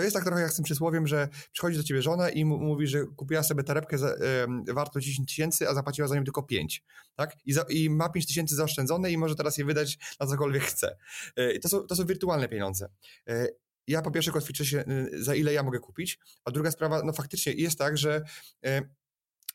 To 0.00 0.04
jest 0.04 0.14
tak 0.14 0.24
trochę 0.24 0.42
jak 0.42 0.52
z 0.52 0.56
tym 0.56 0.64
przysłowiem, 0.64 1.06
że 1.06 1.28
przychodzi 1.52 1.76
do 1.76 1.82
ciebie 1.82 2.02
żona 2.02 2.30
i 2.30 2.44
mówi, 2.44 2.86
że 2.86 3.04
kupiła 3.16 3.42
sobie 3.42 3.62
torebkę 3.62 3.98
za, 3.98 4.14
warto 4.74 5.00
10 5.00 5.28
tysięcy, 5.28 5.68
a 5.68 5.74
zapłaciła 5.74 6.08
za 6.08 6.14
nią 6.14 6.24
tylko 6.24 6.42
5, 6.42 6.82
tak? 7.14 7.36
I, 7.44 7.52
za, 7.52 7.64
I, 7.68 7.90
ma 7.90 8.08
5 8.08 8.26
tysięcy 8.26 8.54
zaoszczędzone 8.54 9.10
i 9.10 9.18
może 9.18 9.34
teraz 9.34 9.58
je 9.58 9.64
wydać 9.64 9.98
na 10.20 10.26
cokolwiek 10.26 10.62
chce. 10.62 10.96
Y, 11.38 11.58
to, 11.62 11.68
są, 11.68 11.86
to 11.86 11.96
są 11.96 12.06
wirtualne 12.06 12.48
pieniądze. 12.48 12.88
Y, 13.30 13.56
ja 13.86 14.02
po 14.02 14.10
pierwsze 14.10 14.30
kotwiczę 14.30 14.66
się, 14.66 14.84
za 15.12 15.34
ile 15.34 15.52
ja 15.52 15.62
mogę 15.62 15.78
kupić, 15.78 16.18
a 16.44 16.50
druga 16.50 16.70
sprawa, 16.70 17.02
no 17.04 17.12
faktycznie 17.12 17.52
jest 17.52 17.78
tak, 17.78 17.98
że 17.98 18.22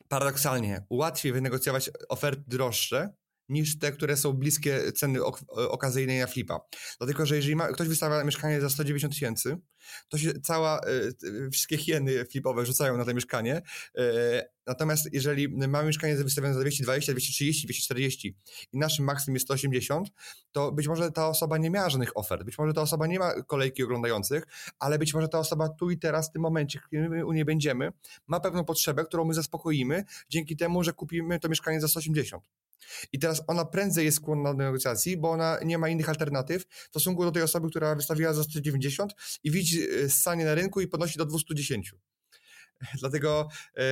paradoksalnie 0.08 0.86
łatwiej 0.89 1.34
wynegocjować 1.34 1.91
oferty 2.10 2.43
droższe, 2.47 3.13
niż 3.49 3.79
te, 3.79 3.91
które 3.91 4.17
są 4.17 4.34
bliskie 4.34 4.91
ceny 4.91 5.23
ok 5.23 5.41
okazyjnej 5.69 6.19
na 6.19 6.27
flipa. 6.27 6.60
Dlatego, 6.97 7.25
że 7.25 7.36
jeżeli 7.36 7.55
ma, 7.55 7.67
ktoś 7.67 7.88
wystawia 7.88 8.23
mieszkanie 8.23 8.62
za 8.62 8.69
190 8.69 9.13
tysięcy, 9.13 9.58
to 10.10 10.17
się 10.17 10.41
cała, 10.41 10.81
y, 11.23 11.49
wszystkie 11.51 11.77
hieny 11.77 12.25
flipowe 12.25 12.65
rzucają 12.65 12.97
na 12.97 13.05
to 13.05 13.13
mieszkanie. 13.13 13.62
Y, 13.99 14.01
natomiast 14.67 15.13
jeżeli 15.13 15.49
mamy 15.49 15.88
mieszkanie 15.88 16.15
wystawione 16.15 16.53
za 16.53 16.60
220, 16.60 17.13
230, 17.13 17.67
240 17.67 18.38
i 18.73 18.77
naszym 18.77 19.05
maksimum 19.05 19.36
jest 19.36 19.45
180, 19.45 20.10
to 20.51 20.71
być 20.71 20.88
może 20.88 21.12
ta 21.12 21.27
osoba 21.27 21.58
nie 21.58 21.69
miała 21.69 21.89
żadnych 21.89 22.17
ofert, 22.17 22.43
być 22.43 22.58
może 22.58 22.73
ta 22.73 22.81
osoba 22.81 23.08
nie 23.08 23.19
ma 23.19 23.43
kolejki 23.43 23.84
oglądających, 23.84 24.43
ale 24.79 24.99
być 24.99 25.13
może 25.13 25.27
ta 25.27 25.39
osoba 25.39 25.69
tu 25.69 25.91
i 25.91 25.97
teraz, 25.97 26.29
w 26.29 26.31
tym 26.31 26.41
momencie, 26.41 26.79
kiedy 26.91 27.10
my 27.10 27.25
u 27.25 27.31
niej 27.31 27.45
będziemy, 27.45 27.91
ma 28.27 28.39
pewną 28.39 28.65
potrzebę, 28.65 29.05
którą 29.05 29.25
my 29.25 29.34
zaspokoimy 29.34 30.03
dzięki 30.29 30.58
temu, 30.58 30.84
że 30.84 30.93
kupimy 30.93 31.39
to 31.39 31.49
mieszkanie 31.49 31.81
za 31.81 31.88
180. 31.88 32.43
I 33.13 33.19
teraz 33.19 33.41
ona 33.47 33.65
prędzej 33.65 34.05
jest 34.05 34.17
skłonna 34.17 34.53
do 34.53 34.57
negocjacji, 34.57 35.17
bo 35.17 35.31
ona 35.31 35.59
nie 35.65 35.77
ma 35.77 35.89
innych 35.89 36.09
alternatyw 36.09 36.65
w 36.65 36.87
stosunku 36.87 37.23
do 37.23 37.31
tej 37.31 37.43
osoby, 37.43 37.69
która 37.69 37.95
wystawiła 37.95 38.33
za 38.33 38.43
190 38.43 39.13
i 39.43 39.51
widzi 39.51 39.89
e, 39.89 40.09
ssanie 40.09 40.45
na 40.45 40.55
rynku 40.55 40.81
i 40.81 40.87
podnosi 40.87 41.17
do 41.17 41.25
210. 41.25 41.93
Dlatego 42.99 43.47
e, 43.77 43.83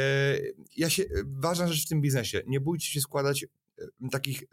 ja 0.77 0.89
się, 0.89 1.03
ważna 1.25 1.67
rzecz 1.67 1.85
w 1.85 1.89
tym 1.89 2.01
biznesie, 2.01 2.41
nie 2.47 2.59
bójcie 2.59 2.91
się 2.91 3.01
składać 3.01 3.45
takich 4.11 4.43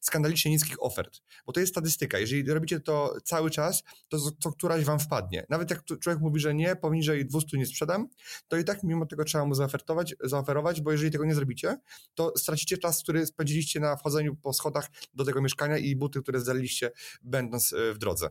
skandalicznie 0.00 0.50
niskich 0.50 0.82
ofert, 0.82 1.20
bo 1.46 1.52
to 1.52 1.60
jest 1.60 1.72
statystyka. 1.72 2.18
Jeżeli 2.18 2.52
robicie 2.52 2.80
to 2.80 3.14
cały 3.24 3.50
czas, 3.50 3.82
to 4.08 4.18
co 4.40 4.52
któraś 4.52 4.84
wam 4.84 4.98
wpadnie. 4.98 5.46
Nawet 5.48 5.70
jak 5.70 5.84
człowiek 5.84 6.20
mówi, 6.20 6.40
że 6.40 6.54
nie, 6.54 6.76
poniżej 6.76 7.26
200 7.26 7.58
nie 7.58 7.66
sprzedam, 7.66 8.08
to 8.48 8.56
i 8.56 8.64
tak 8.64 8.82
mimo 8.82 9.06
tego 9.06 9.24
trzeba 9.24 9.44
mu 9.44 9.54
zaofertować, 9.54 10.14
zaoferować, 10.20 10.80
bo 10.80 10.92
jeżeli 10.92 11.10
tego 11.10 11.24
nie 11.24 11.34
zrobicie, 11.34 11.76
to 12.14 12.32
stracicie 12.36 12.78
czas, 12.78 13.02
który 13.02 13.26
spędziliście 13.26 13.80
na 13.80 13.96
wchodzeniu 13.96 14.36
po 14.36 14.52
schodach 14.52 14.88
do 15.14 15.24
tego 15.24 15.42
mieszkania 15.42 15.78
i 15.78 15.96
buty, 15.96 16.22
które 16.22 16.40
zdaliście 16.40 16.90
będąc 17.22 17.72
e, 17.72 17.92
w 17.92 17.98
drodze. 17.98 18.28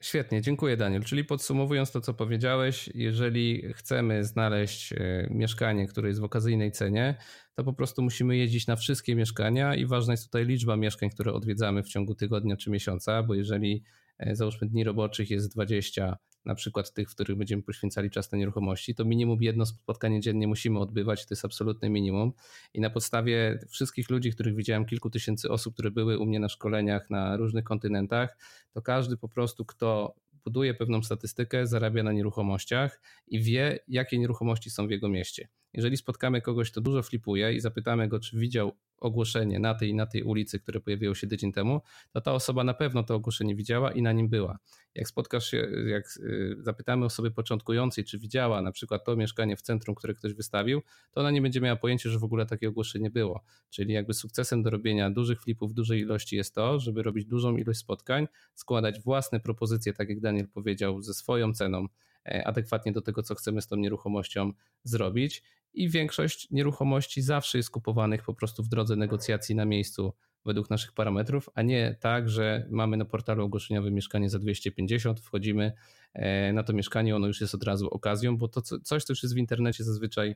Świetnie, 0.00 0.42
dziękuję 0.42 0.76
Daniel. 0.76 1.04
Czyli 1.04 1.24
podsumowując 1.24 1.92
to, 1.92 2.00
co 2.00 2.14
powiedziałeś, 2.14 2.90
jeżeli 2.94 3.72
chcemy 3.74 4.24
znaleźć 4.24 4.92
e, 4.92 5.28
mieszkanie, 5.30 5.86
które 5.86 6.08
jest 6.08 6.20
w 6.20 6.24
okazyjnej 6.24 6.72
cenie, 6.72 7.14
to 7.54 7.64
po 7.64 7.72
prostu 7.72 8.02
musimy 8.02 8.36
jeździć 8.36 8.66
na 8.66 8.76
wszystkie 8.76 9.16
mieszkania 9.16 9.74
i 9.74 9.86
ważna 9.86 10.12
jest 10.12 10.24
tutaj 10.24 10.46
liczba 10.46 10.76
mieszkań, 10.76 11.10
które 11.10 11.32
odwiedzamy 11.32 11.82
w 11.82 11.88
ciągu 11.88 12.14
tygodnia 12.14 12.56
czy 12.56 12.70
miesiąca, 12.70 13.22
bo 13.22 13.34
jeżeli 13.34 13.82
e, 14.18 14.36
załóżmy 14.36 14.68
dni 14.68 14.84
roboczych 14.84 15.30
jest 15.30 15.52
20, 15.52 16.16
na 16.46 16.54
przykład 16.54 16.92
tych, 16.92 17.10
w 17.10 17.14
których 17.14 17.36
będziemy 17.36 17.62
poświęcali 17.62 18.10
czas 18.10 18.32
na 18.32 18.38
nieruchomości, 18.38 18.94
to 18.94 19.04
minimum 19.04 19.42
jedno 19.42 19.66
spotkanie 19.66 20.20
dziennie 20.20 20.46
musimy 20.46 20.78
odbywać, 20.78 21.26
to 21.26 21.34
jest 21.34 21.44
absolutne 21.44 21.90
minimum. 21.90 22.32
I 22.74 22.80
na 22.80 22.90
podstawie 22.90 23.58
wszystkich 23.68 24.10
ludzi, 24.10 24.32
których 24.32 24.54
widziałem, 24.54 24.86
kilku 24.86 25.10
tysięcy 25.10 25.50
osób, 25.50 25.74
które 25.74 25.90
były 25.90 26.18
u 26.18 26.26
mnie 26.26 26.40
na 26.40 26.48
szkoleniach 26.48 27.10
na 27.10 27.36
różnych 27.36 27.64
kontynentach, 27.64 28.38
to 28.70 28.82
każdy 28.82 29.16
po 29.16 29.28
prostu, 29.28 29.64
kto 29.64 30.14
buduje 30.44 30.74
pewną 30.74 31.02
statystykę, 31.02 31.66
zarabia 31.66 32.02
na 32.02 32.12
nieruchomościach 32.12 33.00
i 33.26 33.42
wie, 33.42 33.78
jakie 33.88 34.18
nieruchomości 34.18 34.70
są 34.70 34.86
w 34.86 34.90
jego 34.90 35.08
mieście. 35.08 35.48
Jeżeli 35.72 35.96
spotkamy 35.96 36.40
kogoś, 36.40 36.70
kto 36.70 36.80
dużo 36.80 37.02
flipuje 37.02 37.54
i 37.54 37.60
zapytamy 37.60 38.08
go, 38.08 38.20
czy 38.20 38.38
widział 38.38 38.72
ogłoszenie 38.98 39.58
na 39.58 39.74
tej 39.74 39.88
i 39.90 39.94
na 39.94 40.06
tej 40.06 40.22
ulicy, 40.22 40.60
które 40.60 40.80
pojawiło 40.80 41.14
się 41.14 41.26
tydzień 41.26 41.52
temu, 41.52 41.80
to 42.12 42.20
ta 42.20 42.32
osoba 42.32 42.64
na 42.64 42.74
pewno 42.74 43.02
to 43.02 43.14
ogłoszenie 43.14 43.54
widziała 43.54 43.92
i 43.92 44.02
na 44.02 44.12
nim 44.12 44.28
była. 44.28 44.58
Jak 44.94 45.08
spotkasz 45.08 45.50
się, 45.50 45.68
jak 45.86 46.16
y, 46.16 46.56
zapytamy 46.60 47.04
osoby 47.04 47.30
początkującej, 47.30 48.04
czy 48.04 48.18
widziała 48.18 48.62
na 48.62 48.72
przykład 48.72 49.04
to 49.04 49.16
mieszkanie 49.16 49.56
w 49.56 49.62
centrum, 49.62 49.94
które 49.94 50.14
ktoś 50.14 50.34
wystawił, 50.34 50.82
to 51.12 51.20
ona 51.20 51.30
nie 51.30 51.42
będzie 51.42 51.60
miała 51.60 51.76
pojęcia, 51.76 52.10
że 52.10 52.18
w 52.18 52.24
ogóle 52.24 52.46
takie 52.46 52.68
ogłoszenie 52.68 53.10
było. 53.10 53.44
Czyli 53.70 53.92
jakby 53.92 54.14
sukcesem 54.14 54.62
do 54.62 54.70
robienia 54.70 55.10
dużych 55.10 55.42
flipów 55.42 55.74
dużej 55.74 56.00
ilości 56.00 56.36
jest 56.36 56.54
to, 56.54 56.80
żeby 56.80 57.02
robić 57.02 57.26
dużą 57.26 57.56
ilość 57.56 57.78
spotkań, 57.78 58.28
składać 58.54 59.00
własne 59.00 59.40
propozycje, 59.40 59.92
tak 59.92 60.08
jak 60.08 60.20
Daniel 60.20 60.48
powiedział, 60.48 61.02
ze 61.02 61.14
swoją 61.14 61.52
ceną, 61.52 61.86
e, 62.26 62.46
adekwatnie 62.46 62.92
do 62.92 63.02
tego, 63.02 63.22
co 63.22 63.34
chcemy 63.34 63.62
z 63.62 63.66
tą 63.66 63.76
nieruchomością 63.76 64.52
zrobić 64.84 65.42
i 65.76 65.88
większość 65.88 66.50
nieruchomości 66.50 67.22
zawsze 67.22 67.58
jest 67.58 67.70
kupowanych 67.70 68.22
po 68.22 68.34
prostu 68.34 68.62
w 68.62 68.68
drodze 68.68 68.96
negocjacji 68.96 69.54
na 69.54 69.64
miejscu 69.64 70.12
według 70.44 70.70
naszych 70.70 70.92
parametrów, 70.92 71.50
a 71.54 71.62
nie 71.62 71.96
tak, 72.00 72.28
że 72.28 72.66
mamy 72.70 72.96
na 72.96 73.04
portalu 73.04 73.44
ogłoszeniowym 73.44 73.94
mieszkanie 73.94 74.30
za 74.30 74.38
250, 74.38 75.20
wchodzimy 75.20 75.72
e, 76.14 76.52
na 76.52 76.62
to 76.62 76.72
mieszkanie, 76.72 77.16
ono 77.16 77.26
już 77.26 77.40
jest 77.40 77.54
od 77.54 77.62
razu 77.62 77.88
okazją, 77.88 78.36
bo 78.36 78.48
to 78.48 78.62
coś, 78.62 79.04
co 79.04 79.12
już 79.12 79.22
jest 79.22 79.34
w 79.34 79.38
internecie 79.38 79.84
zazwyczaj 79.84 80.34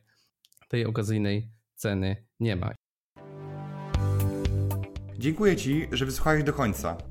tej 0.67 0.85
okazyjnej 0.85 1.49
ceny 1.75 2.15
nie 2.39 2.55
ma. 2.55 2.71
Dziękuję 5.17 5.55
Ci, 5.55 5.87
że 5.91 6.05
wysłuchałeś 6.05 6.43
do 6.43 6.53
końca. 6.53 7.10